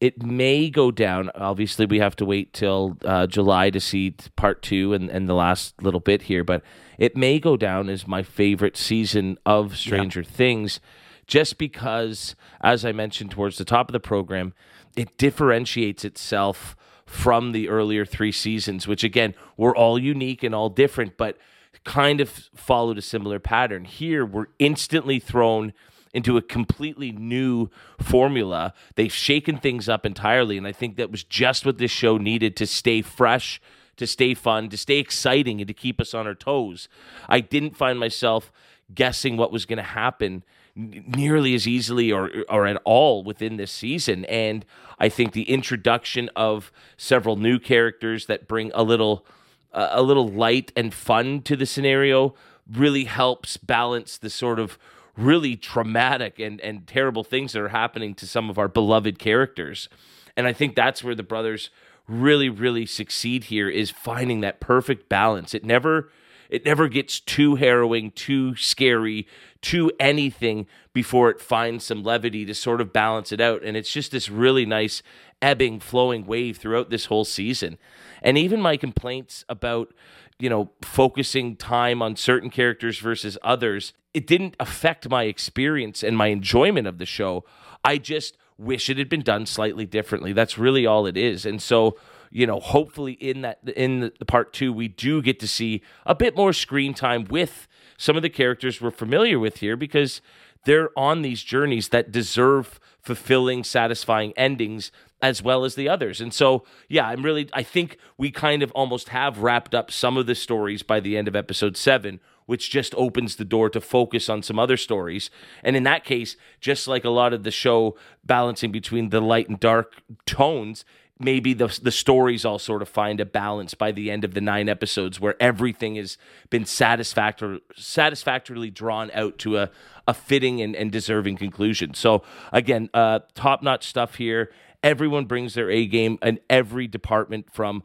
it 0.00 0.22
may 0.22 0.70
go 0.70 0.92
down. 0.92 1.30
Obviously, 1.34 1.86
we 1.86 1.98
have 1.98 2.14
to 2.16 2.24
wait 2.24 2.52
till 2.52 2.96
uh, 3.04 3.26
July 3.26 3.70
to 3.70 3.80
see 3.80 4.14
part 4.36 4.62
two 4.62 4.92
and, 4.92 5.10
and 5.10 5.28
the 5.28 5.34
last 5.34 5.82
little 5.82 5.98
bit 5.98 6.22
here, 6.22 6.44
but 6.44 6.62
it 6.98 7.16
may 7.16 7.40
go 7.40 7.56
down 7.56 7.88
as 7.88 8.06
my 8.06 8.22
favorite 8.22 8.76
season 8.76 9.38
of 9.44 9.76
Stranger 9.76 10.22
Things 10.22 10.78
just 11.26 11.58
because, 11.58 12.36
as 12.60 12.84
I 12.84 12.92
mentioned 12.92 13.32
towards 13.32 13.58
the 13.58 13.64
top 13.64 13.88
of 13.88 13.92
the 13.92 14.00
program, 14.00 14.54
it 14.96 15.18
differentiates 15.18 16.04
itself 16.04 16.76
from 17.06 17.52
the 17.52 17.68
earlier 17.68 18.04
three 18.04 18.32
seasons, 18.32 18.86
which 18.86 19.04
again 19.04 19.34
were 19.56 19.74
all 19.74 19.98
unique 19.98 20.42
and 20.42 20.54
all 20.54 20.68
different, 20.68 21.16
but 21.16 21.38
kind 21.84 22.20
of 22.20 22.28
followed 22.54 22.98
a 22.98 23.02
similar 23.02 23.38
pattern. 23.38 23.84
Here, 23.84 24.26
we're 24.26 24.48
instantly 24.58 25.20
thrown 25.20 25.72
into 26.12 26.36
a 26.36 26.42
completely 26.42 27.12
new 27.12 27.68
formula. 28.00 28.74
They've 28.96 29.12
shaken 29.12 29.58
things 29.58 29.88
up 29.88 30.04
entirely, 30.04 30.58
and 30.58 30.66
I 30.66 30.72
think 30.72 30.96
that 30.96 31.10
was 31.10 31.22
just 31.22 31.64
what 31.64 31.78
this 31.78 31.90
show 31.90 32.16
needed 32.16 32.56
to 32.56 32.66
stay 32.66 33.02
fresh, 33.02 33.60
to 33.98 34.06
stay 34.06 34.34
fun, 34.34 34.68
to 34.70 34.76
stay 34.76 34.98
exciting, 34.98 35.60
and 35.60 35.68
to 35.68 35.74
keep 35.74 36.00
us 36.00 36.14
on 36.14 36.26
our 36.26 36.34
toes. 36.34 36.88
I 37.28 37.40
didn't 37.40 37.76
find 37.76 37.98
myself 37.98 38.50
guessing 38.94 39.36
what 39.36 39.52
was 39.52 39.64
going 39.66 39.76
to 39.76 39.82
happen 39.82 40.42
nearly 40.76 41.54
as 41.54 41.66
easily 41.66 42.12
or 42.12 42.30
or 42.48 42.66
at 42.66 42.80
all 42.84 43.24
within 43.24 43.56
this 43.56 43.72
season. 43.72 44.24
And 44.26 44.64
I 44.98 45.08
think 45.08 45.32
the 45.32 45.50
introduction 45.50 46.28
of 46.36 46.70
several 46.96 47.36
new 47.36 47.58
characters 47.58 48.26
that 48.26 48.46
bring 48.46 48.70
a 48.74 48.82
little 48.82 49.26
uh, 49.72 49.88
a 49.92 50.02
little 50.02 50.28
light 50.28 50.72
and 50.76 50.92
fun 50.92 51.40
to 51.42 51.56
the 51.56 51.66
scenario 51.66 52.34
really 52.70 53.04
helps 53.04 53.56
balance 53.56 54.18
the 54.18 54.30
sort 54.30 54.58
of 54.58 54.78
really 55.16 55.56
traumatic 55.56 56.38
and 56.38 56.60
and 56.60 56.86
terrible 56.86 57.24
things 57.24 57.54
that 57.54 57.62
are 57.62 57.68
happening 57.68 58.14
to 58.14 58.26
some 58.26 58.50
of 58.50 58.58
our 58.58 58.68
beloved 58.68 59.18
characters. 59.18 59.88
And 60.36 60.46
I 60.46 60.52
think 60.52 60.76
that's 60.76 61.02
where 61.02 61.14
the 61.14 61.22
brothers 61.22 61.70
really 62.06 62.50
really 62.50 62.84
succeed 62.84 63.44
here 63.44 63.68
is 63.68 63.90
finding 63.90 64.40
that 64.42 64.60
perfect 64.60 65.08
balance. 65.08 65.54
It 65.54 65.64
never 65.64 66.10
it 66.48 66.64
never 66.64 66.88
gets 66.88 67.20
too 67.20 67.56
harrowing, 67.56 68.10
too 68.12 68.56
scary, 68.56 69.26
too 69.60 69.90
anything 69.98 70.66
before 70.92 71.30
it 71.30 71.40
finds 71.40 71.84
some 71.84 72.02
levity 72.02 72.44
to 72.44 72.54
sort 72.54 72.80
of 72.80 72.92
balance 72.92 73.32
it 73.32 73.40
out. 73.40 73.62
And 73.62 73.76
it's 73.76 73.92
just 73.92 74.12
this 74.12 74.28
really 74.28 74.64
nice 74.66 75.02
ebbing, 75.42 75.80
flowing 75.80 76.26
wave 76.26 76.58
throughout 76.58 76.90
this 76.90 77.06
whole 77.06 77.24
season. 77.24 77.78
And 78.22 78.38
even 78.38 78.60
my 78.60 78.76
complaints 78.76 79.44
about, 79.48 79.92
you 80.38 80.48
know, 80.48 80.70
focusing 80.82 81.56
time 81.56 82.02
on 82.02 82.16
certain 82.16 82.50
characters 82.50 82.98
versus 82.98 83.36
others, 83.42 83.92
it 84.14 84.26
didn't 84.26 84.56
affect 84.58 85.08
my 85.08 85.24
experience 85.24 86.02
and 86.02 86.16
my 86.16 86.28
enjoyment 86.28 86.86
of 86.86 86.98
the 86.98 87.06
show. 87.06 87.44
I 87.84 87.98
just 87.98 88.36
wish 88.58 88.88
it 88.88 88.98
had 88.98 89.08
been 89.08 89.22
done 89.22 89.46
slightly 89.46 89.84
differently. 89.84 90.32
That's 90.32 90.58
really 90.58 90.86
all 90.86 91.06
it 91.06 91.16
is. 91.16 91.44
And 91.44 91.60
so, 91.60 91.96
you 92.30 92.46
know, 92.46 92.60
hopefully 92.60 93.12
in 93.12 93.42
that 93.42 93.60
in 93.76 94.12
the 94.18 94.24
part 94.24 94.52
two, 94.52 94.72
we 94.72 94.88
do 94.88 95.22
get 95.22 95.40
to 95.40 95.48
see 95.48 95.82
a 96.04 96.14
bit 96.14 96.36
more 96.36 96.52
screen 96.52 96.94
time 96.94 97.24
with 97.24 97.66
some 97.96 98.16
of 98.16 98.22
the 98.22 98.30
characters 98.30 98.80
we're 98.80 98.90
familiar 98.90 99.38
with 99.38 99.58
here 99.58 99.76
because 99.76 100.20
they're 100.64 100.90
on 100.98 101.22
these 101.22 101.42
journeys 101.42 101.90
that 101.90 102.10
deserve 102.12 102.80
fulfilling, 103.00 103.62
satisfying 103.64 104.32
endings 104.36 104.90
as 105.22 105.42
well 105.42 105.64
as 105.64 105.76
the 105.76 105.88
others. 105.88 106.20
And 106.20 106.34
so, 106.34 106.64
yeah, 106.88 107.06
I'm 107.08 107.22
really 107.22 107.48
I 107.52 107.62
think 107.62 107.98
we 108.18 108.30
kind 108.30 108.62
of 108.62 108.70
almost 108.72 109.10
have 109.10 109.38
wrapped 109.38 109.74
up 109.74 109.90
some 109.90 110.16
of 110.16 110.26
the 110.26 110.34
stories 110.34 110.82
by 110.82 111.00
the 111.00 111.16
end 111.16 111.28
of 111.28 111.36
episode 111.36 111.76
7 111.76 112.20
which 112.46 112.70
just 112.70 112.94
opens 112.94 113.36
the 113.36 113.44
door 113.44 113.68
to 113.68 113.80
focus 113.80 114.28
on 114.28 114.42
some 114.42 114.58
other 114.58 114.76
stories. 114.76 115.30
And 115.62 115.76
in 115.76 115.82
that 115.82 116.04
case, 116.04 116.36
just 116.60 116.88
like 116.88 117.04
a 117.04 117.10
lot 117.10 117.32
of 117.32 117.42
the 117.42 117.50
show 117.50 117.96
balancing 118.24 118.72
between 118.72 119.10
the 119.10 119.20
light 119.20 119.48
and 119.48 119.60
dark 119.60 120.02
tones, 120.24 120.84
maybe 121.18 121.54
the 121.54 121.66
the 121.82 121.90
stories 121.90 122.44
all 122.44 122.58
sort 122.58 122.82
of 122.82 122.88
find 122.88 123.20
a 123.20 123.24
balance 123.26 123.74
by 123.74 123.92
the 123.92 124.10
end 124.10 124.24
of 124.24 124.34
the 124.34 124.40
nine 124.40 124.68
episodes 124.68 125.18
where 125.20 125.34
everything 125.40 125.96
has 125.96 126.18
been 126.50 126.64
satisfactory 126.64 127.60
satisfactorily 127.74 128.70
drawn 128.70 129.10
out 129.12 129.38
to 129.38 129.56
a 129.56 129.70
a 130.06 130.14
fitting 130.14 130.60
and, 130.60 130.76
and 130.76 130.92
deserving 130.92 131.36
conclusion. 131.36 131.94
So 131.94 132.22
again, 132.52 132.90
uh, 132.94 133.20
top 133.34 133.62
notch 133.62 133.86
stuff 133.86 134.16
here. 134.16 134.52
Everyone 134.82 135.24
brings 135.24 135.54
their 135.54 135.70
A 135.70 135.86
game 135.86 136.18
in 136.22 136.38
every 136.48 136.86
department 136.86 137.52
from 137.52 137.82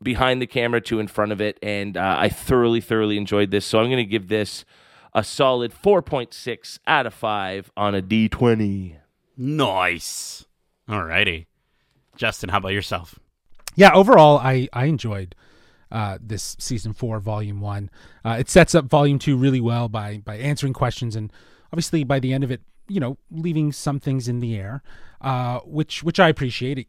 behind 0.00 0.40
the 0.40 0.46
camera 0.46 0.80
to 0.82 1.00
in 1.00 1.08
front 1.08 1.32
of 1.32 1.40
it, 1.40 1.58
and 1.62 1.96
uh, 1.96 2.16
I 2.18 2.28
thoroughly, 2.28 2.80
thoroughly 2.80 3.16
enjoyed 3.16 3.50
this. 3.50 3.66
So 3.66 3.80
I'm 3.80 3.86
going 3.86 3.96
to 3.96 4.04
give 4.04 4.28
this 4.28 4.64
a 5.12 5.24
solid 5.24 5.72
4.6 5.72 6.78
out 6.86 7.06
of 7.06 7.14
5 7.14 7.72
on 7.76 7.94
a 7.96 8.02
D20. 8.02 8.98
Nice. 9.36 10.46
Alrighty. 10.88 11.47
Justin, 12.18 12.50
how 12.50 12.58
about 12.58 12.74
yourself? 12.74 13.18
yeah 13.78 13.92
overall 13.94 14.38
i 14.38 14.68
i 14.72 14.86
enjoyed 14.86 15.34
uh, 15.90 16.18
this 16.20 16.54
season 16.58 16.92
four 16.92 17.18
volume 17.18 17.62
one. 17.62 17.88
Uh, 18.22 18.36
it 18.38 18.50
sets 18.50 18.74
up 18.74 18.84
volume 18.84 19.18
two 19.18 19.38
really 19.38 19.60
well 19.60 19.88
by 19.88 20.18
by 20.18 20.36
answering 20.36 20.74
questions 20.74 21.16
and 21.16 21.32
obviously 21.72 22.04
by 22.04 22.18
the 22.20 22.34
end 22.34 22.44
of 22.44 22.50
it 22.50 22.60
you 22.88 23.00
know 23.00 23.16
leaving 23.30 23.72
some 23.72 23.98
things 23.98 24.28
in 24.28 24.40
the 24.40 24.54
air 24.56 24.82
uh, 25.22 25.60
which 25.60 26.02
which 26.02 26.20
i 26.20 26.28
appreciate. 26.28 26.88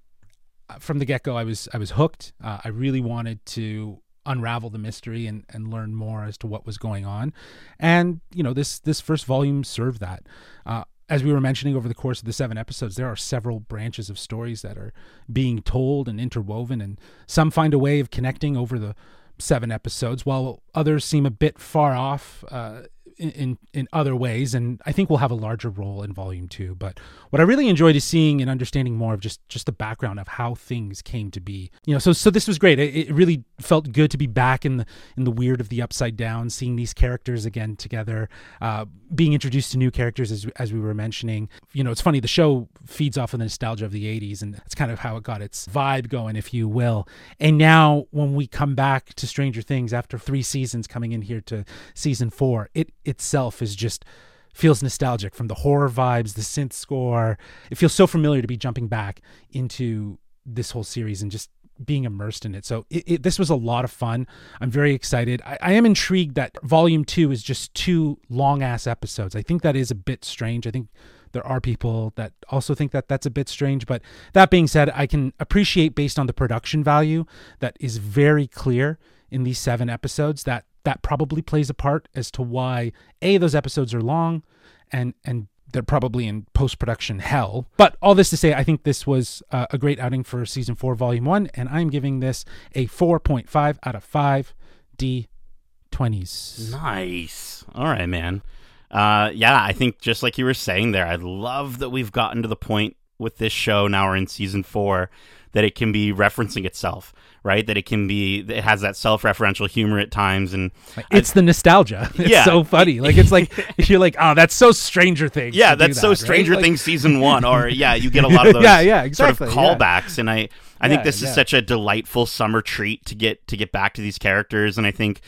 Uh, 0.69 0.77
from 0.79 0.99
the 0.99 1.05
get-go 1.05 1.37
i 1.37 1.43
was 1.45 1.69
i 1.73 1.77
was 1.77 1.91
hooked. 1.91 2.33
Uh, 2.43 2.59
i 2.65 2.67
really 2.67 2.99
wanted 2.99 3.43
to 3.45 4.01
unravel 4.25 4.69
the 4.69 4.77
mystery 4.77 5.25
and 5.27 5.45
and 5.49 5.71
learn 5.71 5.95
more 5.95 6.23
as 6.25 6.37
to 6.37 6.47
what 6.47 6.65
was 6.65 6.77
going 6.77 7.05
on. 7.05 7.33
And 7.79 8.19
you 8.33 8.43
know 8.43 8.53
this 8.53 8.79
this 8.79 8.99
first 8.99 9.25
volume 9.25 9.63
served 9.63 10.01
that. 10.01 10.23
Uh, 10.65 10.83
as 11.09 11.23
we 11.23 11.33
were 11.33 11.41
mentioning 11.41 11.75
over 11.75 11.87
the 11.87 11.95
course 11.95 12.19
of 12.19 12.25
the 12.25 12.33
seven 12.33 12.57
episodes, 12.57 12.95
there 12.95 13.07
are 13.07 13.15
several 13.15 13.59
branches 13.59 14.09
of 14.09 14.19
stories 14.19 14.61
that 14.61 14.77
are 14.77 14.93
being 15.31 15.61
told 15.61 16.07
and 16.07 16.19
interwoven, 16.19 16.81
and 16.81 16.99
some 17.25 17.49
find 17.49 17.73
a 17.73 17.79
way 17.79 17.99
of 17.99 18.11
connecting 18.11 18.55
over 18.55 18.77
the 18.77 18.95
seven 19.39 19.71
episodes, 19.71 20.25
while 20.25 20.61
others 20.75 21.03
seem 21.03 21.25
a 21.25 21.31
bit 21.31 21.57
far 21.57 21.93
off 21.93 22.43
uh, 22.51 22.81
in, 23.19 23.57
in 23.73 23.87
other 23.93 24.15
ways. 24.15 24.53
And 24.53 24.81
I 24.85 24.91
think 24.91 25.09
we'll 25.09 25.19
have 25.19 25.31
a 25.31 25.35
larger 25.35 25.69
role 25.69 26.01
in 26.01 26.13
volume 26.13 26.47
two. 26.47 26.75
But 26.75 26.99
what 27.29 27.39
I 27.39 27.43
really 27.43 27.67
enjoyed 27.67 27.95
is 27.95 28.03
seeing 28.03 28.41
and 28.41 28.49
understanding 28.49 28.95
more 28.95 29.13
of 29.13 29.19
just 29.19 29.47
just 29.49 29.65
the 29.65 29.71
background 29.71 30.19
of 30.19 30.27
how 30.27 30.55
things 30.55 31.01
came 31.01 31.31
to 31.31 31.39
be. 31.39 31.71
You 31.85 31.93
know, 31.93 31.99
so 31.99 32.13
so 32.13 32.29
this 32.29 32.47
was 32.47 32.57
great. 32.57 32.79
It, 32.79 32.95
it 32.95 33.13
really 33.13 33.43
felt 33.59 33.91
good 33.91 34.11
to 34.11 34.17
be 34.17 34.27
back 34.27 34.65
in 34.65 34.77
the 34.77 34.85
in 35.17 35.25
the 35.25 35.31
weird 35.31 35.61
of 35.61 35.69
the 35.69 35.81
upside 35.81 36.15
down, 36.15 36.49
seeing 36.49 36.75
these 36.75 36.93
characters 36.93 37.45
again 37.45 37.75
together, 37.75 38.29
uh, 38.61 38.85
being 39.13 39.33
introduced 39.33 39.71
to 39.73 39.77
new 39.77 39.91
characters 39.91 40.31
as 40.31 40.47
as 40.57 40.73
we 40.73 40.79
were 40.79 40.93
mentioning. 40.93 41.49
You 41.73 41.83
know, 41.83 41.91
it's 41.91 42.01
funny. 42.01 42.19
The 42.19 42.27
show 42.27 42.69
feeds 42.85 43.17
off 43.17 43.33
of 43.33 43.39
the 43.39 43.45
nostalgia 43.45 43.85
of 43.85 43.91
the 43.91 44.05
'80s, 44.05 44.41
and 44.41 44.53
that's 44.53 44.75
kind 44.75 44.91
of 44.91 44.99
how 44.99 45.17
it 45.17 45.23
got 45.23 45.41
its 45.41 45.67
vibe 45.67 46.09
going, 46.09 46.35
if 46.35 46.53
you 46.53 46.67
will. 46.67 47.07
And 47.39 47.57
now, 47.57 48.05
when 48.11 48.33
we 48.33 48.47
come 48.47 48.75
back 48.75 49.13
to 49.15 49.27
Stranger 49.27 49.61
Things 49.61 49.93
after 49.93 50.17
three 50.17 50.41
seasons, 50.41 50.87
coming 50.87 51.11
in 51.11 51.21
here 51.21 51.41
to 51.41 51.65
season 51.93 52.29
four, 52.29 52.69
it 52.73 52.91
itself 53.09 53.61
is 53.61 53.75
just 53.75 54.05
feels 54.53 54.81
nostalgic 54.83 55.35
from 55.35 55.47
the 55.47 55.55
horror 55.55 55.89
vibes, 55.89 56.33
the 56.35 56.41
synth 56.41 56.73
score. 56.73 57.37
It 57.69 57.77
feels 57.77 57.93
so 57.93 58.07
familiar 58.07 58.41
to 58.41 58.47
be 58.47 58.57
jumping 58.57 58.87
back 58.87 59.21
into 59.51 60.19
this 60.45 60.71
whole 60.71 60.83
series 60.83 61.21
and 61.21 61.31
just 61.31 61.49
being 61.83 62.03
immersed 62.03 62.45
in 62.45 62.55
it. 62.55 62.65
So 62.65 62.85
it, 62.89 63.03
it, 63.07 63.23
this 63.23 63.39
was 63.39 63.49
a 63.49 63.55
lot 63.55 63.85
of 63.85 63.91
fun. 63.91 64.27
I'm 64.59 64.71
very 64.71 64.93
excited. 64.93 65.41
I, 65.45 65.57
I 65.61 65.71
am 65.73 65.85
intrigued 65.85 66.35
that 66.35 66.57
volume 66.63 67.05
two 67.05 67.31
is 67.31 67.41
just 67.41 67.73
two 67.73 68.19
long 68.29 68.61
ass 68.61 68.85
episodes. 68.85 69.35
I 69.35 69.41
think 69.41 69.61
that 69.61 69.75
is 69.75 69.91
a 69.91 69.95
bit 69.95 70.25
strange. 70.25 70.67
I 70.67 70.71
think 70.71 70.89
there 71.31 71.45
are 71.45 71.61
people 71.61 72.11
that 72.15 72.33
also 72.49 72.73
think 72.73 72.91
that 72.91 73.07
that's 73.07 73.25
a 73.25 73.31
bit 73.31 73.47
strange. 73.47 73.85
But 73.85 74.01
that 74.33 74.49
being 74.49 74.67
said, 74.67 74.91
I 74.93 75.07
can 75.07 75.31
appreciate 75.39 75.95
based 75.95 76.19
on 76.19 76.27
the 76.27 76.33
production 76.33 76.83
value 76.83 77.25
that 77.59 77.77
is 77.79 77.97
very 77.97 78.47
clear 78.47 78.97
in 79.31 79.43
these 79.43 79.59
seven 79.59 79.89
episodes 79.89 80.43
that 80.43 80.65
that 80.83 81.01
probably 81.01 81.41
plays 81.41 81.69
a 81.69 81.73
part 81.73 82.07
as 82.15 82.31
to 82.31 82.41
why 82.41 82.91
a 83.21 83.37
those 83.37 83.55
episodes 83.55 83.93
are 83.93 84.01
long 84.01 84.43
and 84.91 85.13
and 85.23 85.47
they're 85.71 85.83
probably 85.83 86.27
in 86.27 86.47
post 86.53 86.79
production 86.79 87.19
hell. 87.19 87.67
But 87.77 87.95
all 88.01 88.15
this 88.15 88.29
to 88.31 88.37
say, 88.37 88.53
I 88.53 88.63
think 88.63 88.83
this 88.83 89.05
was 89.05 89.43
uh, 89.51 89.67
a 89.69 89.77
great 89.77 89.99
outing 89.99 90.23
for 90.23 90.45
season 90.45 90.75
four, 90.75 90.95
volume 90.95 91.25
one, 91.25 91.47
and 91.53 91.69
I'm 91.69 91.89
giving 91.89 92.19
this 92.19 92.43
a 92.73 92.87
4.5 92.87 93.77
out 93.85 93.95
of 93.95 94.03
5 94.03 94.53
D20s. 94.97 96.71
Nice. 96.71 97.63
All 97.75 97.85
right, 97.85 98.09
man. 98.09 98.41
Uh, 98.89 99.29
yeah, 99.33 99.63
I 99.63 99.73
think 99.73 99.99
just 99.99 100.23
like 100.23 100.39
you 100.39 100.45
were 100.45 100.55
saying 100.55 100.91
there, 100.91 101.05
I 101.05 101.15
love 101.15 101.77
that 101.79 101.89
we've 101.89 102.11
gotten 102.11 102.41
to 102.41 102.47
the 102.47 102.55
point 102.55 102.95
with 103.19 103.37
this 103.37 103.53
show 103.53 103.85
now 103.87 104.07
we're 104.07 104.15
in 104.15 104.27
season 104.27 104.63
four 104.63 105.11
that 105.53 105.63
it 105.63 105.75
can 105.75 105.91
be 105.91 106.13
referencing 106.13 106.65
itself, 106.65 107.13
right? 107.43 107.65
That 107.65 107.77
it 107.77 107.85
can 107.85 108.07
be, 108.07 108.39
it 108.47 108.63
has 108.63 108.81
that 108.81 108.95
self-referential 108.95 109.69
humor 109.69 109.99
at 109.99 110.11
times, 110.11 110.53
and 110.53 110.71
It's 111.11 111.31
the 111.33 111.41
nostalgia. 111.41 112.11
It's 112.15 112.29
Yeah. 112.29 112.43
so 112.45 112.63
funny. 112.63 112.99
Like 112.99 113.17
it's 113.17 113.31
like 113.31 113.51
you're 113.89 113.99
like, 113.99 114.15
oh, 114.19 114.33
that's 114.35 114.53
so 114.53 114.71
Stranger 114.71 115.27
Things. 115.29 115.55
yeah, 115.55 115.75
that's 115.75 115.95
so 115.97 116.01
that, 116.01 116.09
right? 116.09 116.17
Stranger 116.17 116.55
Like- 116.55 116.63
Things 116.63 116.81
season 116.81 117.19
one, 117.31 117.45
or 117.45 117.67
yeah, 117.67 117.95
you 117.95 118.09
get 118.09 118.23
a 118.23 118.27
lot 118.27 118.47
of 118.47 118.53
those 118.53 118.63
Yeah, 118.63 118.79
yeah, 118.81 118.97
sort 119.01 119.07
exactly, 119.31 119.47
of 119.47 119.53
yeah. 119.55 119.75
callbacks, 119.75 120.17
and 120.17 120.29
I 120.29 120.49
I 120.81 120.87
think 120.87 121.03
this 121.03 121.17
is 121.17 121.23
yeah. 121.23 121.33
such 121.33 121.53
a 121.53 121.61
delightful 121.61 122.25
summer 122.25 122.61
treat 122.61 123.05
to 123.05 123.15
get 123.15 123.45
to 123.47 123.57
get 123.57 123.71
back 123.71 123.93
to 123.95 124.01
these 124.01 124.17
characters, 124.17 124.77
and 124.77 124.85
I 124.87 124.91
think. 124.91 125.21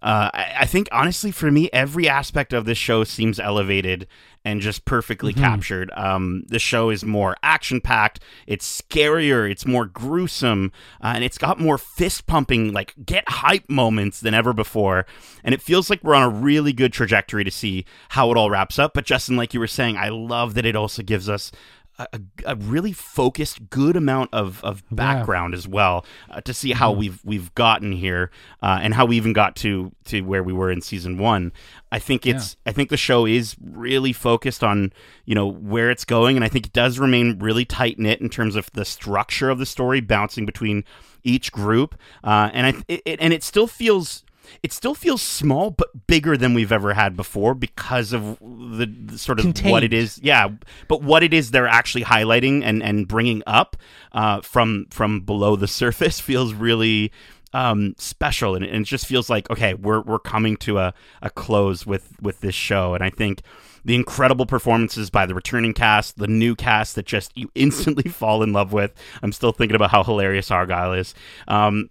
Uh, 0.00 0.30
I, 0.32 0.54
I 0.60 0.64
think 0.66 0.88
honestly, 0.92 1.32
for 1.32 1.50
me, 1.50 1.68
every 1.72 2.08
aspect 2.08 2.52
of 2.52 2.66
this 2.66 2.78
show 2.78 3.02
seems 3.02 3.40
elevated 3.40 4.06
and 4.44 4.60
just 4.60 4.84
perfectly 4.84 5.32
Mm-hmm. 5.32 5.42
captured. 5.42 5.90
Um, 5.94 6.44
the 6.48 6.58
show 6.58 6.90
is 6.90 7.04
more 7.04 7.36
action 7.42 7.80
packed. 7.80 8.20
It's 8.46 8.82
scarier. 8.82 9.50
It's 9.50 9.66
more 9.66 9.86
gruesome, 9.86 10.72
uh, 11.02 11.12
and 11.14 11.24
it's 11.24 11.38
got 11.38 11.60
more 11.60 11.78
fist 11.78 12.26
pumping, 12.26 12.72
like 12.72 12.94
get 13.04 13.24
hype 13.28 13.68
moments 13.68 14.20
than 14.20 14.34
ever 14.34 14.52
before. 14.52 15.06
And 15.44 15.54
it 15.54 15.62
feels 15.62 15.90
like 15.90 16.02
we're 16.02 16.14
on 16.14 16.22
a 16.22 16.28
really 16.28 16.72
good 16.72 16.92
trajectory 16.92 17.44
to 17.44 17.50
see 17.50 17.84
how 18.10 18.30
it 18.30 18.36
all 18.36 18.50
wraps 18.50 18.78
up. 18.78 18.94
But 18.94 19.04
Justin, 19.04 19.36
like 19.36 19.54
you 19.54 19.60
were 19.60 19.66
saying, 19.66 19.96
I 19.96 20.08
love 20.08 20.54
that 20.54 20.66
it 20.66 20.76
also 20.76 21.02
gives 21.02 21.28
us 21.28 21.50
a, 21.98 22.20
a, 22.46 22.56
really 22.56 22.92
focused, 22.92 23.70
good 23.70 23.96
amount 23.96 24.30
of, 24.32 24.62
of 24.62 24.82
background 24.90 25.54
as 25.54 25.66
well 25.66 26.04
uh, 26.30 26.40
to 26.42 26.54
see 26.54 26.72
how 26.72 26.92
we've 26.92 27.20
we've 27.24 27.52
gotten 27.54 27.92
here 27.92 28.30
uh, 28.62 28.78
and 28.80 28.94
how 28.94 29.04
we 29.04 29.16
even 29.16 29.32
got 29.32 29.56
to 29.56 29.92
to 30.04 30.20
where 30.22 30.42
we 30.42 30.52
were 30.52 30.70
in 30.70 30.80
season 30.80 31.18
one. 31.18 31.52
I 31.90 31.98
think 31.98 32.26
it's 32.26 32.56
I 32.66 32.72
think 32.72 32.90
the 32.90 32.96
show 32.96 33.26
is 33.26 33.56
really 33.60 34.12
focused 34.12 34.62
on 34.62 34.92
you 35.24 35.34
know 35.34 35.46
where 35.46 35.90
it's 35.90 36.04
going, 36.04 36.36
and 36.36 36.44
I 36.44 36.48
think 36.48 36.66
it 36.66 36.72
does 36.72 36.98
remain 36.98 37.38
really 37.38 37.64
tight 37.64 37.98
knit 37.98 38.20
in 38.20 38.28
terms 38.28 38.54
of 38.54 38.70
the 38.72 38.84
structure 38.84 39.50
of 39.50 39.58
the 39.58 39.66
story, 39.66 40.00
bouncing 40.00 40.46
between 40.46 40.84
each 41.24 41.50
group, 41.50 41.96
uh, 42.22 42.50
and 42.52 42.66
I 42.66 42.84
it, 42.88 43.18
and 43.20 43.32
it 43.32 43.42
still 43.42 43.66
feels 43.66 44.24
it 44.62 44.72
still 44.72 44.94
feels 44.94 45.22
small 45.22 45.70
but 45.70 46.06
bigger 46.06 46.36
than 46.36 46.54
we've 46.54 46.72
ever 46.72 46.94
had 46.94 47.16
before 47.16 47.54
because 47.54 48.12
of 48.12 48.38
the, 48.40 48.86
the 48.86 49.18
sort 49.18 49.40
of 49.40 49.64
what 49.64 49.82
it 49.82 49.92
is 49.92 50.18
yeah 50.22 50.48
but 50.88 51.02
what 51.02 51.22
it 51.22 51.32
is 51.32 51.50
they're 51.50 51.68
actually 51.68 52.04
highlighting 52.04 52.62
and 52.62 52.82
and 52.82 53.08
bringing 53.08 53.42
up 53.46 53.76
uh, 54.12 54.40
from 54.40 54.86
from 54.90 55.20
below 55.20 55.56
the 55.56 55.68
surface 55.78 56.20
feels 56.20 56.52
really 56.52 57.12
um, 57.54 57.94
special 57.96 58.54
and, 58.54 58.64
and 58.64 58.82
it 58.82 58.84
just 58.84 59.06
feels 59.06 59.30
like 59.30 59.50
okay 59.50 59.74
we're 59.74 60.02
we're 60.02 60.18
coming 60.18 60.56
to 60.58 60.78
a, 60.78 60.92
a 61.22 61.30
close 61.30 61.86
with 61.86 62.14
with 62.20 62.40
this 62.40 62.54
show 62.54 62.94
and 62.94 63.02
I 63.02 63.10
think 63.10 63.42
the 63.84 63.94
incredible 63.94 64.44
performances 64.44 65.08
by 65.08 65.24
the 65.24 65.34
returning 65.34 65.72
cast, 65.72 66.18
the 66.18 66.26
new 66.26 66.54
cast 66.54 66.94
that 66.96 67.06
just 67.06 67.36
you 67.36 67.50
instantly 67.54 68.10
fall 68.10 68.42
in 68.42 68.52
love 68.52 68.72
with. 68.72 68.92
I'm 69.22 69.32
still 69.32 69.52
thinking 69.52 69.76
about 69.76 69.90
how 69.90 70.04
hilarious 70.04 70.50
Argyle 70.50 70.92
is. 70.92 71.14
Um, 71.46 71.88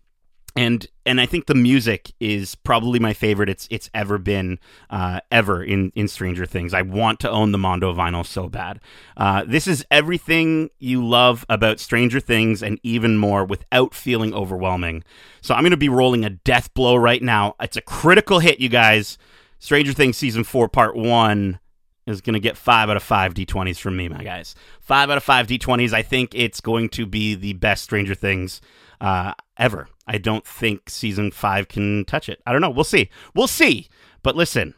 and 0.58 0.88
and 1.06 1.22
I 1.22 1.26
think 1.26 1.46
the 1.46 1.56
music 1.56 2.12
is 2.20 2.56
probably 2.56 3.00
my 3.00 3.14
favorite 3.14 3.50
it's 3.50 3.68
it's 3.72 3.90
ever 3.94 4.18
been 4.18 4.60
uh, 4.90 5.22
ever 5.32 5.64
in 5.64 5.92
in 5.96 6.08
Stranger 6.08 6.46
Things. 6.46 6.74
I 6.74 6.82
want 6.82 7.20
to 7.22 7.30
own 7.30 7.52
the 7.52 7.58
Mondo 7.58 7.94
vinyl 7.94 8.26
so 8.26 8.50
bad. 8.50 8.80
Uh, 9.16 9.44
this 9.48 9.68
is 9.68 9.86
everything 9.92 10.70
you 10.80 11.06
love 11.06 11.46
about 11.48 11.80
Stranger 11.80 12.20
Things 12.20 12.64
and 12.64 12.80
even 12.84 13.18
more 13.18 13.46
without 13.46 13.94
feeling 13.94 14.34
overwhelming. 14.34 15.04
So 15.42 15.54
I'm 15.54 15.62
going 15.62 15.72
to 15.72 15.78
be 15.78 15.90
rolling 15.90 16.26
a 16.26 16.32
death 16.32 16.74
blow 16.74 16.96
right 16.96 17.22
now. 17.22 17.56
It's 17.62 17.78
a 17.78 17.82
critical 17.82 18.40
hit, 18.40 18.60
you 18.60 18.70
guys. 18.70 19.18
Stranger 19.60 19.94
Things 19.94 20.18
season 20.18 20.44
four, 20.44 20.68
part 20.68 20.96
one 20.96 21.60
is 22.08 22.22
going 22.22 22.34
to 22.34 22.40
get 22.40 22.58
five 22.58 22.90
out 22.90 22.98
of 22.98 23.04
five 23.04 23.34
D20s 23.34 23.78
from 23.78 23.98
me, 23.98 24.08
my 24.08 24.24
guys. 24.24 24.56
Five 24.80 25.10
out 25.10 25.18
of 25.18 25.24
five 25.24 25.48
D20s. 25.48 25.94
I 25.94 26.02
think 26.02 26.34
it's 26.34 26.62
going 26.62 26.90
to 26.90 27.06
be 27.06 27.36
the 27.36 27.54
best 27.54 27.84
Stranger 27.84 28.16
Things 28.16 28.62
uh, 29.02 29.34
ever. 29.58 29.88
I 30.08 30.18
don't 30.18 30.46
think 30.46 30.90
season 30.90 31.32
five 31.32 31.68
can 31.68 32.06
touch 32.06 32.30
it. 32.30 32.42
I 32.46 32.52
don't 32.52 32.62
know. 32.62 32.70
We'll 32.70 32.84
see. 32.84 33.10
We'll 33.36 33.48
see. 33.48 33.90
But 34.24 34.36
listen, 34.36 34.74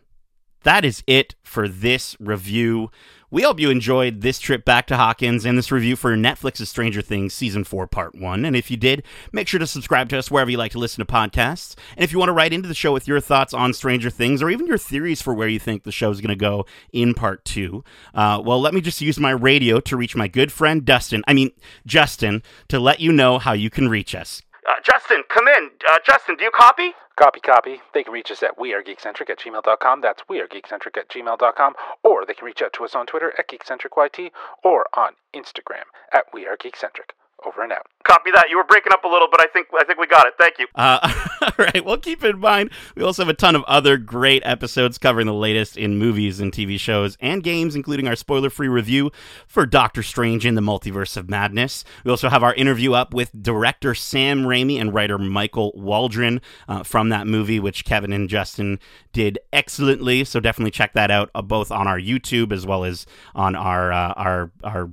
that 0.63 0.83
is 0.83 1.03
it 1.07 1.35
for 1.43 1.67
this 1.67 2.15
review. 2.19 2.91
We 3.31 3.43
hope 3.43 3.59
you 3.59 3.69
enjoyed 3.69 4.21
this 4.21 4.39
trip 4.39 4.65
back 4.65 4.87
to 4.87 4.97
Hawkins 4.97 5.45
and 5.45 5.55
this 5.55 5.71
review 5.71 5.95
for 5.95 6.17
Netflix's 6.17 6.67
Stranger 6.67 7.03
Things 7.03 7.31
Season 7.31 7.63
4 7.63 7.85
Part 7.85 8.15
1. 8.15 8.43
And 8.43 8.55
if 8.55 8.71
you 8.71 8.77
did, 8.77 9.03
make 9.31 9.47
sure 9.47 9.59
to 9.59 9.67
subscribe 9.67 10.09
to 10.09 10.17
us 10.17 10.31
wherever 10.31 10.49
you 10.49 10.57
like 10.57 10.71
to 10.71 10.79
listen 10.79 11.05
to 11.05 11.13
podcasts. 11.13 11.75
And 11.95 12.03
if 12.03 12.11
you 12.11 12.17
want 12.17 12.29
to 12.29 12.33
write 12.33 12.53
into 12.53 12.67
the 12.67 12.73
show 12.73 12.91
with 12.91 13.07
your 13.07 13.19
thoughts 13.19 13.53
on 13.53 13.75
Stranger 13.75 14.09
Things 14.09 14.41
or 14.41 14.49
even 14.49 14.65
your 14.65 14.79
theories 14.79 15.21
for 15.21 15.35
where 15.35 15.47
you 15.47 15.59
think 15.59 15.83
the 15.83 15.91
show 15.91 16.09
is 16.09 16.21
going 16.21 16.29
to 16.29 16.35
go 16.35 16.65
in 16.91 17.13
Part 17.13 17.45
2, 17.45 17.83
uh, 18.15 18.41
well, 18.43 18.59
let 18.59 18.73
me 18.73 18.81
just 18.81 18.99
use 18.99 19.19
my 19.19 19.29
radio 19.29 19.79
to 19.79 19.95
reach 19.95 20.15
my 20.15 20.27
good 20.27 20.51
friend 20.51 20.83
Dustin, 20.83 21.23
I 21.27 21.33
mean, 21.33 21.51
Justin, 21.85 22.41
to 22.69 22.79
let 22.79 22.99
you 22.99 23.11
know 23.11 23.37
how 23.37 23.53
you 23.53 23.69
can 23.69 23.89
reach 23.89 24.15
us. 24.15 24.41
Uh, 24.69 24.73
Justin, 24.83 25.23
come 25.29 25.47
in. 25.47 25.71
Uh, 25.89 25.97
Justin, 26.05 26.35
do 26.35 26.43
you 26.43 26.51
copy? 26.51 26.93
Copy, 27.15 27.39
copy. 27.39 27.81
They 27.95 28.03
can 28.03 28.13
reach 28.13 28.29
us 28.29 28.43
at 28.43 28.59
wearegeekcentric 28.59 29.27
at 29.31 29.39
gmail.com. 29.39 30.01
That's 30.01 30.21
wearegeekcentric 30.29 30.95
at 30.95 31.09
gmail.com. 31.09 31.73
Or 32.03 32.23
they 32.23 32.35
can 32.35 32.45
reach 32.45 32.61
out 32.61 32.73
to 32.73 32.85
us 32.85 32.93
on 32.93 33.07
Twitter 33.07 33.33
at 33.39 33.49
geekcentricyt 33.49 34.29
or 34.63 34.85
on 34.93 35.13
Instagram 35.35 35.89
at 36.13 36.31
wearegeekcentric. 36.31 37.11
Over 37.46 37.63
and 37.63 37.71
out. 37.71 37.87
Copy 38.04 38.31
that. 38.31 38.48
You 38.50 38.58
were 38.58 38.65
breaking 38.65 38.92
up 38.92 39.04
a 39.06 39.08
little, 39.08 39.27
but 39.31 39.40
I 39.40 39.46
think 39.48 39.67
I 39.73 39.85
think 39.85 39.98
we 39.98 40.08
got 40.08 40.27
it. 40.27 40.33
Thank 40.37 40.60
you. 40.60 40.67
Uh, 40.75 41.00
all 41.42 41.52
right. 41.58 41.85
Well, 41.85 41.98
keep 41.98 42.23
in 42.23 42.40
mind 42.40 42.69
we 42.96 43.04
also 43.04 43.21
have 43.21 43.29
a 43.29 43.33
ton 43.33 43.56
of 43.56 43.63
other 43.63 43.98
great 43.98 44.42
episodes 44.46 44.98
covering 44.98 45.27
the 45.27 45.33
latest 45.33 45.77
in 45.77 45.98
movies 45.98 46.42
and 46.42 46.52
TV 46.52 46.77
shows 46.77 47.17
and 47.21 47.42
games, 47.42 47.75
including 47.75 48.08
our 48.08 48.17
spoiler-free 48.17 48.67
review 48.67 49.12
for 49.48 49.65
Doctor 49.65 50.04
Strange 50.04 50.46
in 50.46 50.56
the 50.56 50.62
Multiverse 50.62 51.15
of 51.15 51.29
Madness. 51.29 51.85
We 52.04 52.12
also 52.12 52.27
have 52.27 52.44
our 52.44 52.54
interview 52.56 52.94
up 52.94 53.13
with 53.13 53.31
director 53.42 53.96
Sam 53.96 54.44
Raimi 54.44 54.79
and 54.79 54.94
writer 54.94 55.17
Michael 55.17 55.71
Waldron 55.75 56.42
uh, 56.67 56.83
from 56.83 57.10
that 57.10 57.25
movie, 57.25 57.60
which 57.60 57.85
Kevin 57.85 58.12
and 58.12 58.27
Justin 58.27 58.79
did 59.13 59.40
excellently. 59.54 60.25
So 60.25 60.42
definitely 60.42 60.71
check 60.71 60.94
that 60.94 61.10
out, 61.10 61.29
uh, 61.33 61.42
both 61.42 61.71
on 61.71 61.87
our 61.87 62.00
YouTube 62.00 62.52
as 62.52 62.65
well 62.65 62.83
as 62.83 63.06
on 63.33 63.56
our 63.56 63.94
uh, 63.94 64.13
our 64.17 64.52
our 64.62 64.90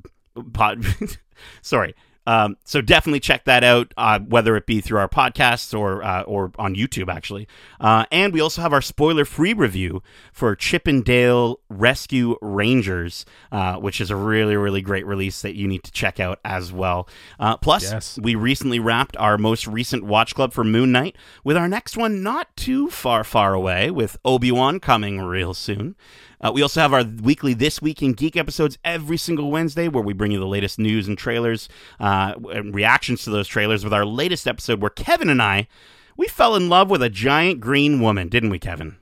pod. 0.53 0.85
Sorry 1.63 1.95
um, 2.27 2.57
so 2.65 2.81
definitely 2.81 3.21
check 3.21 3.45
that 3.45 3.63
out, 3.65 3.93
uh, 3.97 4.19
whether 4.21 4.57
it 4.57 4.67
be 4.67 4.81
through 4.81 4.99
our 4.99 5.09
podcasts 5.09 5.79
or 5.79 6.03
uh, 6.03 6.23
or 6.23 6.53
on 6.59 6.75
YouTube, 6.75 7.09
actually. 7.15 7.47
Uh, 7.81 8.05
and 8.11 8.33
we 8.33 8.41
also 8.41 8.63
have 8.63 8.73
our 8.73 8.83
spoiler-free 8.83 9.53
review 9.53 10.03
for 10.33 10.55
Chip 10.57 10.89
'n 10.89 11.03
Dale 11.03 11.61
Rescue 11.69 12.37
Rangers, 12.43 13.25
uh, 13.53 13.77
which 13.77 14.01
is 14.01 14.11
a 14.11 14.17
really 14.17 14.57
really 14.57 14.83
great 14.83 15.07
release 15.07 15.43
that 15.43 15.55
you 15.55 15.69
need 15.69 15.83
to 15.85 15.93
check 15.93 16.19
out 16.21 16.41
as 16.45 16.73
well. 16.73 17.09
Uh, 17.39 17.57
plus, 17.57 17.85
Yes. 17.85 18.19
we 18.21 18.35
recently 18.35 18.79
wrapped 18.79 19.17
our 19.17 19.39
most 19.39 19.67
recent 19.67 20.05
watch 20.05 20.35
club 20.35 20.53
for 20.53 20.65
Moon 20.65 20.93
Knight, 20.93 21.17
with 21.45 21.57
our 21.57 21.69
next 21.69 21.97
one 21.97 22.23
not 22.23 22.57
too 22.57 22.91
far 22.91 23.23
far 23.25 23.55
away, 23.55 23.91
with 23.91 24.17
Obi 24.25 24.51
Wan 24.51 24.81
coming 24.81 25.21
real 25.21 25.55
soon. 25.55 25.95
Uh, 26.41 26.53
we 26.53 26.63
also 26.63 26.81
have 26.81 26.93
our 26.93 27.05
weekly 27.05 27.55
This 27.55 27.81
Week 27.81 28.03
in 28.03 28.13
Geek 28.13 28.37
episodes 28.37 28.79
every 28.85 29.17
single 29.17 29.51
Wednesday, 29.51 29.89
where 29.89 30.03
we 30.03 30.13
bring 30.13 30.33
you 30.33 30.39
the 30.39 30.47
latest 30.47 30.79
news 30.79 31.09
and 31.09 31.17
trailers 31.17 31.69
uh, 31.99 32.35
and 32.53 32.75
reactions 32.75 33.25
to 33.25 33.31
those 33.31 33.49
trailers. 33.49 33.85
With 33.85 33.93
our 33.93 34.05
latest 34.05 34.47
episode, 34.47 34.81
where 34.81 34.91
Kevin 34.91 35.29
and 35.29 35.43
I 35.43 35.69
we 36.17 36.29
fell 36.29 36.57
in 36.57 36.69
love 36.69 36.89
with 36.91 37.03
a 37.03 37.11
giant 37.11 37.61
green 37.61 38.01
woman, 38.01 38.29
didn't 38.29 38.51
we, 38.51 38.59
Kevin? 38.59 38.97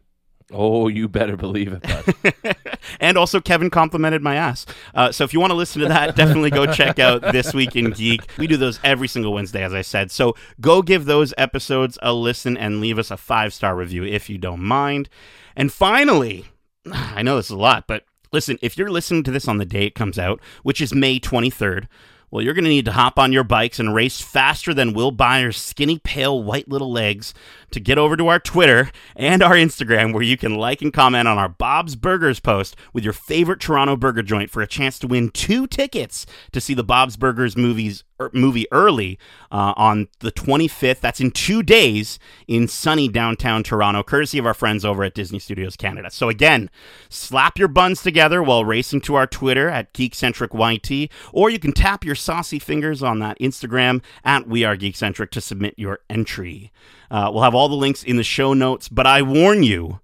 Oh, 0.52 0.88
you 0.88 1.08
better 1.08 1.36
believe 1.36 1.72
it, 1.72 1.82
bud. 1.82 2.56
and 3.00 3.16
also, 3.16 3.40
Kevin 3.40 3.70
complimented 3.70 4.22
my 4.22 4.36
ass. 4.36 4.66
Uh, 4.94 5.10
so, 5.10 5.24
if 5.24 5.32
you 5.32 5.40
want 5.40 5.52
to 5.52 5.56
listen 5.56 5.80
to 5.82 5.88
that, 5.88 6.16
definitely 6.16 6.50
go 6.50 6.66
check 6.66 6.98
out 6.98 7.22
This 7.32 7.54
Week 7.54 7.74
in 7.76 7.90
Geek. 7.90 8.20
We 8.36 8.46
do 8.46 8.56
those 8.56 8.78
every 8.84 9.08
single 9.08 9.32
Wednesday, 9.32 9.62
as 9.62 9.72
I 9.72 9.80
said. 9.82 10.10
So, 10.10 10.36
go 10.60 10.82
give 10.82 11.06
those 11.06 11.32
episodes 11.38 11.98
a 12.02 12.12
listen 12.12 12.56
and 12.56 12.80
leave 12.80 12.98
us 12.98 13.10
a 13.10 13.16
five 13.16 13.54
star 13.54 13.74
review 13.74 14.04
if 14.04 14.28
you 14.28 14.36
don't 14.36 14.60
mind. 14.60 15.08
And 15.56 15.72
finally, 15.72 16.44
I 16.92 17.22
know 17.22 17.36
this 17.36 17.46
is 17.46 17.52
a 17.52 17.56
lot, 17.56 17.86
but 17.86 18.04
listen, 18.32 18.58
if 18.62 18.76
you're 18.76 18.90
listening 18.90 19.22
to 19.24 19.30
this 19.30 19.48
on 19.48 19.58
the 19.58 19.64
day 19.64 19.86
it 19.86 19.94
comes 19.94 20.18
out, 20.18 20.40
which 20.62 20.80
is 20.80 20.94
May 20.94 21.18
23rd, 21.20 21.88
well, 22.30 22.42
you're 22.42 22.54
going 22.54 22.64
to 22.64 22.70
need 22.70 22.86
to 22.86 22.92
hop 22.92 23.16
on 23.16 23.32
your 23.32 23.44
bikes 23.44 23.78
and 23.78 23.94
race 23.94 24.20
faster 24.20 24.74
than 24.74 24.92
Will 24.92 25.12
Byers' 25.12 25.56
skinny, 25.56 26.00
pale, 26.00 26.42
white 26.42 26.68
little 26.68 26.90
legs 26.90 27.32
to 27.74 27.80
get 27.80 27.98
over 27.98 28.16
to 28.16 28.28
our 28.28 28.38
Twitter 28.38 28.90
and 29.14 29.42
our 29.42 29.54
Instagram, 29.54 30.14
where 30.14 30.22
you 30.22 30.36
can 30.36 30.54
like 30.54 30.80
and 30.80 30.92
comment 30.92 31.28
on 31.28 31.38
our 31.38 31.48
Bob's 31.48 31.96
Burgers 31.96 32.40
post 32.40 32.76
with 32.92 33.04
your 33.04 33.12
favorite 33.12 33.60
Toronto 33.60 33.96
burger 33.96 34.22
joint 34.22 34.50
for 34.50 34.62
a 34.62 34.66
chance 34.66 34.98
to 35.00 35.06
win 35.06 35.28
two 35.28 35.66
tickets 35.66 36.24
to 36.52 36.60
see 36.60 36.72
the 36.72 36.84
Bob's 36.84 37.16
Burgers 37.16 37.56
movies 37.56 38.04
er, 38.20 38.30
movie 38.32 38.66
early 38.72 39.18
uh, 39.50 39.74
on 39.76 40.08
the 40.20 40.32
25th. 40.32 41.00
That's 41.00 41.20
in 41.20 41.32
two 41.32 41.62
days 41.62 42.18
in 42.46 42.68
sunny 42.68 43.08
downtown 43.08 43.62
Toronto, 43.62 44.02
courtesy 44.02 44.38
of 44.38 44.46
our 44.46 44.54
friends 44.54 44.84
over 44.84 45.04
at 45.04 45.14
Disney 45.14 45.38
Studios 45.38 45.76
Canada. 45.76 46.10
So 46.10 46.28
again, 46.28 46.70
slap 47.08 47.58
your 47.58 47.68
buns 47.68 48.02
together 48.02 48.42
while 48.42 48.64
racing 48.64 49.00
to 49.02 49.16
our 49.16 49.26
Twitter 49.26 49.68
at 49.68 49.92
GeekcentricYT, 49.94 51.10
or 51.32 51.50
you 51.50 51.58
can 51.58 51.72
tap 51.72 52.04
your 52.04 52.14
saucy 52.14 52.58
fingers 52.58 53.02
on 53.02 53.18
that 53.18 53.38
Instagram 53.40 54.02
at 54.24 54.46
We 54.46 54.64
Are 54.64 54.76
Geekcentric 54.76 55.30
to 55.30 55.40
submit 55.40 55.74
your 55.76 55.98
entry. 56.08 56.70
Uh, 57.10 57.30
we'll 57.32 57.42
have 57.42 57.54
all 57.54 57.68
the 57.68 57.74
links 57.74 58.02
in 58.02 58.16
the 58.16 58.24
show 58.24 58.54
notes, 58.54 58.88
but 58.88 59.06
I 59.06 59.22
warn 59.22 59.62
you, 59.62 60.00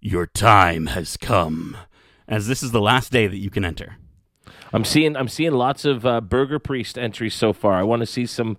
your 0.00 0.26
time 0.26 0.86
has 0.86 1.16
come, 1.16 1.76
as 2.26 2.46
this 2.48 2.62
is 2.62 2.72
the 2.72 2.80
last 2.80 3.12
day 3.12 3.26
that 3.26 3.38
you 3.38 3.50
can 3.50 3.64
enter. 3.64 3.96
I'm 4.72 4.84
seeing 4.84 5.16
I'm 5.16 5.28
seeing 5.28 5.52
lots 5.52 5.84
of 5.84 6.06
uh, 6.06 6.20
Burger 6.20 6.58
Priest 6.58 6.96
entries 6.96 7.34
so 7.34 7.52
far. 7.52 7.74
I 7.74 7.82
want 7.82 8.00
to 8.00 8.06
see 8.06 8.26
some 8.26 8.56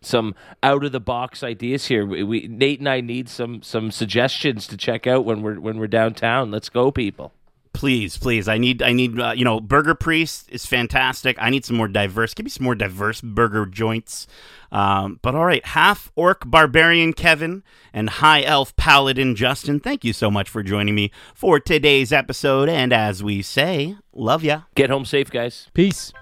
some 0.00 0.34
out 0.62 0.84
of 0.84 0.92
the 0.92 1.00
box 1.00 1.42
ideas 1.42 1.86
here. 1.86 2.04
We, 2.04 2.22
we 2.22 2.46
Nate 2.48 2.80
and 2.80 2.88
I 2.88 3.00
need 3.00 3.28
some 3.28 3.62
some 3.62 3.90
suggestions 3.90 4.66
to 4.68 4.76
check 4.76 5.06
out 5.06 5.24
when 5.24 5.42
we're 5.42 5.58
when 5.60 5.78
we're 5.78 5.86
downtown. 5.86 6.50
Let's 6.50 6.68
go, 6.68 6.90
people. 6.90 7.32
Please, 7.74 8.16
please. 8.16 8.48
I 8.48 8.56
need, 8.56 8.82
I 8.82 8.92
need. 8.92 9.18
Uh, 9.20 9.32
you 9.36 9.44
know, 9.44 9.60
Burger 9.60 9.94
Priest 9.94 10.48
is 10.50 10.64
fantastic. 10.64 11.36
I 11.40 11.50
need 11.50 11.64
some 11.64 11.76
more 11.76 11.88
diverse. 11.88 12.32
Give 12.32 12.44
me 12.44 12.50
some 12.50 12.64
more 12.64 12.74
diverse 12.74 13.20
burger 13.20 13.66
joints. 13.66 14.26
Um, 14.72 15.20
but 15.22 15.34
all 15.34 15.44
right, 15.44 15.64
half 15.66 16.10
orc 16.16 16.48
barbarian 16.48 17.12
Kevin 17.12 17.62
and 17.92 18.08
high 18.08 18.42
elf 18.42 18.74
paladin 18.76 19.36
Justin. 19.36 19.80
Thank 19.80 20.04
you 20.04 20.12
so 20.12 20.30
much 20.30 20.48
for 20.48 20.62
joining 20.62 20.94
me 20.94 21.10
for 21.34 21.60
today's 21.60 22.12
episode. 22.12 22.68
And 22.68 22.92
as 22.92 23.22
we 23.22 23.42
say, 23.42 23.96
love 24.12 24.42
ya. 24.42 24.62
Get 24.74 24.90
home 24.90 25.04
safe, 25.04 25.30
guys. 25.30 25.68
Peace. 25.74 26.12